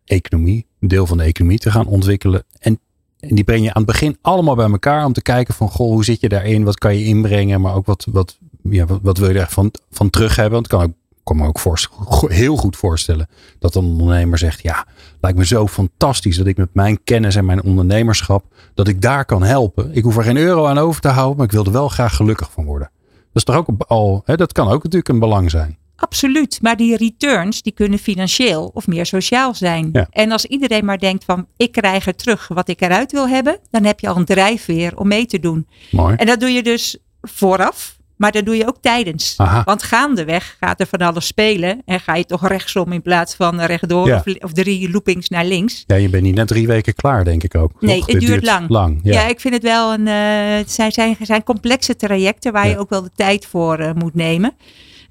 Economie, 0.05 0.65
een 0.79 0.87
deel 0.87 1.05
van 1.05 1.17
de 1.17 1.23
economie 1.23 1.59
te 1.59 1.71
gaan 1.71 1.87
ontwikkelen. 1.87 2.43
En, 2.59 2.79
en, 3.19 3.35
die 3.35 3.43
breng 3.43 3.63
je 3.63 3.73
aan 3.73 3.83
het 3.83 3.91
begin 3.91 4.17
allemaal 4.21 4.55
bij 4.55 4.69
elkaar 4.69 5.05
om 5.05 5.13
te 5.13 5.21
kijken 5.21 5.53
van, 5.53 5.69
goh, 5.69 5.91
hoe 5.91 6.03
zit 6.03 6.21
je 6.21 6.29
daarin? 6.29 6.63
Wat 6.63 6.77
kan 6.77 6.97
je 6.97 7.05
inbrengen? 7.05 7.61
Maar 7.61 7.75
ook 7.75 7.85
wat, 7.85 8.07
wat, 8.11 8.37
ja, 8.63 8.85
wat, 8.85 8.99
wat 9.01 9.17
wil 9.17 9.29
je 9.29 9.39
er 9.39 9.49
van, 9.49 9.71
van 9.91 10.09
terug 10.09 10.35
hebben? 10.35 10.53
Want 10.53 10.67
kan 10.67 10.81
ook 10.81 10.91
kan 11.23 11.37
me 11.37 11.45
ook 11.45 12.31
heel 12.31 12.55
goed 12.55 12.77
voorstellen 12.77 13.27
dat 13.59 13.75
een 13.75 13.83
ondernemer 13.83 14.37
zegt: 14.37 14.61
Ja, 14.61 14.85
lijkt 15.21 15.37
me 15.37 15.45
zo 15.45 15.67
fantastisch 15.67 16.37
dat 16.37 16.47
ik 16.47 16.57
met 16.57 16.73
mijn 16.73 17.03
kennis 17.03 17.35
en 17.35 17.45
mijn 17.45 17.63
ondernemerschap, 17.63 18.45
dat 18.73 18.87
ik 18.87 19.01
daar 19.01 19.25
kan 19.25 19.43
helpen. 19.43 19.95
Ik 19.95 20.03
hoef 20.03 20.17
er 20.17 20.23
geen 20.23 20.37
euro 20.37 20.65
aan 20.65 20.77
over 20.77 21.01
te 21.01 21.07
houden, 21.07 21.37
maar 21.37 21.45
ik 21.45 21.51
wil 21.51 21.65
er 21.65 21.71
wel 21.71 21.89
graag 21.89 22.15
gelukkig 22.15 22.51
van 22.51 22.65
worden. 22.65 22.89
Dat 23.09 23.27
is 23.33 23.43
toch 23.43 23.55
ook 23.55 23.67
al, 23.87 24.21
hè, 24.25 24.35
dat 24.35 24.51
kan 24.51 24.67
ook 24.67 24.83
natuurlijk 24.83 25.09
een 25.09 25.19
belang 25.19 25.51
zijn. 25.51 25.77
Absoluut, 25.95 26.59
maar 26.61 26.75
die 26.75 26.97
returns 26.97 27.61
die 27.61 27.73
kunnen 27.73 27.99
financieel 27.99 28.71
of 28.73 28.87
meer 28.87 29.05
sociaal 29.05 29.53
zijn. 29.53 30.07
En 30.09 30.31
als 30.31 30.45
iedereen 30.45 30.85
maar 30.85 30.99
denkt 30.99 31.23
van 31.23 31.47
ik 31.57 31.71
krijg 31.71 32.05
er 32.07 32.15
terug 32.15 32.47
wat 32.47 32.69
ik 32.69 32.81
eruit 32.81 33.11
wil 33.11 33.27
hebben, 33.27 33.59
dan 33.69 33.83
heb 33.83 33.99
je 33.99 34.07
al 34.07 34.17
een 34.17 34.25
drijfveer 34.25 34.97
om 34.97 35.07
mee 35.07 35.25
te 35.25 35.39
doen. 35.39 35.67
Mooi. 35.91 36.15
En 36.15 36.25
dat 36.25 36.39
doe 36.39 36.49
je 36.49 36.63
dus 36.63 36.97
vooraf, 37.21 37.99
maar 38.21 38.31
dat 38.31 38.45
doe 38.45 38.57
je 38.57 38.67
ook 38.67 38.77
tijdens. 38.81 39.33
Aha. 39.37 39.63
Want 39.65 39.83
gaandeweg 39.83 40.57
gaat 40.59 40.79
er 40.79 40.87
van 40.87 40.99
alles 40.99 41.25
spelen 41.25 41.81
en 41.85 41.99
ga 41.99 42.15
je 42.15 42.25
toch 42.25 42.47
rechtsom 42.47 42.91
in 42.91 43.01
plaats 43.01 43.35
van 43.35 43.61
rechtdoor 43.61 44.07
ja. 44.07 44.23
of, 44.25 44.35
of, 44.35 44.53
drie 44.53 44.91
loopings 44.91 45.29
naar 45.29 45.45
links. 45.45 45.83
Ja, 45.87 45.95
je 45.95 46.09
bent 46.09 46.23
niet 46.23 46.35
net 46.35 46.47
drie 46.47 46.67
weken 46.67 46.93
klaar, 46.93 47.23
denk 47.23 47.43
ik 47.43 47.55
ook. 47.55 47.71
Nee, 47.79 48.03
het, 48.05 48.19
duurt, 48.19 48.43
lang. 48.43 48.69
lang 48.69 48.99
ja. 49.03 49.13
ja. 49.13 49.27
ik 49.27 49.39
vind 49.39 49.53
het 49.53 49.63
wel 49.63 49.93
een. 49.93 50.07
Uh, 50.07 50.57
het 50.57 50.71
zijn, 50.71 50.91
zijn, 50.91 51.17
zijn 51.21 51.43
complexe 51.43 51.95
trajecten 51.95 52.51
waar 52.51 52.67
je 52.67 52.77
ook 52.77 52.89
wel 52.89 53.01
de 53.01 53.11
tijd 53.15 53.45
voor 53.45 53.79
uh, 53.79 53.91
moet 53.93 54.15
nemen. 54.15 54.53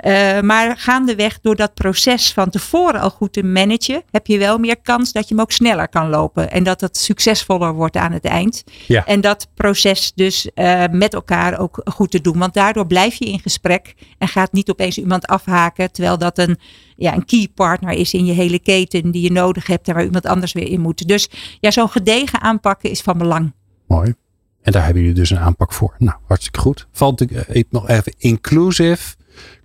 Uh, 0.05 0.41
maar 0.41 0.77
gaandeweg 0.77 1.41
door 1.41 1.57
dat 1.57 1.75
proces 1.75 2.33
van 2.33 2.51
tevoren 2.51 3.01
al 3.01 3.11
goed 3.11 3.33
te 3.33 3.43
managen, 3.43 4.03
heb 4.11 4.27
je 4.27 4.39
wel 4.39 4.59
meer 4.59 4.81
kans 4.83 5.13
dat 5.13 5.29
je 5.29 5.35
hem 5.35 5.43
ook 5.43 5.53
sneller 5.53 5.89
kan 5.89 6.09
lopen. 6.09 6.51
En 6.51 6.63
dat 6.63 6.81
het 6.81 6.97
succesvoller 6.97 7.73
wordt 7.73 7.97
aan 7.97 8.13
het 8.13 8.25
eind. 8.25 8.65
Ja. 8.87 9.07
En 9.07 9.21
dat 9.21 9.49
proces 9.55 10.13
dus 10.15 10.51
uh, 10.55 10.85
met 10.91 11.15
elkaar 11.15 11.59
ook 11.59 11.81
goed 11.85 12.11
te 12.11 12.21
doen. 12.21 12.39
Want 12.39 12.55
daardoor 12.55 12.87
blijf 12.87 13.15
je 13.15 13.25
in 13.25 13.41
gesprek 13.41 13.95
en 14.19 14.29
gaat 14.29 14.53
niet 14.53 14.71
opeens 14.71 14.99
iemand 14.99 15.27
afhaken. 15.27 15.93
Terwijl 15.93 16.19
dat 16.19 16.39
een, 16.39 16.59
ja, 16.97 17.15
een 17.15 17.25
key 17.25 17.49
partner 17.55 17.93
is 17.93 18.15
in 18.15 18.25
je 18.25 18.33
hele 18.33 18.59
keten 18.59 19.11
die 19.11 19.23
je 19.23 19.33
nodig 19.33 19.67
hebt 19.67 19.89
en 19.89 19.95
waar 19.95 20.05
iemand 20.05 20.27
anders 20.27 20.53
weer 20.53 20.69
in 20.69 20.81
moet. 20.81 21.09
Dus 21.09 21.31
ja, 21.61 21.71
zo'n 21.71 21.91
gedegen 21.91 22.41
aanpakken 22.41 22.91
is 22.91 23.01
van 23.01 23.19
belang. 23.19 23.53
Mooi. 23.87 24.15
En 24.63 24.73
daar 24.73 24.85
hebben 24.85 25.03
jullie 25.03 25.17
dus 25.17 25.31
een 25.31 25.39
aanpak 25.39 25.73
voor. 25.73 25.95
Nou, 25.99 26.19
hartstikke 26.27 26.59
goed. 26.59 26.87
Valt 26.93 27.21
ik 27.21 27.31
uh, 27.31 27.63
nog 27.71 27.89
even 27.89 28.15
inclusive 28.19 29.15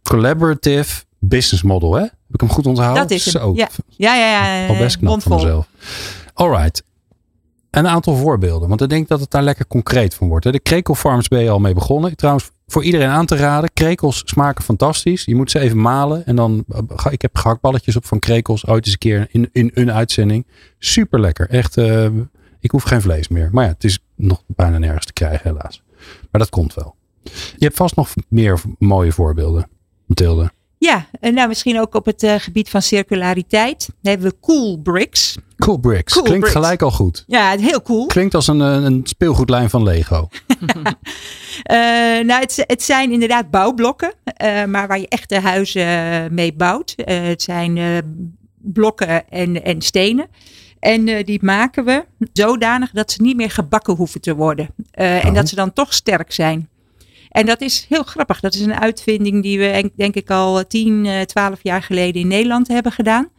collaborative 0.09 1.03
business 1.19 1.63
model, 1.63 1.93
hè? 1.93 2.01
Heb 2.01 2.33
ik 2.33 2.39
hem 2.39 2.49
goed 2.49 2.65
onthouden? 2.65 3.01
Dat 3.01 3.11
is 3.11 3.23
Zo. 3.23 3.53
Ja. 3.55 3.69
ja, 3.87 4.15
ja, 4.15 4.59
ja. 4.59 4.67
Al 4.67 4.77
best 4.77 4.97
knap 4.97 5.21
van 5.21 5.35
mezelf. 5.35 5.67
Alright. 6.33 6.83
Een 7.71 7.87
aantal 7.87 8.15
voorbeelden, 8.15 8.69
want 8.69 8.81
ik 8.81 8.89
denk 8.89 9.07
dat 9.07 9.19
het 9.19 9.31
daar 9.31 9.43
lekker 9.43 9.67
concreet 9.67 10.13
van 10.13 10.27
wordt. 10.27 10.51
De 10.51 10.59
krekelfarms 10.59 11.27
ben 11.27 11.43
je 11.43 11.49
al 11.49 11.59
mee 11.59 11.73
begonnen. 11.73 12.15
Trouwens, 12.15 12.49
voor 12.67 12.83
iedereen 12.83 13.07
aan 13.07 13.25
te 13.25 13.35
raden, 13.35 13.69
krekels 13.73 14.21
smaken 14.25 14.63
fantastisch. 14.63 15.25
Je 15.25 15.35
moet 15.35 15.51
ze 15.51 15.59
even 15.59 15.81
malen 15.81 16.25
en 16.25 16.35
dan, 16.35 16.65
eh, 16.69 17.05
ik 17.09 17.21
heb 17.21 17.37
gehaktballetjes 17.37 17.95
op 17.95 18.05
van 18.05 18.19
krekels 18.19 18.67
ooit 18.67 18.83
eens 18.85 18.93
een 18.93 18.99
keer 18.99 19.27
in, 19.31 19.49
in 19.51 19.71
een 19.73 19.91
uitzending. 19.91 20.47
Super 20.79 21.19
lekker, 21.19 21.49
echt, 21.49 21.77
uh, 21.77 22.07
ik 22.59 22.71
hoef 22.71 22.83
geen 22.83 23.01
vlees 23.01 23.27
meer. 23.27 23.49
Maar 23.51 23.63
ja, 23.65 23.71
het 23.71 23.83
is 23.83 23.99
nog 24.15 24.43
bijna 24.47 24.77
nergens 24.77 25.05
te 25.05 25.13
krijgen 25.13 25.49
helaas. 25.49 25.81
Maar 26.31 26.41
dat 26.41 26.49
komt 26.49 26.73
wel. 26.73 26.95
Je 27.31 27.65
hebt 27.65 27.75
vast 27.75 27.95
nog 27.95 28.13
meer 28.27 28.59
mooie 28.79 29.11
voorbeelden, 29.11 29.69
Mathilde. 30.05 30.51
Ja, 30.77 31.07
en 31.19 31.33
nou 31.33 31.47
misschien 31.47 31.79
ook 31.79 31.95
op 31.95 32.05
het 32.05 32.23
uh, 32.23 32.35
gebied 32.37 32.69
van 32.69 32.81
circulariteit. 32.81 33.85
Dan 34.01 34.11
hebben 34.11 34.29
we 34.29 34.39
Cool 34.41 34.77
Bricks. 34.77 35.37
Cool 35.57 35.77
Bricks. 35.77 36.13
Cool 36.13 36.25
Klinkt 36.25 36.45
bricks. 36.45 36.59
gelijk 36.59 36.81
al 36.81 36.91
goed. 36.91 37.23
Ja, 37.27 37.57
heel 37.57 37.81
cool. 37.81 38.05
Klinkt 38.05 38.33
als 38.33 38.47
een, 38.47 38.61
eh, 38.61 38.83
een 38.83 39.01
speelgoedlijn 39.03 39.69
van 39.69 39.83
Lego. 39.83 40.27
uh, 40.31 40.67
nou, 42.29 42.41
het, 42.41 42.63
het, 42.67 42.83
zijn 42.83 43.11
inderdaad 43.11 43.49
bouwblokken, 43.49 44.13
uh, 44.43 44.65
maar 44.65 44.87
waar 44.87 44.99
je 44.99 45.07
echte 45.07 45.39
huizen 45.39 46.33
mee 46.33 46.53
bouwt. 46.53 46.93
het 47.05 47.41
zijn 47.41 47.79
blokken 48.57 49.29
en, 49.29 49.63
en 49.63 49.81
stenen. 49.81 50.27
En 50.85 51.07
uh, 51.07 51.23
die 51.23 51.39
maken 51.43 51.85
we 51.85 52.05
zodanig 52.33 52.91
dat 52.91 53.11
ze 53.11 53.21
niet 53.21 53.35
meer 53.35 53.51
gebakken 53.51 53.95
hoeven 53.95 54.21
te 54.21 54.35
worden. 54.35 54.65
Uh, 54.77 55.05
oh. 55.05 55.25
En 55.25 55.33
dat 55.33 55.49
ze 55.49 55.55
dan 55.55 55.73
toch 55.73 55.93
sterk 55.93 56.31
zijn. 56.31 56.69
En 57.35 57.45
dat 57.45 57.61
is 57.61 57.85
heel 57.89 58.03
grappig. 58.03 58.39
Dat 58.39 58.53
is 58.53 58.61
een 58.61 58.79
uitvinding 58.79 59.41
die 59.43 59.59
we 59.59 59.91
denk 59.95 60.15
ik 60.15 60.29
al 60.29 60.67
10, 60.67 61.07
12 61.25 61.59
jaar 61.61 61.83
geleden 61.83 62.21
in 62.21 62.27
Nederland 62.27 62.67
hebben 62.67 62.91
gedaan. 62.91 63.29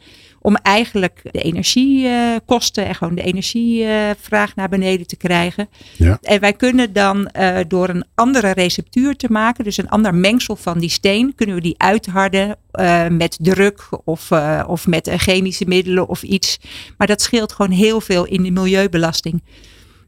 Om 0.40 0.56
eigenlijk 0.56 1.20
de 1.22 1.42
energiekosten 1.42 2.86
en 2.86 2.94
gewoon 2.94 3.14
de 3.14 3.22
energievraag 3.22 4.56
naar 4.56 4.68
beneden 4.68 5.06
te 5.06 5.16
krijgen. 5.16 5.68
Ja. 5.96 6.18
En 6.22 6.40
wij 6.40 6.52
kunnen 6.52 6.92
dan 6.92 7.30
uh, 7.38 7.58
door 7.68 7.88
een 7.88 8.04
andere 8.14 8.50
receptuur 8.50 9.16
te 9.16 9.30
maken, 9.30 9.64
dus 9.64 9.76
een 9.76 9.88
ander 9.88 10.14
mengsel 10.14 10.56
van 10.56 10.78
die 10.78 10.90
steen, 10.90 11.34
kunnen 11.34 11.54
we 11.54 11.60
die 11.60 11.74
uitharden 11.78 12.56
uh, 12.80 13.06
met 13.08 13.38
druk 13.40 13.88
of, 14.04 14.30
uh, 14.30 14.64
of 14.66 14.86
met 14.86 15.10
chemische 15.16 15.64
middelen 15.66 16.08
of 16.08 16.22
iets. 16.22 16.58
Maar 16.96 17.06
dat 17.06 17.22
scheelt 17.22 17.52
gewoon 17.52 17.72
heel 17.72 18.00
veel 18.00 18.24
in 18.24 18.42
de 18.42 18.50
milieubelasting. 18.50 19.42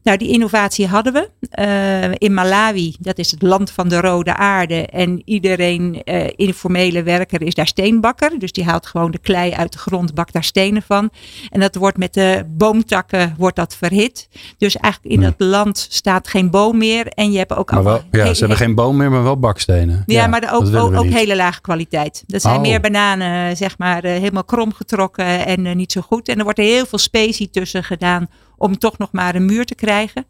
Nou, 0.03 0.17
die 0.17 0.29
innovatie 0.29 0.87
hadden 0.87 1.13
we 1.13 1.29
uh, 1.59 2.11
in 2.17 2.33
Malawi. 2.33 2.95
Dat 2.99 3.17
is 3.17 3.31
het 3.31 3.41
land 3.41 3.71
van 3.71 3.89
de 3.89 4.01
rode 4.01 4.35
aarde. 4.35 4.85
En 4.85 5.21
iedereen, 5.25 6.01
uh, 6.05 6.27
informele 6.35 7.03
werker, 7.03 7.41
is 7.41 7.53
daar 7.53 7.67
steenbakker. 7.67 8.39
Dus 8.39 8.51
die 8.51 8.63
haalt 8.63 8.85
gewoon 8.85 9.11
de 9.11 9.17
klei 9.17 9.51
uit 9.53 9.71
de 9.71 9.77
grond, 9.77 10.13
bakt 10.13 10.33
daar 10.33 10.43
stenen 10.43 10.81
van. 10.81 11.09
En 11.49 11.59
dat 11.59 11.75
wordt 11.75 11.97
met 11.97 12.13
de 12.13 12.45
boomtakken 12.47 13.35
wordt 13.37 13.55
dat 13.55 13.75
verhit. 13.75 14.29
Dus 14.57 14.77
eigenlijk 14.77 15.13
in 15.15 15.21
dat 15.21 15.33
land 15.37 15.87
staat 15.89 16.27
geen 16.27 16.49
boom 16.49 16.77
meer. 16.77 17.07
En 17.07 17.31
je 17.31 17.37
hebt 17.37 17.55
ook 17.55 17.71
maar 17.71 17.83
wel, 17.83 18.01
Ja, 18.11 18.33
ze 18.33 18.39
hebben 18.39 18.57
geen 18.57 18.75
boom 18.75 18.97
meer, 18.97 19.11
maar 19.11 19.23
wel 19.23 19.39
bakstenen. 19.39 20.03
Ja, 20.05 20.21
ja 20.21 20.27
maar 20.27 20.53
ook, 20.53 20.75
ook, 20.75 20.95
ook 20.95 21.05
hele 21.05 21.35
lage 21.35 21.61
kwaliteit. 21.61 22.23
Dat 22.27 22.41
zijn 22.41 22.55
oh. 22.55 22.61
meer 22.61 22.79
bananen, 22.79 23.57
zeg 23.57 23.77
maar, 23.77 24.05
uh, 24.05 24.11
helemaal 24.11 24.43
krom 24.43 24.73
getrokken 24.73 25.45
en 25.45 25.77
niet 25.77 25.91
zo 25.91 26.01
goed. 26.01 26.27
En 26.29 26.37
er 26.37 26.43
wordt 26.43 26.59
er 26.59 26.65
heel 26.65 26.85
veel 26.85 26.99
specie 26.99 27.49
tussen 27.49 27.83
gedaan 27.83 28.29
om 28.59 28.77
toch 28.77 28.97
nog 28.97 29.11
maar 29.11 29.35
een 29.35 29.45
muur 29.45 29.65
te 29.65 29.75
krijgen. 29.75 30.25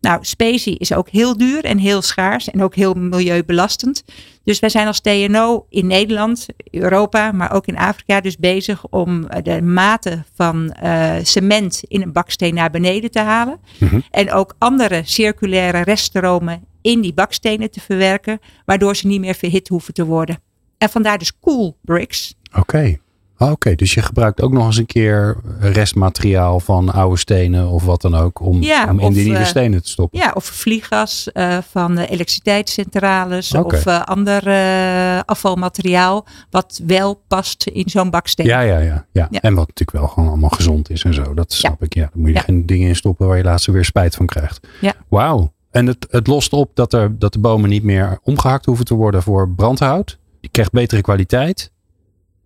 Nou, 0.00 0.18
specie 0.24 0.78
is 0.78 0.92
ook 0.92 1.08
heel 1.08 1.36
duur 1.36 1.64
en 1.64 1.78
heel 1.78 2.02
schaars 2.02 2.50
en 2.50 2.62
ook 2.62 2.74
heel 2.74 2.94
milieubelastend. 2.94 4.04
Dus 4.44 4.58
wij 4.58 4.68
zijn 4.68 4.86
als 4.86 5.00
TNO 5.00 5.66
in 5.68 5.86
Nederland, 5.86 6.46
Europa, 6.70 7.32
maar 7.32 7.52
ook 7.52 7.66
in 7.66 7.78
Afrika 7.78 8.20
dus 8.20 8.36
bezig 8.36 8.86
om 8.86 9.26
de 9.42 9.62
mate 9.62 10.24
van 10.34 10.76
uh, 10.82 11.14
cement 11.22 11.82
in 11.88 12.02
een 12.02 12.12
baksteen 12.12 12.54
naar 12.54 12.70
beneden 12.70 13.10
te 13.10 13.20
halen. 13.20 13.60
Mhm. 13.78 14.00
En 14.10 14.32
ook 14.32 14.54
andere 14.58 15.02
circulaire 15.04 15.80
reststromen 15.80 16.64
in 16.80 17.00
die 17.00 17.14
bakstenen 17.14 17.70
te 17.70 17.80
verwerken, 17.80 18.40
waardoor 18.64 18.96
ze 18.96 19.06
niet 19.06 19.20
meer 19.20 19.34
verhit 19.34 19.68
hoeven 19.68 19.94
te 19.94 20.04
worden. 20.04 20.38
En 20.78 20.88
vandaar 20.88 21.18
dus 21.18 21.38
cool 21.38 21.76
bricks. 21.82 22.34
Oké. 22.58 22.98
Ah, 23.38 23.50
oké, 23.50 23.74
dus 23.74 23.94
je 23.94 24.02
gebruikt 24.02 24.40
ook 24.40 24.52
nog 24.52 24.66
eens 24.66 24.76
een 24.76 24.86
keer 24.86 25.36
restmateriaal 25.60 26.60
van 26.60 26.92
oude 26.92 27.18
stenen 27.18 27.68
of 27.68 27.84
wat 27.84 28.00
dan 28.00 28.14
ook 28.14 28.40
om, 28.40 28.62
ja, 28.62 28.88
om 28.90 29.00
in 29.00 29.12
die 29.12 29.24
nieuwe 29.24 29.38
uh, 29.38 29.46
stenen 29.46 29.82
te 29.82 29.88
stoppen. 29.88 30.18
Ja, 30.18 30.32
of 30.34 30.44
vlieggas 30.44 31.28
uh, 31.32 31.58
van 31.70 31.98
elektriciteitscentrales 31.98 33.54
okay. 33.54 33.78
of 33.78 33.86
uh, 33.86 34.02
ander 34.02 34.46
eh, 34.46 35.20
afvalmateriaal 35.24 36.26
wat 36.50 36.80
wel 36.86 37.22
past 37.28 37.66
in 37.66 37.88
zo'n 37.88 38.10
baksteen. 38.10 38.46
Ja, 38.46 38.60
ja, 38.60 38.78
ja, 38.78 39.06
ja, 39.12 39.28
ja. 39.30 39.40
En 39.40 39.54
wat 39.54 39.66
natuurlijk 39.66 39.98
wel 39.98 40.08
gewoon 40.08 40.28
allemaal 40.28 40.50
gezond 40.50 40.90
is 40.90 41.04
en 41.04 41.14
zo. 41.14 41.34
Dat 41.34 41.52
snap 41.52 41.80
ja. 41.80 41.86
ik. 41.86 41.94
Ja, 41.94 42.08
dan 42.12 42.22
moet 42.22 42.32
je 42.32 42.40
geen 42.40 42.66
dingen 42.66 42.88
in 42.88 42.96
stoppen 42.96 43.26
waar 43.26 43.36
je 43.36 43.44
laatst 43.44 43.66
weer 43.66 43.84
spijt 43.84 44.14
van 44.14 44.26
krijgt. 44.26 44.66
Ja. 44.80 44.94
Wauw. 45.08 45.52
En 45.70 45.86
het, 45.86 46.06
het 46.10 46.26
lost 46.26 46.52
op 46.52 46.70
dat, 46.74 46.92
er, 46.92 47.18
dat 47.18 47.32
de 47.32 47.38
bomen 47.38 47.70
niet 47.70 47.82
meer 47.82 48.18
omgehakt 48.22 48.64
hoeven 48.64 48.84
te 48.84 48.94
worden 48.94 49.22
voor 49.22 49.50
brandhout. 49.50 50.18
Je 50.40 50.48
krijgt 50.48 50.72
betere 50.72 51.00
kwaliteit, 51.00 51.72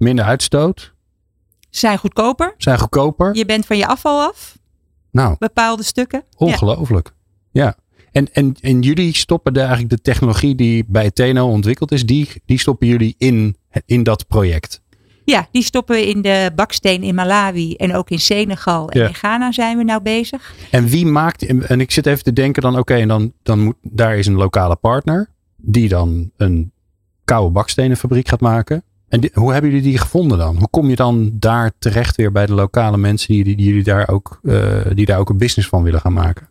minder 0.00 0.24
uitstoot. 0.24 0.94
Zijn 1.70 1.98
goedkoper. 1.98 2.54
Zijn 2.56 2.78
goedkoper. 2.78 3.36
Je 3.36 3.44
bent 3.44 3.66
van 3.66 3.76
je 3.76 3.86
afval 3.86 4.20
af. 4.20 4.58
Nou. 5.10 5.36
Bepaalde 5.38 5.82
stukken. 5.82 6.24
Ongelooflijk. 6.36 7.12
Ja. 7.50 7.76
En, 8.12 8.32
en, 8.32 8.56
en 8.60 8.80
jullie 8.80 9.16
stoppen 9.16 9.52
de, 9.52 9.60
eigenlijk 9.60 9.90
de 9.90 10.00
technologie 10.00 10.54
die 10.54 10.84
bij 10.88 11.10
TNO 11.10 11.48
ontwikkeld 11.48 11.92
is, 11.92 12.06
die, 12.06 12.28
die 12.44 12.58
stoppen 12.58 12.86
jullie 12.86 13.14
in, 13.18 13.56
in 13.86 14.02
dat 14.02 14.26
project. 14.26 14.82
Ja, 15.24 15.48
die 15.50 15.62
stoppen 15.62 15.96
we 15.96 16.08
in 16.08 16.22
de 16.22 16.50
baksteen 16.54 17.02
in 17.02 17.14
Malawi 17.14 17.74
en 17.74 17.94
ook 17.94 18.10
in 18.10 18.18
Senegal 18.18 18.90
en 18.90 19.06
in 19.06 19.14
Ghana 19.14 19.52
zijn 19.52 19.76
we 19.76 19.84
nou 19.84 20.02
bezig. 20.02 20.54
En 20.70 20.86
wie 20.86 21.06
maakt, 21.06 21.46
en 21.46 21.80
ik 21.80 21.90
zit 21.90 22.06
even 22.06 22.24
te 22.24 22.32
denken 22.32 22.62
dan, 22.62 22.78
oké, 22.78 22.94
en 22.94 23.08
dan, 23.08 23.32
dan 23.42 23.58
moet, 23.58 23.76
daar 23.82 24.18
is 24.18 24.26
een 24.26 24.34
lokale 24.34 24.76
partner 24.76 25.30
die 25.56 25.88
dan 25.88 26.30
een 26.36 26.72
koude 27.24 27.50
bakstenenfabriek 27.50 28.28
gaat 28.28 28.40
maken. 28.40 28.84
En 29.10 29.30
hoe 29.32 29.52
hebben 29.52 29.70
jullie 29.70 29.86
die 29.86 29.98
gevonden 29.98 30.38
dan? 30.38 30.56
Hoe 30.56 30.68
kom 30.70 30.88
je 30.88 30.96
dan 30.96 31.30
daar 31.32 31.70
terecht 31.78 32.16
weer 32.16 32.32
bij 32.32 32.46
de 32.46 32.54
lokale 32.54 32.96
mensen 32.96 33.34
die, 33.34 33.44
die, 33.44 33.56
die 33.56 33.66
jullie 33.66 33.82
daar 33.82 34.08
ook, 34.08 34.40
uh, 34.42 34.80
die 34.94 35.06
daar 35.06 35.18
ook 35.18 35.28
een 35.28 35.38
business 35.38 35.68
van 35.68 35.82
willen 35.82 36.00
gaan 36.00 36.12
maken? 36.12 36.48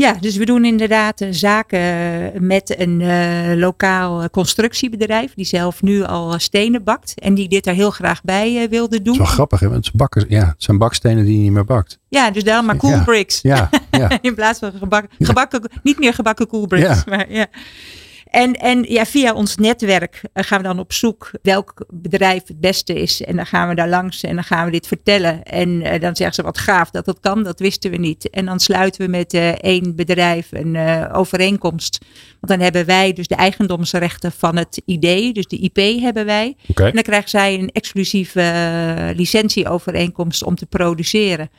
Ja, 0.00 0.16
dus 0.20 0.36
we 0.36 0.44
doen 0.44 0.64
inderdaad 0.64 1.26
zaken 1.30 2.46
met 2.46 2.78
een 2.78 3.00
uh, 3.00 3.54
lokaal 3.54 4.30
constructiebedrijf. 4.30 5.34
Die 5.34 5.44
zelf 5.44 5.82
nu 5.82 6.02
al 6.02 6.38
stenen 6.38 6.84
bakt. 6.84 7.14
En 7.18 7.34
die 7.34 7.48
dit 7.48 7.66
er 7.66 7.74
heel 7.74 7.90
graag 7.90 8.22
bij 8.22 8.62
uh, 8.62 8.68
wilde 8.68 9.02
doen. 9.02 9.04
Dat 9.04 9.12
is 9.12 9.18
wel 9.18 9.26
grappig, 9.26 9.60
hè? 9.60 9.68
Want 9.68 9.86
het, 9.86 9.94
bakken, 9.94 10.24
ja, 10.28 10.46
het 10.46 10.62
zijn 10.62 10.78
bakstenen 10.78 11.24
die 11.24 11.36
je 11.36 11.42
niet 11.42 11.52
meer 11.52 11.64
bakt. 11.64 11.98
Ja, 12.08 12.30
dus 12.30 12.44
daar 12.44 12.64
maar 12.64 12.76
cool 12.76 13.02
bricks. 13.04 13.40
Ja, 13.42 13.70
ja. 13.90 14.18
In 14.20 14.34
plaats 14.34 14.58
van 14.58 14.72
gebakken, 14.78 15.10
gebakken, 15.18 15.70
niet 15.82 15.98
meer 15.98 16.14
gebakken 16.14 16.46
cool 16.46 16.66
bricks. 16.66 17.04
Maar 17.04 17.32
ja. 17.32 17.46
En, 18.30 18.52
en 18.52 18.84
ja, 18.88 19.06
via 19.06 19.32
ons 19.32 19.56
netwerk 19.56 20.22
eh, 20.32 20.44
gaan 20.44 20.58
we 20.58 20.64
dan 20.64 20.78
op 20.78 20.92
zoek 20.92 21.30
welk 21.42 21.84
bedrijf 21.88 22.42
het 22.46 22.60
beste 22.60 22.94
is. 22.94 23.22
En 23.22 23.36
dan 23.36 23.46
gaan 23.46 23.68
we 23.68 23.74
daar 23.74 23.88
langs 23.88 24.22
en 24.22 24.34
dan 24.34 24.44
gaan 24.44 24.64
we 24.64 24.70
dit 24.70 24.86
vertellen. 24.86 25.42
En 25.42 25.68
uh, 25.68 26.00
dan 26.00 26.16
zeggen 26.16 26.34
ze 26.34 26.42
wat 26.42 26.58
gaaf 26.58 26.90
dat 26.90 27.04
dat 27.04 27.20
kan, 27.20 27.42
dat 27.42 27.60
wisten 27.60 27.90
we 27.90 27.96
niet. 27.96 28.30
En 28.30 28.44
dan 28.44 28.60
sluiten 28.60 29.04
we 29.04 29.10
met 29.10 29.34
uh, 29.34 29.48
één 29.48 29.96
bedrijf 29.96 30.48
een 30.50 30.76
overeenkomst. 31.12 31.98
Want 32.40 32.52
dan 32.52 32.60
hebben 32.60 32.86
wij 32.86 33.12
dus 33.12 33.26
de 33.26 33.34
eigendomsrechten 33.34 34.32
van 34.32 34.56
het 34.56 34.82
idee, 34.84 35.32
dus 35.32 35.46
de 35.46 35.56
IP 35.56 36.00
hebben 36.02 36.26
wij. 36.26 36.56
Okay. 36.66 36.86
En 36.86 36.94
dan 36.94 37.02
krijgen 37.02 37.30
zij 37.30 37.54
een 37.54 37.70
exclusieve 37.72 39.12
licentieovereenkomst 39.16 40.44
om 40.44 40.54
te 40.54 40.66
produceren. 40.66 41.50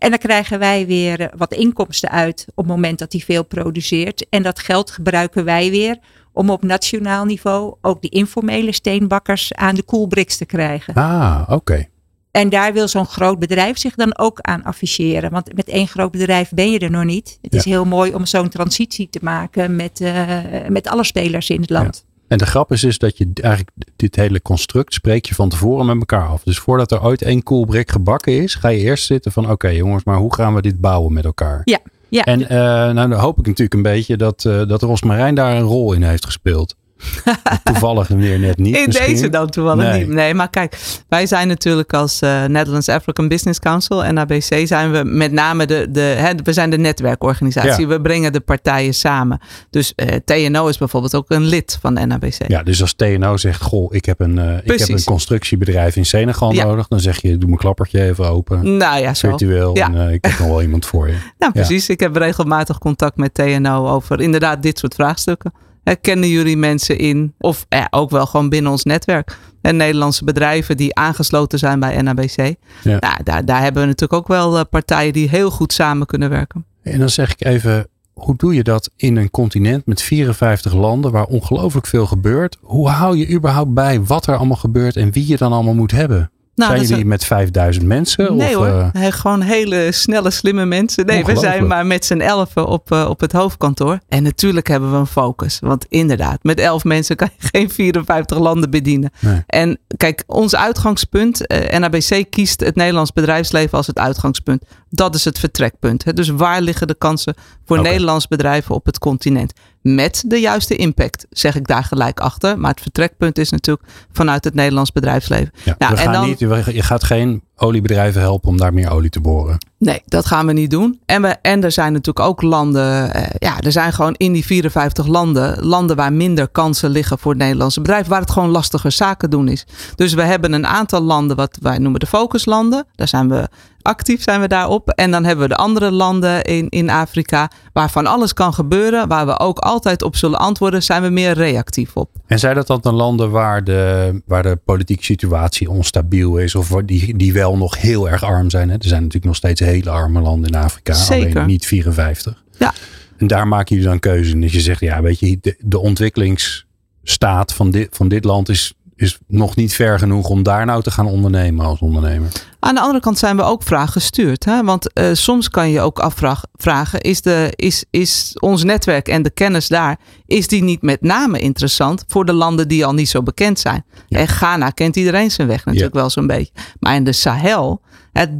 En 0.00 0.10
dan 0.10 0.18
krijgen 0.18 0.58
wij 0.58 0.86
weer 0.86 1.30
wat 1.36 1.52
inkomsten 1.52 2.10
uit 2.10 2.44
op 2.48 2.56
het 2.56 2.66
moment 2.66 2.98
dat 2.98 3.12
hij 3.12 3.20
veel 3.20 3.44
produceert. 3.44 4.28
En 4.28 4.42
dat 4.42 4.58
geld 4.58 4.90
gebruiken 4.90 5.44
wij 5.44 5.70
weer 5.70 5.98
om 6.32 6.50
op 6.50 6.62
nationaal 6.62 7.24
niveau 7.24 7.74
ook 7.80 8.00
die 8.00 8.10
informele 8.10 8.72
steenbakkers 8.72 9.54
aan 9.54 9.74
de 9.74 9.82
koelbriks 9.82 10.36
te 10.36 10.46
krijgen. 10.46 10.94
Ah, 10.94 11.42
oké. 11.48 11.88
En 12.30 12.48
daar 12.48 12.72
wil 12.72 12.88
zo'n 12.88 13.06
groot 13.06 13.38
bedrijf 13.38 13.78
zich 13.78 13.94
dan 13.94 14.18
ook 14.18 14.40
aan 14.40 14.62
afficheren. 14.62 15.30
Want 15.30 15.54
met 15.54 15.68
één 15.68 15.88
groot 15.88 16.10
bedrijf 16.10 16.50
ben 16.50 16.70
je 16.70 16.78
er 16.78 16.90
nog 16.90 17.04
niet. 17.04 17.38
Het 17.42 17.54
is 17.54 17.64
heel 17.64 17.84
mooi 17.84 18.14
om 18.14 18.26
zo'n 18.26 18.48
transitie 18.48 19.08
te 19.08 19.18
maken 19.22 19.76
met, 19.76 20.00
uh, 20.00 20.38
met 20.68 20.88
alle 20.88 21.04
spelers 21.04 21.50
in 21.50 21.60
het 21.60 21.70
land. 21.70 22.04
En 22.30 22.38
de 22.38 22.46
grap 22.46 22.72
is, 22.72 22.84
is 22.84 22.98
dat 22.98 23.18
je 23.18 23.30
eigenlijk 23.34 23.70
dit 23.96 24.16
hele 24.16 24.42
construct 24.42 24.94
spreek 24.94 25.26
je 25.26 25.34
van 25.34 25.48
tevoren 25.48 25.86
met 25.86 25.96
elkaar 25.96 26.28
af. 26.28 26.42
Dus 26.42 26.58
voordat 26.58 26.92
er 26.92 27.02
ooit 27.02 27.22
één 27.22 27.42
koelbrik 27.42 27.90
gebakken 27.90 28.42
is, 28.42 28.54
ga 28.54 28.68
je 28.68 28.78
eerst 28.78 29.04
zitten 29.04 29.32
van 29.32 29.50
oké 29.50 29.68
jongens, 29.68 30.04
maar 30.04 30.16
hoe 30.16 30.34
gaan 30.34 30.54
we 30.54 30.62
dit 30.62 30.80
bouwen 30.80 31.12
met 31.12 31.24
elkaar? 31.24 31.60
Ja. 31.64 31.78
ja. 32.08 32.24
En 32.24 32.40
uh, 32.40 32.48
nou 32.48 32.94
dan 32.94 33.12
hoop 33.12 33.38
ik 33.38 33.46
natuurlijk 33.46 33.74
een 33.74 33.82
beetje 33.82 34.16
dat, 34.16 34.44
uh, 34.44 34.68
dat 34.68 34.82
Rosmarijn 34.82 35.34
daar 35.34 35.56
een 35.56 35.62
rol 35.62 35.92
in 35.92 36.02
heeft 36.02 36.24
gespeeld. 36.24 36.76
toevallig 37.64 38.08
weer 38.08 38.38
net 38.38 38.58
niet. 38.58 38.76
In 38.76 38.82
misschien. 38.86 39.06
deze 39.06 39.28
dan 39.28 39.50
toevallig 39.50 39.84
nee. 39.84 39.98
niet. 39.98 40.08
Nee, 40.14 40.34
maar 40.34 40.50
kijk, 40.50 40.78
wij 41.08 41.26
zijn 41.26 41.48
natuurlijk 41.48 41.92
als 41.92 42.22
uh, 42.22 42.44
Netherlands 42.44 42.88
African 42.88 43.28
Business 43.28 43.58
Council, 43.58 44.12
NABC, 44.12 44.66
zijn 44.66 44.92
we 44.92 45.04
met 45.04 45.32
name 45.32 45.66
de, 45.66 45.86
de 45.90 46.00
hè, 46.00 46.32
we 46.44 46.52
zijn 46.52 46.70
de 46.70 46.78
netwerkorganisatie. 46.78 47.80
Ja. 47.80 47.86
We 47.86 48.00
brengen 48.00 48.32
de 48.32 48.40
partijen 48.40 48.94
samen. 48.94 49.40
Dus 49.70 49.92
uh, 49.96 50.06
TNO 50.24 50.66
is 50.66 50.78
bijvoorbeeld 50.78 51.14
ook 51.14 51.30
een 51.30 51.44
lid 51.44 51.78
van 51.80 51.94
de 51.94 52.06
NABC. 52.06 52.48
Ja, 52.48 52.62
dus 52.62 52.80
als 52.80 52.92
TNO 52.92 53.36
zegt, 53.36 53.62
goh, 53.62 53.94
ik 53.94 54.04
heb 54.04 54.20
een, 54.20 54.36
uh, 54.38 54.56
ik 54.62 54.78
heb 54.78 54.88
een 54.88 55.04
constructiebedrijf 55.04 55.96
in 55.96 56.06
Senegal 56.06 56.52
ja. 56.52 56.64
nodig, 56.64 56.88
dan 56.88 57.00
zeg 57.00 57.22
je, 57.22 57.38
doe 57.38 57.48
mijn 57.48 57.60
klappertje 57.60 58.02
even 58.02 58.28
open. 58.28 58.76
Nou 58.76 59.00
ja, 59.00 59.14
zo. 59.14 59.28
Virtueel. 59.28 59.76
Ja. 59.76 59.92
En 59.92 60.12
ik 60.12 60.24
heb 60.24 60.38
nog 60.38 60.48
wel 60.48 60.62
iemand 60.62 60.86
voor 60.86 61.08
je. 61.08 61.14
Nou, 61.38 61.52
precies. 61.52 61.88
Ik 61.88 62.00
heb 62.00 62.16
regelmatig 62.16 62.78
contact 62.78 63.16
met 63.16 63.34
TNO 63.34 63.88
over 63.88 64.20
inderdaad 64.20 64.62
dit 64.62 64.78
soort 64.78 64.94
vraagstukken. 64.94 65.52
Kennen 66.00 66.28
jullie 66.28 66.56
mensen 66.56 66.98
in, 66.98 67.34
of 67.38 67.66
ja, 67.68 67.86
ook 67.90 68.10
wel 68.10 68.26
gewoon 68.26 68.48
binnen 68.48 68.72
ons 68.72 68.84
netwerk, 68.84 69.38
en 69.60 69.76
Nederlandse 69.76 70.24
bedrijven 70.24 70.76
die 70.76 70.94
aangesloten 70.94 71.58
zijn 71.58 71.80
bij 71.80 72.02
NABC? 72.02 72.54
Ja. 72.82 72.98
Nou, 73.00 73.22
daar, 73.24 73.44
daar 73.44 73.62
hebben 73.62 73.82
we 73.82 73.88
natuurlijk 73.88 74.20
ook 74.20 74.28
wel 74.28 74.66
partijen 74.66 75.12
die 75.12 75.28
heel 75.28 75.50
goed 75.50 75.72
samen 75.72 76.06
kunnen 76.06 76.30
werken. 76.30 76.64
En 76.82 76.98
dan 76.98 77.08
zeg 77.08 77.32
ik 77.32 77.44
even, 77.44 77.88
hoe 78.12 78.36
doe 78.36 78.54
je 78.54 78.62
dat 78.62 78.90
in 78.96 79.16
een 79.16 79.30
continent 79.30 79.86
met 79.86 80.02
54 80.02 80.74
landen 80.74 81.12
waar 81.12 81.26
ongelooflijk 81.26 81.86
veel 81.86 82.06
gebeurt? 82.06 82.56
Hoe 82.60 82.88
hou 82.88 83.16
je 83.16 83.30
überhaupt 83.30 83.74
bij 83.74 84.02
wat 84.02 84.26
er 84.26 84.36
allemaal 84.36 84.56
gebeurt 84.56 84.96
en 84.96 85.12
wie 85.12 85.26
je 85.26 85.36
dan 85.36 85.52
allemaal 85.52 85.74
moet 85.74 85.90
hebben? 85.90 86.30
Nou, 86.60 86.72
zijn 86.72 86.86
jullie 86.88 87.02
een... 87.02 87.08
met 87.08 87.24
5000 87.24 87.86
mensen? 87.86 88.36
Nee 88.36 88.58
of, 88.58 88.66
hoor, 88.66 88.90
uh... 88.96 89.06
gewoon 89.12 89.40
hele 89.40 89.92
snelle, 89.92 90.30
slimme 90.30 90.64
mensen. 90.64 91.06
Nee, 91.06 91.24
we 91.24 91.36
zijn 91.36 91.66
maar 91.66 91.86
met 91.86 92.04
z'n 92.04 92.20
elfen 92.20 92.66
op, 92.66 92.92
uh, 92.92 93.06
op 93.08 93.20
het 93.20 93.32
hoofdkantoor. 93.32 93.98
En 94.08 94.22
natuurlijk 94.22 94.68
hebben 94.68 94.90
we 94.90 94.96
een 94.96 95.06
focus. 95.06 95.58
Want 95.60 95.86
inderdaad, 95.88 96.38
met 96.42 96.60
elf 96.60 96.84
mensen 96.84 97.16
kan 97.16 97.28
je 97.38 97.48
geen 97.52 97.70
54 97.70 98.38
landen 98.38 98.70
bedienen. 98.70 99.10
Nee. 99.20 99.42
En 99.46 99.78
kijk, 99.96 100.22
ons 100.26 100.56
uitgangspunt, 100.56 101.52
uh, 101.52 101.78
NABC 101.78 102.24
kiest 102.30 102.60
het 102.60 102.74
Nederlands 102.74 103.12
bedrijfsleven 103.12 103.76
als 103.76 103.86
het 103.86 103.98
uitgangspunt. 103.98 104.64
Dat 104.88 105.14
is 105.14 105.24
het 105.24 105.38
vertrekpunt. 105.38 106.04
Hè. 106.04 106.12
Dus 106.12 106.28
waar 106.28 106.60
liggen 106.60 106.86
de 106.86 106.94
kansen 106.94 107.34
voor 107.64 107.78
okay. 107.78 107.90
Nederlands 107.90 108.28
bedrijven 108.28 108.74
op 108.74 108.86
het 108.86 108.98
continent? 108.98 109.52
Met 109.80 110.24
de 110.26 110.40
juiste 110.40 110.76
impact, 110.76 111.26
zeg 111.30 111.56
ik 111.56 111.66
daar 111.66 111.84
gelijk 111.84 112.20
achter. 112.20 112.58
Maar 112.58 112.70
het 112.70 112.80
vertrekpunt 112.80 113.38
is 113.38 113.50
natuurlijk 113.50 113.86
vanuit 114.12 114.44
het 114.44 114.54
Nederlands 114.54 114.92
bedrijfsleven. 114.92 115.52
Ja, 115.64 115.74
nou, 115.78 115.96
en 115.96 116.12
dan, 116.12 116.26
niet, 116.26 116.38
je 116.38 116.82
gaat 116.82 117.04
geen 117.04 117.42
oliebedrijven 117.56 118.20
helpen 118.20 118.48
om 118.48 118.56
daar 118.56 118.74
meer 118.74 118.90
olie 118.90 119.10
te 119.10 119.20
boren. 119.20 119.58
Nee, 119.80 120.02
dat 120.06 120.26
gaan 120.26 120.46
we 120.46 120.52
niet 120.52 120.70
doen. 120.70 121.00
En, 121.06 121.22
we, 121.22 121.28
en 121.28 121.64
er 121.64 121.72
zijn 121.72 121.92
natuurlijk 121.92 122.26
ook 122.26 122.42
landen, 122.42 123.14
eh, 123.14 123.22
ja, 123.38 123.60
er 123.60 123.72
zijn 123.72 123.92
gewoon 123.92 124.14
in 124.14 124.32
die 124.32 124.44
54 124.44 125.06
landen, 125.06 125.66
landen 125.66 125.96
waar 125.96 126.12
minder 126.12 126.48
kansen 126.48 126.90
liggen 126.90 127.18
voor 127.18 127.32
het 127.32 127.40
Nederlandse 127.40 127.80
bedrijf, 127.80 128.06
waar 128.06 128.20
het 128.20 128.30
gewoon 128.30 128.48
lastiger 128.48 128.92
zaken 128.92 129.30
doen 129.30 129.48
is. 129.48 129.66
Dus 129.94 130.14
we 130.14 130.22
hebben 130.22 130.52
een 130.52 130.66
aantal 130.66 131.00
landen, 131.00 131.36
wat 131.36 131.58
wij 131.60 131.78
noemen 131.78 132.00
de 132.00 132.06
focuslanden. 132.06 132.86
Daar 132.94 133.08
zijn 133.08 133.28
we 133.28 133.48
actief 133.82 134.22
zijn 134.22 134.40
we 134.40 134.48
daarop. 134.48 134.88
En 134.88 135.10
dan 135.10 135.24
hebben 135.24 135.48
we 135.48 135.54
de 135.54 135.60
andere 135.60 135.90
landen 135.90 136.44
in, 136.44 136.68
in 136.68 136.90
Afrika, 136.90 137.50
waarvan 137.72 138.06
alles 138.06 138.32
kan 138.32 138.54
gebeuren, 138.54 139.08
waar 139.08 139.26
we 139.26 139.38
ook 139.38 139.58
altijd 139.58 140.02
op 140.02 140.16
zullen 140.16 140.38
antwoorden, 140.38 140.82
zijn 140.82 141.02
we 141.02 141.08
meer 141.08 141.32
reactief 141.32 141.96
op. 141.96 142.10
En 142.26 142.38
zijn 142.38 142.54
dat 142.54 142.66
dan 142.66 142.80
de 142.82 142.92
landen 142.92 143.30
waar 143.30 143.64
de, 143.64 144.22
waar 144.26 144.42
de 144.42 144.58
politieke 144.64 145.04
situatie 145.04 145.70
onstabiel 145.70 146.36
is, 146.36 146.54
of 146.54 146.68
die, 146.84 147.16
die 147.16 147.32
wel 147.32 147.56
nog 147.56 147.80
heel 147.80 148.08
erg 148.08 148.22
arm 148.22 148.50
zijn? 148.50 148.68
Hè? 148.68 148.74
Er 148.74 148.88
zijn 148.88 149.02
natuurlijk 149.02 149.26
nog 149.26 149.36
steeds 149.36 149.60
hele 149.70 149.90
arme 149.90 150.20
landen 150.20 150.50
in 150.50 150.58
Afrika, 150.58 150.94
Zeker. 150.94 151.36
alleen 151.36 151.46
niet 151.46 151.66
54. 151.66 152.44
Ja. 152.58 152.74
En 153.16 153.26
daar 153.26 153.48
maken 153.48 153.74
jullie 153.74 153.90
dan 153.90 153.98
keuze 153.98 154.30
in. 154.30 154.40
Dus 154.40 154.52
je 154.52 154.60
zegt, 154.60 154.80
ja, 154.80 155.02
weet 155.02 155.18
je, 155.18 155.38
de, 155.40 155.56
de 155.58 155.78
ontwikkelingsstaat 155.78 157.52
van 157.52 157.70
dit, 157.70 157.88
van 157.90 158.08
dit 158.08 158.24
land 158.24 158.48
is 158.48 158.74
is 159.00 159.18
nog 159.26 159.56
niet 159.56 159.74
ver 159.74 159.98
genoeg 159.98 160.28
om 160.28 160.42
daar 160.42 160.66
nou 160.66 160.82
te 160.82 160.90
gaan 160.90 161.06
ondernemen 161.06 161.66
als 161.66 161.80
ondernemer. 161.80 162.28
Aan 162.58 162.74
de 162.74 162.80
andere 162.80 163.00
kant 163.00 163.18
zijn 163.18 163.36
we 163.36 163.42
ook 163.42 163.62
vragen 163.62 163.92
gestuurd. 163.92 164.44
Hè? 164.44 164.64
Want 164.64 164.90
uh, 164.94 165.08
soms 165.12 165.50
kan 165.50 165.70
je 165.70 165.80
ook 165.80 165.98
afvragen, 165.98 167.00
is, 167.00 167.22
de, 167.22 167.52
is, 167.56 167.84
is 167.90 168.36
ons 168.40 168.64
netwerk 168.64 169.08
en 169.08 169.22
de 169.22 169.30
kennis 169.30 169.68
daar, 169.68 169.98
is 170.26 170.46
die 170.46 170.62
niet 170.62 170.82
met 170.82 171.02
name 171.02 171.38
interessant 171.38 172.04
voor 172.06 172.24
de 172.24 172.32
landen 172.32 172.68
die 172.68 172.86
al 172.86 172.94
niet 172.94 173.08
zo 173.08 173.22
bekend 173.22 173.58
zijn? 173.58 173.84
Ja. 174.08 174.18
En 174.18 174.28
Ghana 174.28 174.70
kent 174.70 174.96
iedereen 174.96 175.30
zijn 175.30 175.48
weg 175.48 175.64
natuurlijk 175.64 175.94
ja. 175.94 176.00
wel 176.00 176.10
zo'n 176.10 176.26
beetje. 176.26 176.52
Maar 176.80 176.94
in 176.94 177.04
de 177.04 177.12
Sahel, 177.12 177.82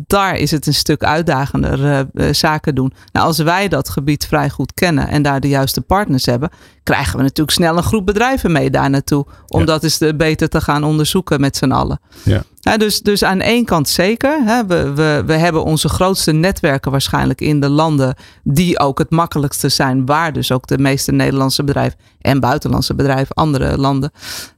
daar 0.07 0.37
is 0.37 0.51
het 0.51 0.67
een 0.67 0.75
stuk 0.75 1.05
uitdagender 1.05 2.09
uh, 2.15 2.29
zaken 2.33 2.75
doen. 2.75 2.93
Nou, 3.13 3.27
als 3.27 3.39
wij 3.39 3.69
dat 3.69 3.89
gebied 3.89 4.27
vrij 4.27 4.51
goed 4.51 4.75
kennen 4.75 5.09
en 5.09 5.23
daar 5.23 5.41
de 5.41 5.49
juiste 5.49 5.81
partners 5.81 6.27
hebben, 6.27 6.51
krijgen 6.91 7.17
we 7.17 7.23
natuurlijk 7.23 7.57
snel 7.57 7.77
een 7.77 7.83
groep 7.83 8.07
bedrijven 8.07 8.53
mee 8.53 8.71
daar 8.71 8.91
naartoe. 8.91 9.27
Om 9.47 9.61
ja. 9.61 9.67
dat 9.67 9.83
eens 9.83 9.99
beter 10.17 10.49
te 10.49 10.61
gaan 10.61 10.85
onderzoeken 10.85 11.41
met 11.41 11.57
z'n 11.57 11.71
allen. 11.71 12.01
Ja. 12.23 12.43
Ja, 12.61 12.77
dus, 12.77 13.01
dus 13.01 13.25
aan 13.25 13.41
één 13.41 13.65
kant 13.65 13.89
zeker. 13.89 14.45
Hè, 14.45 14.67
we, 14.67 14.93
we, 14.93 15.23
we 15.27 15.33
hebben 15.33 15.65
onze 15.65 15.89
grootste 15.89 16.33
netwerken 16.33 16.91
waarschijnlijk 16.91 17.41
in 17.41 17.61
de 17.61 17.69
landen 17.69 18.15
die 18.43 18.79
ook 18.79 18.99
het 18.99 19.11
makkelijkste 19.11 19.69
zijn, 19.69 20.07
waar 20.07 20.33
dus 20.33 20.53
ook 20.53 20.67
de 20.67 20.79
meeste 20.79 21.13
Nederlandse 21.13 21.65
bedrijven 21.65 21.99
en 22.21 22.41
buitenlandse 22.41 22.95
bedrijven, 22.95 23.35
andere 23.35 23.79
landen, 23.79 24.11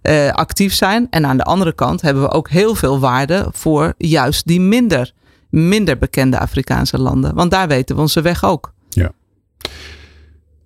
eh, 0.03 0.31
actief 0.31 0.75
zijn. 0.75 1.07
En 1.11 1.27
aan 1.27 1.37
de 1.37 1.45
andere 1.45 1.73
kant 1.73 2.01
hebben 2.01 2.23
we 2.23 2.31
ook 2.31 2.51
heel 2.51 2.75
veel 2.75 3.01
waarde 3.01 3.47
voor 3.51 3.95
juist 3.99 4.47
die 4.47 4.61
minder, 4.61 5.13
minder 5.51 5.99
bekende 5.99 6.39
Afrikaanse 6.39 6.99
landen. 6.99 7.35
Want 7.35 7.51
daar 7.51 7.69
weten 7.69 7.95
we 7.95 8.01
onze 8.01 8.21
weg 8.21 8.45
ook. 8.45 8.72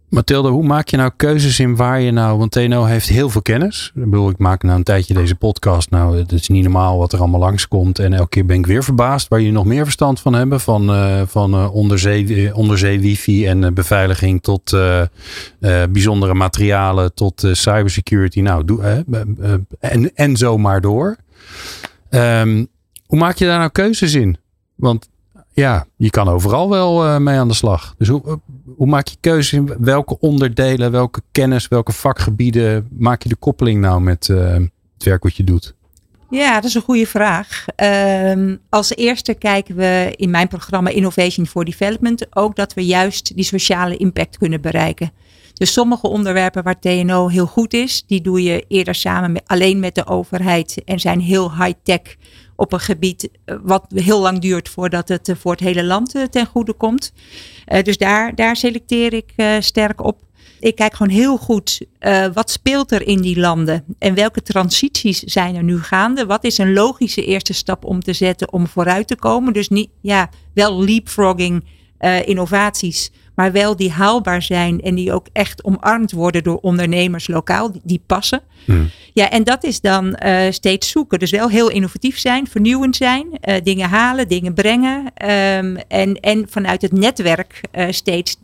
Mathilde, 0.09 0.49
hoe 0.49 0.67
maak 0.67 0.89
je 0.89 0.97
nou 0.97 1.11
keuzes 1.17 1.61
in 1.61 1.77
waar 1.77 2.01
je 2.01 2.11
nou, 2.11 2.39
want 2.39 2.51
TNO 2.51 2.85
heeft 2.85 3.09
heel 3.09 3.31
veel 3.31 3.43
kennis. 3.43 3.93
Ik 3.95 4.05
bedoel, 4.05 4.31
ik 4.31 4.39
maak 4.39 4.63
nou 4.63 4.77
een 4.77 4.85
tijdje 4.85 5.15
deze 5.15 5.35
podcast. 5.35 5.91
Nou, 5.91 6.19
het 6.19 6.33
is 6.33 6.49
niet 6.49 6.63
normaal 6.63 6.99
wat 6.99 7.13
er 7.13 7.19
allemaal 7.19 7.41
langskomt. 7.41 7.99
En 7.99 8.13
elke 8.13 8.29
keer 8.29 8.47
ben 8.47 8.57
ik 8.57 8.67
weer 8.67 8.85
verbaasd 8.85 9.29
waar 9.29 9.41
je 9.41 9.53
nog 9.53 9.65
meer 9.65 9.85
verstand 9.85 10.21
van 10.21 10.33
hebben. 10.33 10.61
Van, 10.61 10.91
uh, 10.91 11.23
van 11.27 11.55
uh, 11.55 11.75
onderzee, 11.75 12.55
onderzee 12.55 13.01
wifi 13.01 13.47
en 13.47 13.75
beveiliging 13.75 14.43
tot 14.43 14.77
bijzondere 15.91 16.35
materialen 16.35 17.15
tot 17.15 17.49
cybersecurity. 17.53 18.41
Nou, 18.41 18.65
doe, 18.65 19.05
en, 19.81 20.15
en 20.15 20.37
zo 20.37 20.59
maar 20.59 20.81
door. 20.81 21.17
Um, 22.11 22.67
hoe 23.07 23.19
maak 23.19 23.37
je 23.37 23.47
daar 23.47 23.59
nou 23.59 23.71
keuzes 23.71 24.15
in? 24.15 24.37
Want 24.75 25.09
ja, 25.53 25.87
je 25.97 26.11
kan 26.11 26.29
overal 26.29 26.71
wel 26.71 27.21
mee 27.21 27.39
aan 27.39 27.49
de 27.49 27.55
slag. 27.55 27.95
Dus 27.99 28.09
hoe, 28.09 28.23
eh, 28.27 28.33
hoe 28.77 28.87
maak 28.87 29.09
je 29.09 29.17
keuze 29.21 29.57
in 29.57 29.75
welke 29.79 30.19
onderdelen, 30.19 30.91
welke 30.91 31.21
kennis, 31.33 31.69
welke 31.69 31.93
vakgebieden 31.93 32.89
maak 32.99 33.23
je 33.23 33.29
de 33.29 33.37
koppeling 33.37 33.81
nou 33.81 34.01
met 34.01 34.29
uh, 34.29 34.53
het 34.95 35.05
werk 35.05 35.23
wat 35.23 35.37
je 35.37 35.45
doet? 35.45 35.75
Ja, 36.31 36.55
dat 36.55 36.65
is 36.65 36.75
een 36.75 36.83
goede 36.83 37.07
vraag. 37.07 37.65
Um, 37.77 38.61
als 38.69 38.97
eerste 38.97 39.35
kijken 39.35 39.77
we 39.77 40.13
in 40.17 40.31
mijn 40.31 40.49
programma 40.49 40.91
Innovation 40.91 41.47
for 41.47 41.65
Development 41.65 42.37
ook 42.37 42.57
dat 42.57 42.75
we 42.75 42.87
juist 42.87 43.35
die 43.35 43.45
sociale 43.45 43.97
impact 43.97 44.39
kunnen 44.39 44.61
bereiken. 44.61 45.13
Dus 45.53 45.73
sommige 45.73 46.09
onderwerpen 46.09 46.63
waar 46.63 46.79
TNO 46.79 47.29
heel 47.29 47.47
goed 47.47 47.75
is, 47.75 48.05
die 48.07 48.21
doe 48.21 48.43
je 48.43 48.65
eerder 48.69 48.95
samen 48.95 49.33
met, 49.33 49.43
alleen 49.47 49.81
met 49.81 49.95
de 49.95 50.07
overheid 50.07 50.83
en 50.85 51.01
zijn 51.01 51.21
heel 51.21 51.55
high-tech 51.55 52.17
op 52.57 52.73
een 52.73 52.81
gebied 52.81 53.29
eh, 53.45 53.57
wat 53.63 53.87
heel 53.95 54.21
lang 54.21 54.39
duurt 54.39 54.69
voordat 54.69 55.09
het 55.09 55.29
eh, 55.29 55.37
voor 55.37 55.53
het 55.53 55.61
hele 55.61 55.85
land 55.85 56.15
eh, 56.15 56.23
ten 56.23 56.47
goede 56.47 56.73
komt. 56.73 57.13
dus 57.83 57.99
daar, 57.99 58.35
daar 58.35 58.57
selecteer 58.57 59.13
ik 59.13 59.33
sterk 59.61 60.05
op. 60.05 60.25
Ik 60.61 60.75
kijk 60.75 60.95
gewoon 60.95 61.13
heel 61.13 61.37
goed 61.37 61.81
uh, 62.01 62.27
wat 62.33 62.51
speelt 62.51 62.93
er 62.93 63.07
in 63.07 63.21
die 63.21 63.39
landen 63.39 63.85
en 63.99 64.15
welke 64.15 64.43
transities 64.43 65.19
zijn 65.19 65.55
er 65.55 65.63
nu 65.63 65.83
gaande. 65.83 66.27
Wat 66.27 66.45
is 66.45 66.59
een 66.59 66.73
logische 66.73 67.25
eerste 67.25 67.53
stap 67.53 67.85
om 67.85 68.01
te 68.03 68.13
zetten 68.13 68.53
om 68.53 68.67
vooruit 68.67 69.07
te 69.07 69.17
komen? 69.17 69.53
Dus 69.53 69.69
niet, 69.69 69.91
ja, 70.01 70.31
wel 70.55 70.85
leapfrogging 70.85 71.65
innovaties, 72.25 73.11
maar 73.37 73.53
wel 73.53 73.77
die 73.77 73.91
haalbaar 73.91 74.43
zijn 74.43 74.81
en 74.81 74.95
die 74.95 75.13
ook 75.13 75.27
echt 75.33 75.65
omarmd 75.65 76.13
worden 76.13 76.43
door 76.43 76.59
ondernemers 76.61 77.29
lokaal, 77.29 77.73
die, 77.83 78.03
passen. 78.07 78.41
Hmm. 78.65 78.91
Ja, 79.13 79.31
en 79.31 79.45
dat 79.45 79.65
is 79.65 79.81
dan 79.81 80.19
uh, 80.25 80.39
steeds 80.51 80.91
zoeken. 80.91 81.19
Dus 81.19 81.31
wel 81.31 81.49
heel 81.49 81.71
innovatief 81.71 82.19
zijn, 82.19 82.47
vernieuwend 82.47 82.97
zijn, 82.97 83.27
uh, 83.45 83.55
dingen 83.63 83.89
halen, 83.89 84.29
dingen 84.29 84.55
brengen. 84.55 84.99
Um, 84.99 85.77
en, 85.77 86.21
en 86.21 86.47
vanuit 86.49 86.83
het 86.83 86.93
netwerk 86.93 87.61
uh, 87.73 87.87
steeds 87.91 88.37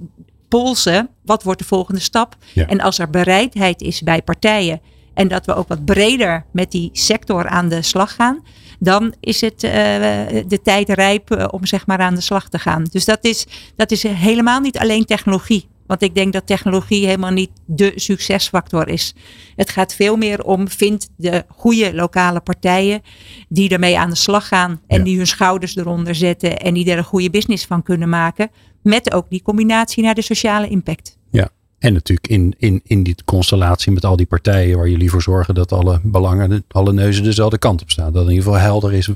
polsen, 0.48 1.08
wat 1.24 1.42
wordt 1.42 1.58
de 1.58 1.66
volgende 1.66 2.00
stap? 2.00 2.36
Ja. 2.52 2.66
En 2.66 2.80
als 2.80 2.98
er 2.98 3.10
bereidheid 3.10 3.82
is 3.82 4.02
bij 4.02 4.22
partijen 4.22 4.80
en 5.14 5.28
dat 5.28 5.46
we 5.46 5.54
ook 5.54 5.68
wat 5.68 5.84
breder 5.84 6.44
met 6.50 6.70
die 6.70 6.90
sector 6.92 7.48
aan 7.48 7.68
de 7.68 7.82
slag 7.82 8.14
gaan, 8.14 8.42
dan 8.82 9.14
is 9.20 9.40
het 9.40 9.64
uh, 9.64 9.70
de 10.46 10.60
tijd 10.62 10.88
rijp 10.88 11.30
uh, 11.30 11.44
om 11.50 11.66
zeg 11.66 11.86
maar 11.86 11.98
aan 11.98 12.14
de 12.14 12.20
slag 12.20 12.48
te 12.48 12.58
gaan. 12.58 12.84
Dus 12.90 13.04
dat 13.04 13.24
is, 13.24 13.46
dat 13.76 13.90
is 13.90 14.02
helemaal 14.02 14.60
niet 14.60 14.78
alleen 14.78 15.04
technologie. 15.04 15.68
Want 15.86 16.02
ik 16.02 16.14
denk 16.14 16.32
dat 16.32 16.46
technologie 16.46 17.06
helemaal 17.06 17.30
niet 17.30 17.50
de 17.66 17.92
succesfactor 17.94 18.88
is. 18.88 19.14
Het 19.56 19.70
gaat 19.70 19.94
veel 19.94 20.16
meer 20.16 20.44
om, 20.44 20.68
vind 20.68 21.08
de 21.16 21.44
goede 21.48 21.94
lokale 21.94 22.40
partijen 22.40 23.02
die 23.48 23.70
ermee 23.70 23.98
aan 23.98 24.10
de 24.10 24.16
slag 24.16 24.48
gaan. 24.48 24.80
En 24.86 24.98
ja. 24.98 25.04
die 25.04 25.16
hun 25.16 25.26
schouders 25.26 25.76
eronder 25.76 26.14
zetten 26.14 26.58
en 26.58 26.74
die 26.74 26.90
er 26.90 26.98
een 26.98 27.04
goede 27.04 27.30
business 27.30 27.66
van 27.66 27.82
kunnen 27.82 28.08
maken. 28.08 28.50
Met 28.82 29.12
ook 29.12 29.30
die 29.30 29.42
combinatie 29.42 30.02
naar 30.02 30.14
de 30.14 30.22
sociale 30.22 30.68
impact. 30.68 31.18
En 31.82 31.92
natuurlijk 31.92 32.28
in, 32.28 32.54
in, 32.58 32.80
in 32.84 33.02
die 33.02 33.14
constellatie 33.24 33.92
met 33.92 34.04
al 34.04 34.16
die 34.16 34.26
partijen 34.26 34.76
waar 34.76 34.88
jullie 34.88 35.10
voor 35.10 35.22
zorgen 35.22 35.54
dat 35.54 35.72
alle 35.72 36.00
belangen, 36.02 36.64
alle 36.68 36.92
neuzen 36.92 37.24
dezelfde 37.24 37.58
kant 37.58 37.82
op 37.82 37.90
staan. 37.90 38.12
Dat 38.12 38.22
in 38.22 38.28
ieder 38.28 38.44
geval 38.44 38.60
helder 38.60 38.92
is 38.92 39.08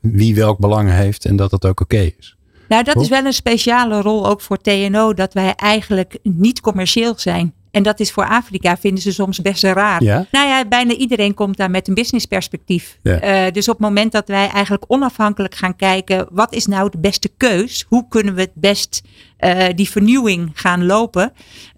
wie 0.00 0.34
welk 0.34 0.58
belang 0.58 0.90
heeft 0.90 1.24
en 1.24 1.36
dat 1.36 1.50
dat 1.50 1.64
ook 1.64 1.80
oké 1.80 1.94
okay 1.94 2.14
is. 2.18 2.36
Nou, 2.68 2.84
dat 2.84 3.00
is 3.00 3.08
wel 3.08 3.24
een 3.24 3.32
speciale 3.32 4.00
rol 4.00 4.26
ook 4.26 4.40
voor 4.40 4.58
TNO, 4.58 5.14
dat 5.14 5.34
wij 5.34 5.54
eigenlijk 5.54 6.18
niet 6.22 6.60
commercieel 6.60 7.14
zijn. 7.16 7.54
En 7.76 7.82
dat 7.82 8.00
is 8.00 8.12
voor 8.12 8.28
Afrika, 8.28 8.76
vinden 8.76 9.02
ze 9.02 9.12
soms 9.12 9.40
best 9.40 9.62
raar. 9.62 10.02
Ja? 10.02 10.26
Nou 10.30 10.48
ja, 10.48 10.64
bijna 10.64 10.94
iedereen 10.94 11.34
komt 11.34 11.56
daar 11.56 11.70
met 11.70 11.88
een 11.88 11.94
businessperspectief. 11.94 12.98
Ja. 13.02 13.46
Uh, 13.46 13.52
dus 13.52 13.68
op 13.68 13.78
het 13.78 13.86
moment 13.86 14.12
dat 14.12 14.28
wij 14.28 14.48
eigenlijk 14.48 14.84
onafhankelijk 14.88 15.54
gaan 15.54 15.76
kijken, 15.76 16.28
wat 16.30 16.54
is 16.54 16.66
nou 16.66 16.90
de 16.90 16.98
beste 16.98 17.30
keus? 17.36 17.84
Hoe 17.88 18.08
kunnen 18.08 18.34
we 18.34 18.40
het 18.40 18.54
best 18.54 19.02
uh, 19.40 19.64
die 19.74 19.90
vernieuwing 19.90 20.50
gaan 20.54 20.86
lopen? 20.86 21.32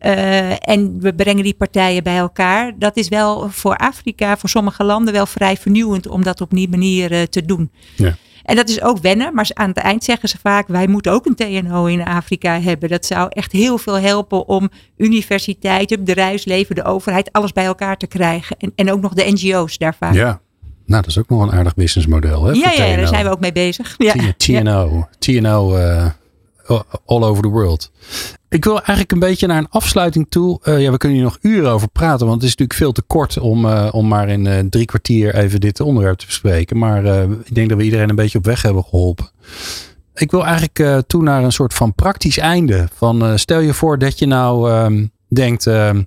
Uh, 0.06 0.68
en 0.68 1.00
we 1.00 1.14
brengen 1.14 1.42
die 1.42 1.54
partijen 1.54 2.02
bij 2.02 2.16
elkaar. 2.16 2.78
Dat 2.78 2.96
is 2.96 3.08
wel 3.08 3.48
voor 3.50 3.76
Afrika, 3.76 4.36
voor 4.36 4.48
sommige 4.48 4.84
landen 4.84 5.12
wel 5.12 5.26
vrij 5.26 5.56
vernieuwend 5.56 6.06
om 6.06 6.22
dat 6.22 6.40
op 6.40 6.50
die 6.50 6.68
manier 6.68 7.28
te 7.28 7.44
doen. 7.44 7.70
Ja. 7.96 8.16
En 8.48 8.56
dat 8.56 8.68
is 8.68 8.82
ook 8.82 8.98
wennen, 8.98 9.34
maar 9.34 9.50
aan 9.52 9.68
het 9.68 9.78
eind 9.78 10.04
zeggen 10.04 10.28
ze 10.28 10.38
vaak: 10.38 10.68
wij 10.68 10.86
moeten 10.86 11.12
ook 11.12 11.26
een 11.26 11.34
TNO 11.34 11.86
in 11.86 12.04
Afrika 12.04 12.60
hebben. 12.60 12.88
Dat 12.88 13.06
zou 13.06 13.28
echt 13.30 13.52
heel 13.52 13.78
veel 13.78 13.98
helpen 13.98 14.46
om 14.46 14.70
universiteiten, 14.96 16.04
bedrijfsleven, 16.04 16.74
de 16.74 16.84
overheid, 16.84 17.32
alles 17.32 17.52
bij 17.52 17.64
elkaar 17.64 17.96
te 17.96 18.06
krijgen. 18.06 18.56
En, 18.58 18.72
en 18.74 18.92
ook 18.92 19.00
nog 19.00 19.14
de 19.14 19.24
NGO's 19.32 19.78
daar 19.78 19.94
vaak. 19.94 20.14
Ja, 20.14 20.40
nou, 20.86 21.02
dat 21.02 21.06
is 21.06 21.18
ook 21.18 21.28
nog 21.28 21.42
een 21.42 21.52
aardig 21.52 21.74
businessmodel. 21.74 22.44
Hè, 22.44 22.52
ja, 22.52 22.72
ja, 22.72 22.96
daar 22.96 23.06
zijn 23.06 23.24
we 23.24 23.30
ook 23.30 23.40
mee 23.40 23.52
bezig. 23.52 23.94
Ja. 23.98 24.14
TNO, 24.36 25.08
TNO 25.18 25.76
uh, 25.76 26.10
all 27.06 27.22
over 27.22 27.42
the 27.42 27.48
world. 27.48 27.90
Ik 28.50 28.64
wil 28.64 28.74
eigenlijk 28.74 29.12
een 29.12 29.18
beetje 29.18 29.46
naar 29.46 29.58
een 29.58 29.68
afsluiting 29.68 30.26
toe. 30.28 30.60
Uh, 30.64 30.80
ja, 30.80 30.90
we 30.90 30.96
kunnen 30.96 31.18
hier 31.18 31.26
nog 31.26 31.38
uren 31.40 31.70
over 31.70 31.88
praten, 31.88 32.26
want 32.26 32.42
het 32.42 32.50
is 32.50 32.56
natuurlijk 32.56 32.78
veel 32.78 32.92
te 32.92 33.02
kort 33.02 33.38
om, 33.38 33.64
uh, 33.64 33.88
om 33.92 34.08
maar 34.08 34.28
in 34.28 34.44
uh, 34.44 34.58
drie 34.58 34.84
kwartier 34.84 35.34
even 35.34 35.60
dit 35.60 35.80
onderwerp 35.80 36.18
te 36.18 36.26
bespreken. 36.26 36.78
Maar 36.78 37.04
ik 37.44 37.54
denk 37.54 37.68
dat 37.68 37.78
we 37.78 37.84
iedereen 37.84 38.08
een 38.08 38.16
beetje 38.16 38.38
op 38.38 38.44
weg 38.44 38.62
hebben 38.62 38.84
geholpen. 38.84 39.30
Ik 40.14 40.30
wil 40.30 40.46
eigenlijk 40.46 41.06
toe 41.06 41.22
naar 41.22 41.44
een 41.44 41.52
soort 41.52 41.74
van 41.74 41.94
praktisch 41.94 42.38
einde. 42.38 42.88
Van 42.94 43.38
stel 43.38 43.60
je 43.60 43.74
voor 43.74 43.98
dat 43.98 44.18
je 44.18 44.26
nou 44.26 44.72
um, 44.72 45.10
denkt, 45.28 45.66
ehm, 45.66 46.02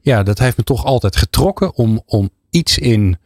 ja, 0.00 0.22
dat 0.22 0.38
heeft 0.38 0.56
me 0.56 0.64
toch 0.64 0.84
altijd 0.84 1.16
getrokken 1.16 1.74
om, 1.74 2.02
om 2.06 2.30
iets 2.50 2.78
in 2.78 3.18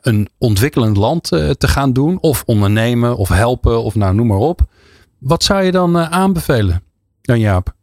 een 0.00 0.28
ontwikkelend 0.38 0.96
land 0.96 1.24
te 1.28 1.68
gaan 1.68 1.92
doen, 1.92 2.20
of 2.20 2.42
ondernemen, 2.46 3.16
of 3.16 3.28
helpen, 3.28 3.82
of 3.82 3.94
nou 3.94 4.14
noem 4.14 4.26
maar 4.26 4.38
op. 4.38 4.60
Wat 5.18 5.44
zou 5.44 5.62
je 5.62 5.72
dan 5.72 5.98
aanbevelen? 5.98 6.82
Dan 7.22 7.40
Jaap. 7.40 7.74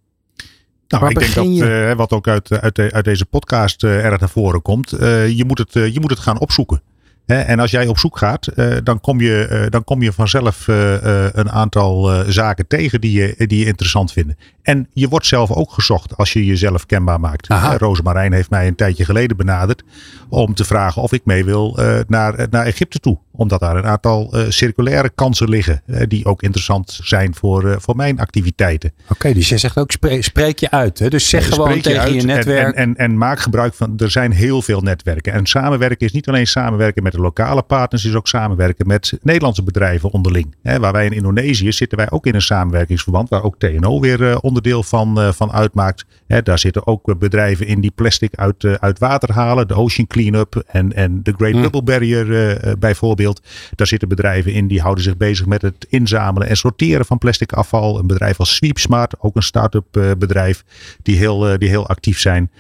Nou, 0.88 1.04
Waar 1.04 1.12
ik 1.12 1.20
denk 1.20 1.34
dat, 1.34 1.70
uh, 1.70 1.94
wat 1.94 2.12
ook 2.12 2.28
uit, 2.28 2.52
uit, 2.52 2.76
de, 2.76 2.92
uit 2.92 3.06
deze 3.06 3.26
podcast 3.26 3.84
uh, 3.84 4.06
erg 4.06 4.20
naar 4.20 4.30
voren 4.30 4.62
komt, 4.62 4.94
uh, 4.94 5.30
je, 5.30 5.46
moet 5.46 5.58
het, 5.58 5.74
je 5.74 5.98
moet 6.00 6.10
het 6.10 6.20
gaan 6.20 6.40
opzoeken. 6.40 6.82
Hè? 7.26 7.40
En 7.40 7.60
als 7.60 7.72
jij 7.72 7.88
op 7.88 7.98
zoek 7.98 8.18
gaat, 8.18 8.50
dan, 8.84 9.02
kom 9.02 9.22
je, 9.22 9.68
dan 9.70 9.84
kom 9.84 10.02
je 10.02 10.14
vanzelf 10.14 10.68
een 10.68 11.52
aantal 11.52 12.24
zaken 12.28 12.68
tegen 12.68 13.02
die 13.02 13.12
je, 13.12 13.48
die 13.48 13.60
je 13.60 13.66
interessant 13.66 14.12
vindt. 14.12 14.34
En 14.62 14.88
je 14.94 15.08
wordt 15.08 15.26
zelf 15.26 15.52
ook 15.52 15.72
gezocht 15.72 16.18
als 16.18 16.34
je 16.34 16.46
jezelf 16.46 16.86
kenbaar 16.86 17.20
maakt. 17.20 17.48
Rosemarijn 17.78 18.34
heeft 18.34 18.50
mij 18.50 18.68
een 18.68 18.76
tijdje 18.76 19.06
geleden 19.06 19.38
benaderd 19.38 19.84
om 20.30 20.54
te 20.54 20.66
vragen 20.66 21.02
of 21.02 21.12
ik 21.12 21.26
mee 21.26 21.46
wil 21.46 21.80
naar, 22.08 22.48
naar 22.50 22.66
Egypte 22.66 23.00
toe 23.00 23.18
omdat 23.38 23.60
daar 23.60 23.76
een 23.76 23.86
aantal 23.86 24.30
uh, 24.34 24.46
circulaire 24.50 25.10
kansen 25.10 25.50
liggen. 25.50 25.82
Uh, 25.86 26.02
die 26.08 26.26
ook 26.26 26.42
interessant 26.42 27.00
zijn 27.04 27.36
voor, 27.36 27.66
uh, 27.66 27.76
voor 27.80 27.96
mijn 27.96 28.20
activiteiten. 28.20 28.92
Oké, 29.04 29.12
okay, 29.12 29.34
dus 29.34 29.50
je 29.50 29.58
zegt 29.58 29.78
ook 29.78 29.92
spreek, 29.92 30.24
spreek 30.24 30.60
je 30.60 30.72
uit. 30.72 31.00
Hè? 31.00 31.10
Dus 31.10 31.30
zeg 31.30 31.48
gewoon 31.48 31.76
je 31.76 31.82
tegen 31.82 32.14
je 32.14 32.22
netwerk. 32.22 32.76
En, 32.76 32.76
en, 32.76 32.96
en, 32.96 33.18
maak 33.18 33.40
gebruik 33.40 33.74
van. 33.74 33.94
Er 33.98 34.12
zijn 34.12 34.32
heel 34.32 34.62
veel 34.62 34.82
netwerken. 34.82 35.34
En 35.34 35.46
samenwerken 35.46 36.08
is 36.08 36.12
niet 36.12 36.28
alleen 36.28 36.48
samenwerken 36.48 37.04
met 37.04 37.12
de 37.12 37.20
lokale 37.20 37.62
partners. 37.62 38.06
is 38.06 38.16
ook 38.16 38.28
samenwerken 38.28 38.88
met 38.88 39.18
Nederlandse 39.22 39.64
bedrijven 39.64 40.12
onderling. 40.12 40.56
Hè, 40.62 40.80
waar 40.80 40.94
wij 40.94 41.06
in 41.06 41.12
Indonesië 41.12 41.72
zitten 41.72 41.98
wij 41.98 42.10
ook 42.10 42.26
in 42.26 42.36
een 42.36 42.42
samenwerkingsverband. 42.42 43.30
Waar 43.30 43.44
ook 43.44 43.60
TNO 43.60 44.00
weer 44.00 44.40
onderdeel 44.40 44.84
van, 44.84 45.34
van 45.34 45.52
uitmaakt. 45.52 46.06
Hè, 46.28 46.42
daar 46.42 46.60
zitten 46.60 46.88
ook 46.88 47.20
bedrijven 47.20 47.68
in 47.68 47.82
die 47.82 47.92
plastic 47.96 48.36
uit, 48.36 48.66
uit 48.80 49.00
water 49.00 49.34
halen. 49.34 49.68
De 49.68 49.74
Ocean 49.74 50.08
Cleanup 50.08 50.64
en, 50.68 50.94
en 50.94 51.24
de 51.24 51.34
Great 51.38 51.54
hm. 51.54 51.62
Bubble 51.62 51.84
Barrier 51.84 52.76
bijvoorbeeld. 52.80 53.27
Daar 53.76 53.88
zitten 53.88 54.08
bedrijven 54.08 54.54
in 54.54 54.68
die 54.68 54.82
houden 54.82 55.04
zich 55.04 55.18
bezig 55.18 55.46
met 55.46 55.62
het 55.62 55.86
inzamelen 55.90 56.48
en 56.48 56.58
sorteren 56.58 57.06
van 57.06 57.18
plastic 57.18 57.52
afval. 57.52 58.00
Een 58.00 58.08
bedrijf 58.08 58.40
als 58.40 58.56
Sweepsmart, 58.56 59.20
ook 59.20 59.36
een 59.36 59.44
start-up 59.44 59.98
uh, 59.98 60.12
bedrijf 60.18 60.64
die 61.02 61.18
heel, 61.18 61.52
uh, 61.52 61.58
die 61.58 61.70
heel 61.70 61.88
actief 61.88 62.20
zijn. 62.20 62.52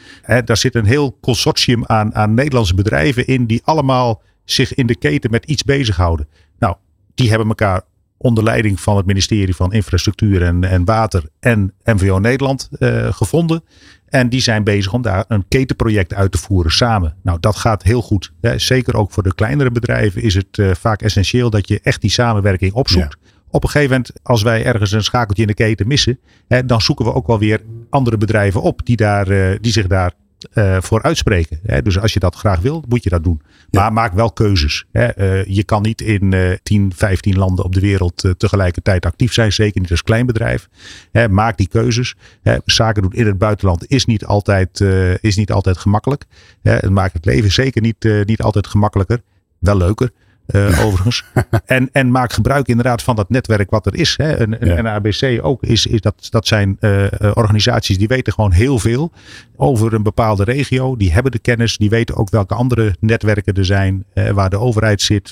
Daar 0.46 0.58
zit 0.58 0.76
een 0.76 0.86
heel 0.86 1.18
consortium 1.22 1.86
aan, 1.86 2.16
aan 2.16 2.34
Nederlandse 2.34 2.76
bedrijven 2.76 3.28
in 3.28 3.46
die 3.46 3.62
allemaal 3.64 4.22
zich 4.46 4.74
in 4.74 4.88
de 4.88 4.96
keten 4.96 5.32
met 5.32 5.46
iets 5.46 5.64
bezighouden. 5.64 6.28
Nou, 6.60 6.76
die 7.16 7.30
hebben 7.30 7.48
elkaar 7.48 7.82
onder 8.18 8.44
leiding 8.44 8.80
van 8.80 8.98
het 8.98 9.06
ministerie 9.06 9.56
van 9.56 9.74
Infrastructuur 9.74 10.42
en, 10.42 10.64
en 10.64 10.86
Water 10.86 11.24
en 11.40 11.74
MVO 11.84 12.20
Nederland 12.20 12.70
uh, 12.80 13.14
gevonden. 13.14 13.64
En 14.10 14.30
die 14.30 14.42
zijn 14.42 14.64
bezig 14.64 14.94
om 14.94 15.02
daar 15.02 15.26
een 15.28 15.46
ketenproject 15.48 16.14
uit 16.14 16.32
te 16.32 16.38
voeren 16.38 16.72
samen. 16.72 17.16
Nou, 17.24 17.40
dat 17.40 17.56
gaat 17.56 17.84
heel 17.84 18.02
goed. 18.02 18.32
Zeker 18.56 18.96
ook 18.96 19.12
voor 19.12 19.24
de 19.24 19.36
kleinere 19.36 19.72
bedrijven 19.72 20.22
is 20.22 20.34
het 20.34 20.58
uh, 20.58 20.72
vaak 20.74 21.02
essentieel 21.02 21.50
dat 21.50 21.68
je 21.68 21.80
echt 21.84 22.02
die 22.02 22.10
samenwerking 22.10 22.74
opzoekt. 22.74 23.18
Ja. 23.22 23.30
op 23.50 23.64
een 23.64 23.70
gegeven 23.70 23.92
moment, 23.92 24.12
als 24.24 24.42
wij 24.42 24.66
ergens 24.66 24.92
een 24.92 25.04
schakeltje 25.04 25.42
in 25.42 25.48
de 25.48 25.54
keten 25.54 25.88
missen, 25.88 26.20
hè, 26.48 26.66
dan 26.66 26.82
zoeken 26.82 27.06
we 27.06 27.14
ook 27.14 27.28
wel 27.28 27.40
weer 27.40 27.62
andere 27.90 28.18
bedrijven 28.18 28.62
op 28.62 28.82
die, 28.84 28.96
daar, 28.96 29.32
uh, 29.32 29.56
die 29.62 29.72
zich 29.72 29.88
daar 29.88 30.12
uh, 30.54 30.78
voor 30.82 31.02
uitspreken. 31.02 31.60
Hè? 31.66 31.82
Dus 31.82 32.00
als 32.00 32.14
je 32.14 32.20
dat 32.20 32.36
graag 32.36 32.60
wil, 32.60 32.84
moet 32.88 33.04
je 33.04 33.10
dat 33.10 33.24
doen. 33.24 33.42
Maar 33.72 33.94
maak 33.94 34.14
wel 34.14 34.32
keuzes. 34.32 34.86
Hè? 34.92 35.20
Uh, 35.20 35.46
je 35.46 35.64
kan 35.64 35.82
niet 35.82 36.02
in 36.02 36.32
uh, 36.32 36.52
10, 36.64 36.92
15 36.96 37.38
landen 37.38 37.66
op 37.66 37.74
de 37.74 37.80
wereld 37.80 38.34
tegelijkertijd 38.38 39.06
actief 39.06 39.34
zijn. 39.34 39.54
Zeker 39.54 39.82
niet 39.82 39.92
als 39.92 40.04
klein 40.04 40.26
bedrijf. 40.26 40.70
Hè? 41.12 41.30
Maak 41.30 41.58
die 41.58 41.68
keuzes. 41.68 42.16
Hè? 42.42 42.58
Zaken 42.66 43.02
doen 43.02 43.14
in 43.14 43.26
het 43.26 43.38
buitenland 43.38 43.92
is 43.92 44.06
niet 44.06 44.26
altijd, 44.26 44.82
is 45.22 45.36
niet 45.36 45.52
altijd 45.52 45.78
gemakkelijk. 45.78 46.26
Hè? 46.62 46.72
Het 46.72 46.90
maakt 46.90 47.14
het 47.14 47.26
leven 47.26 47.52
zeker 47.52 47.82
niet, 47.82 48.10
niet 48.26 48.42
altijd 48.42 48.68
gemakkelijker. 48.68 49.22
Wel 49.60 49.78
leuker. 49.78 50.12
Uh, 50.48 50.86
overigens. 50.86 51.24
en, 51.66 51.90
en 51.92 52.12
maak 52.12 52.32
gebruik 52.32 52.68
inderdaad 52.68 53.04
van 53.04 53.16
dat 53.16 53.30
netwerk 53.30 53.70
wat 53.70 53.86
er 53.86 53.96
is. 53.96 54.18
Hè. 54.18 54.34
En, 54.34 54.60
en, 54.60 54.88
ABC 54.88 55.40
ook 55.42 55.64
is, 55.64 55.86
is 55.86 56.02
dat, 56.02 56.28
dat 56.30 56.48
zijn 56.48 56.78
uh, 56.80 57.06
organisaties 57.34 57.98
die 57.98 58.08
weten 58.08 58.34
gewoon 58.34 58.52
heel 58.52 58.80
veel 58.80 59.12
over 59.56 59.94
een 59.94 60.04
bepaalde 60.04 60.44
regio. 60.44 60.98
Die 60.98 61.14
hebben 61.14 61.32
de 61.32 61.40
kennis, 61.40 61.78
die 61.78 61.90
weten 61.90 62.16
ook 62.16 62.30
welke 62.30 62.54
andere 62.54 62.96
netwerken 63.00 63.54
er 63.54 63.66
zijn, 63.66 64.06
uh, 64.14 64.30
waar 64.30 64.50
de 64.50 64.60
overheid 64.60 65.02
zit, 65.02 65.32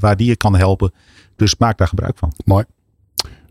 waar 0.00 0.16
die 0.16 0.26
je 0.26 0.36
kan 0.36 0.56
helpen. 0.56 0.92
Dus 1.36 1.56
maak 1.56 1.78
daar 1.78 1.88
gebruik 1.88 2.18
van. 2.18 2.32
Mooi. 2.44 2.64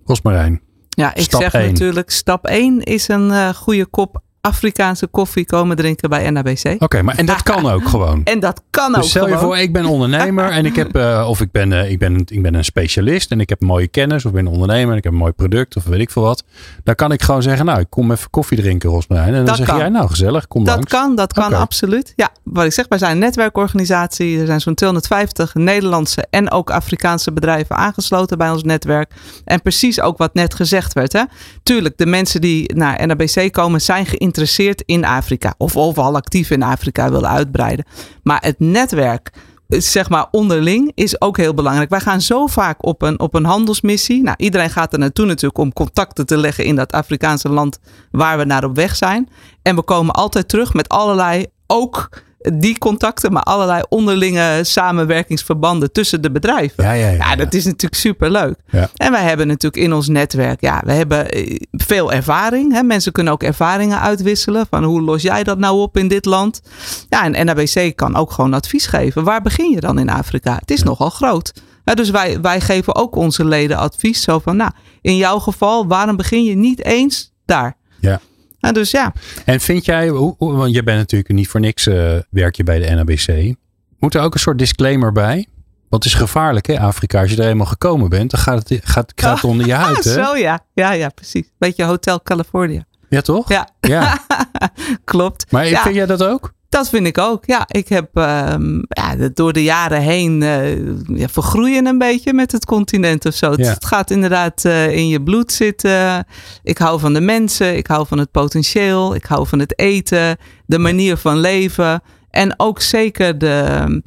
Rosmarijn. 0.06 0.62
Ja, 0.90 1.16
ik 1.16 1.28
zeg 1.30 1.54
natuurlijk, 1.54 2.10
stap 2.10 2.46
1 2.46 2.84
is 2.84 3.08
een 3.08 3.56
goede 3.56 3.86
kop 3.86 4.22
Afrikaanse 4.48 5.08
koffie 5.08 5.46
komen 5.46 5.76
drinken 5.76 6.10
bij 6.10 6.30
NABC. 6.30 6.76
Oké, 6.80 7.02
maar 7.02 7.16
en 7.16 7.26
dat 7.26 7.44
kan 7.44 7.70
ook 7.70 7.88
gewoon. 7.94 8.22
En 8.24 8.40
dat 8.40 8.62
kan 8.70 8.94
dus 8.94 9.02
ook 9.02 9.10
stel 9.10 9.28
je 9.28 9.38
voor, 9.38 9.58
ik 9.58 9.74
ben 9.74 9.86
ondernemer 9.86 10.50
en 10.50 10.66
ik 10.66 10.76
heb, 10.76 10.96
uh, 10.96 11.26
of 11.30 11.42
ik 11.42 11.52
ben, 11.52 11.72
uh, 11.72 11.92
ik, 11.92 12.00
ben, 12.00 12.24
ik 12.26 12.42
ben 12.42 12.54
een 12.54 12.64
specialist 12.64 13.32
en 13.32 13.40
ik 13.40 13.50
heb 13.50 13.62
mooie 13.62 13.88
kennis, 13.88 14.26
of 14.26 14.32
ik 14.32 14.38
ben 14.38 14.46
een 14.46 14.52
ondernemer 14.52 14.92
en 14.92 14.98
ik 14.98 15.04
heb 15.04 15.14
een 15.14 15.20
mooi 15.20 15.32
product, 15.32 15.76
of 15.76 15.84
weet 15.84 16.00
ik 16.00 16.12
veel 16.12 16.22
wat. 16.22 16.44
Dan 16.84 16.96
kan 16.96 17.12
ik 17.12 17.22
gewoon 17.22 17.42
zeggen, 17.42 17.66
nou, 17.66 17.80
ik 17.80 17.90
kom 17.90 18.12
even 18.12 18.30
koffie 18.30 18.58
drinken, 18.58 18.90
Rosmarijn. 18.90 19.28
En 19.28 19.34
dan 19.34 19.46
dat 19.46 19.56
zeg 19.56 19.68
kan. 19.68 19.78
jij, 19.78 19.90
nou, 19.90 20.08
gezellig, 20.08 20.48
kom 20.48 20.64
dat 20.64 20.76
langs. 20.76 20.92
Kan, 20.92 21.16
dat 21.16 21.34
kan, 21.34 21.54
absoluut. 21.54 22.14
Ja, 22.16 22.30
wat 22.44 22.66
ik 22.66 22.74
zeg, 22.74 22.86
wij 22.88 22.98
zijn 22.98 23.12
een 23.12 23.20
netwerkorganisatie. 23.20 24.40
Er 24.40 24.46
zijn 24.46 24.62
zo'n 24.62 24.76
250 24.76 25.54
Nederlandse 25.54 26.26
en 26.30 26.52
ook 26.52 26.72
Afrikaanse 26.72 27.32
bedrijven 27.32 27.76
aangesloten 27.76 28.38
bij 28.38 28.50
ons 28.50 28.64
netwerk. 28.64 29.12
En 29.46 29.62
precies 29.62 30.02
ook 30.02 30.18
wat 30.18 30.34
net 30.34 30.54
gezegd 30.54 30.94
werd. 30.94 31.14
Hè. 31.14 31.24
Tuurlijk, 31.64 31.98
de 31.98 32.06
mensen 32.06 32.42
die 32.42 32.76
naar 32.76 33.08
NABC 33.08 33.52
komen 33.52 33.82
zijn 33.82 34.06
geïnteresseerd 34.06 34.36
geïnteresseerd 34.38 34.84
in 34.86 35.06
Afrika. 35.06 35.54
Of 35.58 35.78
overal 35.78 36.16
actief 36.16 36.50
in 36.50 36.64
Afrika 36.64 37.12
willen 37.12 37.30
uitbreiden. 37.30 37.86
Maar 38.24 38.42
het 38.42 38.60
netwerk 38.60 39.32
zeg 39.68 40.10
maar 40.10 40.28
onderling 40.32 40.92
is 40.96 41.22
ook 41.22 41.38
heel 41.38 41.54
belangrijk. 41.54 41.90
Wij 41.90 42.00
gaan 42.00 42.22
zo 42.22 42.48
vaak 42.48 42.86
op 42.86 43.02
een, 43.02 43.20
op 43.20 43.34
een 43.34 43.46
handelsmissie. 43.46 44.22
Nou, 44.24 44.36
iedereen 44.38 44.70
gaat 44.70 44.94
er 44.94 45.00
naartoe 45.00 45.26
natuurlijk 45.26 45.58
om 45.58 45.74
contacten 45.74 46.26
te 46.26 46.38
leggen 46.38 46.64
in 46.64 46.76
dat 46.76 46.92
Afrikaanse 46.92 47.50
land 47.50 47.80
waar 48.12 48.38
we 48.38 48.44
naar 48.44 48.64
op 48.64 48.76
weg 48.76 48.96
zijn. 48.96 49.30
En 49.62 49.76
we 49.76 49.84
komen 49.84 50.14
altijd 50.14 50.50
terug 50.50 50.74
met 50.74 50.90
allerlei 50.90 51.46
ook 51.68 52.10
die 52.54 52.78
contacten, 52.78 53.32
maar 53.32 53.44
allerlei 53.44 53.84
onderlinge 53.90 54.60
samenwerkingsverbanden 54.62 55.92
tussen 55.92 56.22
de 56.22 56.32
bedrijven. 56.32 56.84
Ja, 56.84 56.92
ja, 56.92 57.10
ja, 57.10 57.16
ja 57.16 57.36
dat 57.36 57.54
is 57.54 57.66
natuurlijk 57.66 57.96
superleuk. 57.96 58.56
Ja. 58.70 58.90
En 58.96 59.12
wij 59.12 59.24
hebben 59.24 59.48
natuurlijk 59.48 59.84
in 59.84 59.94
ons 59.94 60.08
netwerk, 60.08 60.62
ja, 60.62 60.82
we 60.86 60.92
hebben 60.92 61.30
eh, 61.30 61.60
veel 61.72 62.12
ervaring. 62.12 62.74
Hè. 62.74 62.84
Mensen 62.84 63.12
kunnen 63.12 63.34
ook 63.34 63.44
ervaringen 63.44 64.00
uitwisselen 64.00 64.66
van 64.70 64.84
hoe 64.84 65.02
los 65.02 65.22
jij 65.22 65.44
dat 65.44 65.58
nou 65.58 65.80
op 65.80 65.98
in 65.98 66.08
dit 66.08 66.26
land. 66.26 66.62
Ja, 67.10 67.24
en 67.24 67.46
NABC 67.46 67.96
kan 67.96 68.16
ook 68.16 68.32
gewoon 68.32 68.54
advies 68.54 68.86
geven. 68.86 69.24
Waar 69.24 69.42
begin 69.42 69.70
je 69.70 69.80
dan 69.80 70.00
in 70.00 70.10
Afrika? 70.10 70.56
Het 70.60 70.72
is 70.72 70.84
nogal 70.84 71.10
groot. 71.10 71.54
Ja, 71.86 71.94
dus 71.94 72.10
wij, 72.10 72.42
wij 72.42 72.62
geven 72.62 72.96
ook 72.96 73.16
onze 73.16 73.46
leden 73.46 73.78
advies. 73.78 74.22
Zo 74.22 74.40
van, 74.40 74.56
nou, 74.56 74.72
in 75.02 75.18
jouw 75.18 75.40
geval, 75.40 75.88
waarom 75.88 76.16
begin 76.16 76.44
je 76.44 76.56
niet 76.56 76.84
eens 76.84 77.34
daar? 77.46 77.78
Ja. 78.00 78.20
Nou, 78.68 78.80
dus 78.80 78.92
ja. 78.92 79.14
En 79.46 79.60
vind 79.60 79.86
jij, 79.86 80.12
want 80.38 80.74
je 80.74 80.84
bent 80.84 80.98
natuurlijk 80.98 81.32
niet 81.32 81.48
voor 81.48 81.60
niks 81.60 81.88
uh, 81.88 82.14
werk 82.30 82.56
je 82.56 82.64
bij 82.64 82.80
de 82.80 82.90
NABC. 82.90 83.56
Moet 84.00 84.16
er 84.16 84.22
ook 84.22 84.34
een 84.34 84.40
soort 84.40 84.58
disclaimer 84.58 85.12
bij? 85.12 85.48
Want 85.90 86.04
het 86.04 86.14
is 86.14 86.20
gevaarlijk, 86.20 86.68
hè, 86.68 86.80
Afrika. 86.80 87.22
Als 87.22 87.32
je 87.32 87.42
er 87.42 87.50
eenmaal 87.50 87.66
gekomen 87.66 88.10
bent, 88.10 88.32
dan 88.32 88.40
gaat 88.40 88.70
het, 88.70 88.82
gaat, 88.84 89.12
gaat 89.16 89.36
het 89.36 89.44
onder 89.44 89.66
je 89.66 89.74
huid. 89.84 90.04
Hè? 90.04 90.12
Zo 90.12 90.36
ja. 90.36 90.60
Ja, 90.74 90.92
ja, 90.92 91.10
precies. 91.10 91.52
Beetje 91.58 91.84
Hotel 91.84 92.22
California. 92.24 92.86
Ja, 93.10 93.22
toch? 93.22 93.50
Ja. 93.50 93.70
ja. 93.80 94.20
Klopt. 95.04 95.52
Maar 95.52 95.68
ja. 95.68 95.82
vind 95.82 95.96
jij 95.96 96.06
dat 96.06 96.24
ook? 96.24 96.54
Dat 96.70 96.90
vind 96.90 97.08
ik 97.08 97.18
ook. 97.18 97.46
Ja, 97.46 97.66
ik 97.68 97.88
heb 97.88 98.10
uh, 98.14 98.56
ja, 98.88 99.30
door 99.34 99.54
de 99.54 99.64
jaren 99.64 100.02
heen 100.02 100.42
uh, 100.42 101.18
ja, 101.20 101.28
vergroeien 101.28 101.86
een 101.86 101.98
beetje 101.98 102.34
met 102.34 102.52
het 102.52 102.66
continent 102.66 103.26
of 103.26 103.34
zo. 103.34 103.54
Ja. 103.56 103.70
Het, 103.70 103.86
gaat 103.86 104.12
inderdaad 104.12 104.64
uh, 104.66 104.96
in 104.96 105.08
je 105.08 105.24
bloed 105.24 105.52
zitten. 105.52 106.26
Ik 106.64 106.78
hou 106.78 107.00
van 107.00 107.14
de 107.14 107.22
mensen, 107.22 107.78
ik 107.78 107.88
hou 107.88 108.08
van 108.08 108.18
het 108.18 108.32
potentieel, 108.32 109.16
ik 109.16 109.26
hou 109.26 109.48
van 109.48 109.60
het 109.60 109.80
eten, 109.80 110.38
de 110.66 110.80
manier 110.80 111.18
van 111.18 111.40
leven. 111.40 112.02
En 112.30 112.60
ook 112.60 112.82
zeker 112.82 113.38
de, 113.38 114.02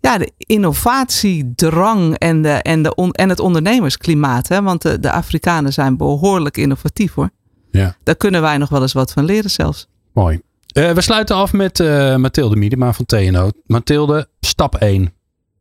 ja, 0.00 0.18
de 0.18 0.32
innovatiedrang 0.36 2.18
en, 2.18 2.42
de, 2.42 2.48
en, 2.52 2.82
de 2.82 2.94
on, 2.94 3.12
en 3.12 3.28
het 3.28 3.40
ondernemersklimaat. 3.40 4.48
Hè? 4.48 4.62
Want 4.62 4.82
de, 4.82 5.00
de 5.00 5.10
Afrikanen 5.10 5.72
zijn 5.72 5.96
behoorlijk 5.96 6.56
innovatief 6.56 7.14
hoor. 7.14 7.30
Ja. 7.70 7.96
Daar 8.02 8.16
kunnen 8.16 8.42
wij 8.42 8.58
nog 8.58 8.68
wel 8.68 8.82
eens 8.82 8.92
wat 8.92 9.12
van 9.12 9.24
leren 9.24 9.50
zelfs. 9.50 9.88
Mooi. 10.12 10.40
Uh, 10.74 10.90
we 10.90 11.00
sluiten 11.00 11.36
af 11.36 11.52
met 11.52 11.78
uh, 11.78 12.16
Mathilde 12.16 12.56
Miedema 12.56 12.92
van 12.92 13.04
TNO. 13.04 13.50
Mathilde, 13.66 14.28
stap 14.40 14.74
1. 14.74 15.12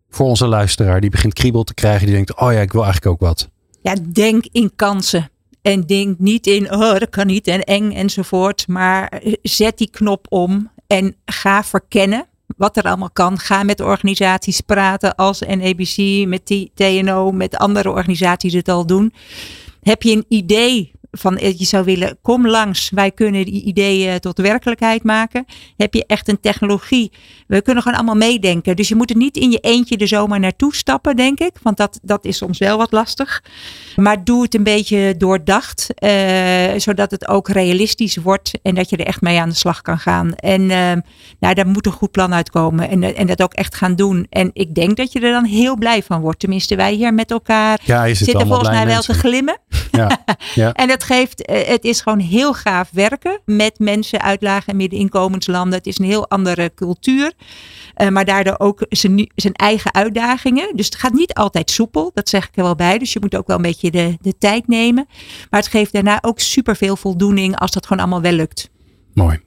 Voor 0.09 0.25
onze 0.25 0.47
luisteraar 0.47 1.01
die 1.01 1.09
begint 1.09 1.33
kriebel 1.33 1.63
te 1.63 1.73
krijgen. 1.73 2.05
Die 2.05 2.15
denkt, 2.15 2.35
oh 2.35 2.53
ja, 2.53 2.59
ik 2.59 2.71
wil 2.71 2.83
eigenlijk 2.83 3.13
ook 3.13 3.27
wat. 3.27 3.49
Ja, 3.81 3.95
denk 4.13 4.45
in 4.51 4.71
kansen. 4.75 5.29
En 5.61 5.81
denk 5.81 6.19
niet 6.19 6.47
in, 6.47 6.73
oh 6.73 6.99
dat 6.99 7.09
kan 7.09 7.27
niet 7.27 7.47
en 7.47 7.63
eng 7.63 7.91
enzovoort. 7.91 8.67
Maar 8.67 9.21
zet 9.41 9.77
die 9.77 9.89
knop 9.89 10.25
om 10.29 10.71
en 10.87 11.15
ga 11.25 11.63
verkennen 11.63 12.25
wat 12.57 12.77
er 12.77 12.83
allemaal 12.83 13.11
kan. 13.11 13.39
Ga 13.39 13.63
met 13.63 13.81
organisaties 13.81 14.61
praten 14.61 15.15
als 15.15 15.39
NABC, 15.39 16.27
met 16.27 16.69
TNO, 16.73 17.31
met 17.31 17.55
andere 17.55 17.89
organisaties 17.89 18.53
het 18.53 18.69
al 18.69 18.85
doen. 18.85 19.13
Heb 19.81 20.01
je 20.01 20.11
een 20.11 20.25
idee 20.27 20.92
van 21.17 21.37
eh, 21.37 21.57
je 21.57 21.65
zou 21.65 21.83
willen, 21.85 22.17
kom 22.21 22.47
langs, 22.47 22.89
wij 22.89 23.11
kunnen 23.11 23.45
die 23.45 23.63
ideeën 23.63 24.19
tot 24.19 24.37
werkelijkheid 24.37 25.03
maken. 25.03 25.45
Heb 25.77 25.93
je 25.93 26.05
echt 26.07 26.27
een 26.27 26.39
technologie? 26.39 27.11
We 27.47 27.61
kunnen 27.61 27.83
gewoon 27.83 27.97
allemaal 27.97 28.29
meedenken. 28.29 28.75
Dus 28.75 28.87
je 28.87 28.95
moet 28.95 29.09
er 29.09 29.15
niet 29.15 29.37
in 29.37 29.51
je 29.51 29.57
eentje 29.57 29.97
er 29.97 30.07
zomaar 30.07 30.39
naartoe 30.39 30.75
stappen, 30.75 31.15
denk 31.15 31.39
ik. 31.39 31.51
Want 31.61 31.77
dat, 31.77 31.99
dat 32.01 32.25
is 32.25 32.37
soms 32.37 32.57
wel 32.57 32.77
wat 32.77 32.91
lastig. 32.91 33.43
Maar 33.95 34.23
doe 34.23 34.41
het 34.41 34.55
een 34.55 34.63
beetje 34.63 35.15
doordacht, 35.17 35.89
uh, 36.03 36.09
zodat 36.77 37.11
het 37.11 37.27
ook 37.27 37.49
realistisch 37.49 38.15
wordt 38.15 38.51
en 38.61 38.75
dat 38.75 38.89
je 38.89 38.97
er 38.97 39.05
echt 39.05 39.21
mee 39.21 39.39
aan 39.39 39.49
de 39.49 39.55
slag 39.55 39.81
kan 39.81 39.99
gaan. 39.99 40.35
En 40.35 40.61
uh, 40.61 40.91
nou, 41.39 41.53
daar 41.53 41.67
moet 41.67 41.85
een 41.85 41.91
goed 41.91 42.11
plan 42.11 42.33
uitkomen 42.33 42.89
en, 42.89 43.15
en 43.15 43.27
dat 43.27 43.41
ook 43.41 43.53
echt 43.53 43.75
gaan 43.75 43.95
doen. 43.95 44.27
En 44.29 44.49
ik 44.53 44.75
denk 44.75 44.97
dat 44.97 45.11
je 45.11 45.19
er 45.19 45.31
dan 45.31 45.45
heel 45.45 45.77
blij 45.77 46.03
van 46.03 46.21
wordt. 46.21 46.39
Tenminste, 46.39 46.75
wij 46.75 46.93
hier 46.93 47.13
met 47.13 47.31
elkaar 47.31 47.79
ja, 47.83 48.13
zitten 48.13 48.47
volgens 48.47 48.69
mij 48.69 48.85
wel 48.85 49.01
te 49.01 49.13
glimmen. 49.13 49.59
Ja, 49.97 50.23
ja. 50.55 50.73
en 50.81 50.87
dat 50.87 51.03
geeft, 51.03 51.45
eh, 51.45 51.67
het 51.67 51.83
is 51.83 52.01
gewoon 52.01 52.19
heel 52.19 52.53
gaaf 52.53 52.89
werken 52.91 53.41
met 53.45 53.79
mensen 53.79 54.21
uit 54.21 54.41
lage 54.41 54.69
en 54.69 54.75
middeninkomenslanden. 54.75 55.77
Het 55.77 55.87
is 55.87 55.99
een 55.99 56.05
heel 56.05 56.29
andere 56.29 56.71
cultuur. 56.75 57.33
Uh, 57.97 58.09
maar 58.09 58.25
daardoor 58.25 58.55
ook 58.57 58.85
zijn, 58.89 59.31
zijn 59.35 59.53
eigen 59.53 59.93
uitdagingen. 59.93 60.75
Dus 60.75 60.85
het 60.85 60.95
gaat 60.95 61.13
niet 61.13 61.33
altijd 61.33 61.71
soepel, 61.71 62.11
dat 62.13 62.29
zeg 62.29 62.47
ik 62.47 62.57
er 62.57 62.63
wel 62.63 62.75
bij. 62.75 62.97
Dus 62.97 63.13
je 63.13 63.19
moet 63.19 63.35
ook 63.35 63.47
wel 63.47 63.55
een 63.55 63.61
beetje 63.61 63.91
de, 63.91 64.17
de 64.21 64.37
tijd 64.37 64.67
nemen. 64.67 65.05
Maar 65.49 65.59
het 65.59 65.69
geeft 65.69 65.93
daarna 65.93 66.17
ook 66.21 66.39
superveel 66.39 66.95
voldoening 66.95 67.59
als 67.59 67.71
dat 67.71 67.85
gewoon 67.85 68.01
allemaal 68.01 68.21
wel 68.21 68.31
lukt. 68.31 68.69
Mooi. 69.13 69.39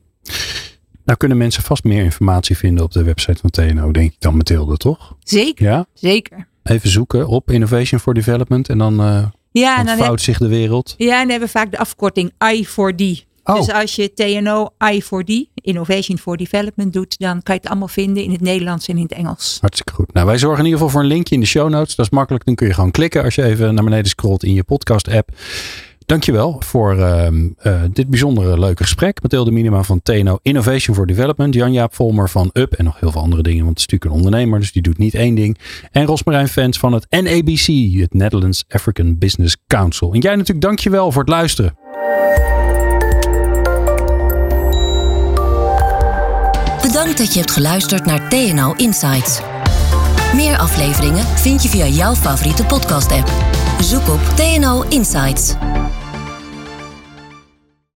Nou 1.05 1.19
kunnen 1.19 1.37
mensen 1.37 1.63
vast 1.63 1.85
meer 1.85 2.05
informatie 2.05 2.57
vinden 2.57 2.85
op 2.85 2.93
de 2.93 3.03
website 3.03 3.41
van 3.41 3.51
TNO, 3.51 3.91
denk 3.91 4.13
ik 4.13 4.21
dan 4.21 4.37
Mathilde, 4.37 4.77
toch? 4.77 5.17
Zeker, 5.21 5.67
ja? 5.67 5.87
zeker. 5.95 6.49
Even 6.63 6.91
zoeken 6.91 7.29
op 7.29 7.51
Innovation 7.51 8.01
for 8.01 8.15
Development 8.15 8.69
en 8.69 8.79
dan, 8.79 9.01
uh, 9.01 9.27
ja, 9.61 9.85
dan 9.85 9.99
heb, 9.99 10.19
zich 10.19 10.39
de 10.39 10.49
wereld. 10.49 10.95
Ja, 10.97 11.13
en 11.13 11.21
dan 11.21 11.29
hebben 11.31 11.49
we 11.49 11.59
vaak 11.59 11.71
de 11.71 11.79
afkorting 11.79 12.33
I4D. 12.33 13.25
Oh. 13.45 13.57
Dus 13.57 13.73
als 13.73 13.95
je 13.95 14.15
TNO 14.15 14.69
I4D, 14.93 15.53
Innovation 15.55 16.19
for 16.19 16.37
Development, 16.37 16.93
doet, 16.93 17.19
dan 17.19 17.43
kan 17.43 17.55
je 17.55 17.61
het 17.61 17.71
allemaal 17.71 17.89
vinden 17.89 18.23
in 18.23 18.31
het 18.31 18.41
Nederlands 18.41 18.89
en 18.89 18.97
in 18.97 19.03
het 19.03 19.13
Engels. 19.13 19.59
Hartstikke 19.61 19.93
goed. 19.93 20.13
Nou, 20.13 20.27
wij 20.27 20.39
zorgen 20.39 20.59
in 20.59 20.65
ieder 20.65 20.79
geval 20.79 20.95
voor 20.95 21.03
een 21.03 21.15
linkje 21.15 21.35
in 21.35 21.41
de 21.41 21.47
show 21.47 21.69
notes. 21.69 21.95
Dat 21.95 22.07
is 22.07 22.13
makkelijk. 22.13 22.45
Dan 22.45 22.55
kun 22.55 22.67
je 22.67 22.75
gewoon 22.75 22.91
klikken 22.91 23.23
als 23.25 23.35
je 23.35 23.43
even 23.43 23.75
naar 23.75 23.85
beneden 23.85 24.09
scrolt 24.09 24.45
in 24.45 24.53
je 24.53 24.65
podcast 24.65 25.09
app. 25.09 25.31
Dankjewel 26.07 26.57
voor 26.65 26.97
uh, 26.97 27.27
uh, 27.31 27.83
dit 27.93 28.09
bijzondere 28.09 28.59
leuke 28.59 28.83
gesprek. 28.83 29.23
Mathilde 29.23 29.51
Minima 29.51 29.83
van 29.83 30.03
TNO 30.03 30.39
Innovation 30.43 30.97
for 30.97 31.07
Development. 31.07 31.55
Jan-Jaap 31.55 31.95
Volmer 31.95 32.29
van 32.29 32.51
UP 32.53 32.73
en 32.73 32.85
nog 32.85 33.01
heel 33.01 33.11
veel 33.11 33.21
andere 33.21 33.43
dingen. 33.43 33.65
Want 33.65 33.79
het 33.79 33.79
is 33.79 33.87
natuurlijk 33.87 34.11
een 34.11 34.25
ondernemer, 34.25 34.61
dus 34.61 34.73
die 34.73 34.83
doet 34.83 34.99
niet 34.99 35.15
één 35.15 35.35
ding. 35.35 35.59
En 35.91 36.05
Rosmarijn 36.05 36.49
Fans 36.49 36.79
van 36.79 36.93
het 36.93 37.07
NABC, 37.11 37.67
het 38.01 38.15
Netherlands 38.15 38.65
African 38.69 39.19
Business 39.19 39.57
Council. 39.67 40.13
En 40.13 40.21
jij 40.21 40.35
natuurlijk 40.35 40.67
dankjewel 40.67 41.13
voor 41.13 41.23
het 41.23 41.31
luisteren. 41.31 41.77
Bedankt 46.83 47.19
dat 47.19 47.33
je 47.33 47.39
hebt 47.39 47.51
geluisterd 47.51 48.07
naar 48.07 48.29
TNO 48.29 48.73
Insights. 48.77 49.41
Meer 50.35 50.57
afleveringen 50.57 51.25
vind 51.25 51.63
je 51.63 51.69
via 51.69 51.87
jouw 51.87 52.15
favoriete 52.15 52.65
podcast-app. 52.65 53.31
Zoek 53.81 54.09
op 54.09 54.21
TNO 54.21 54.83
Insights. 54.89 55.55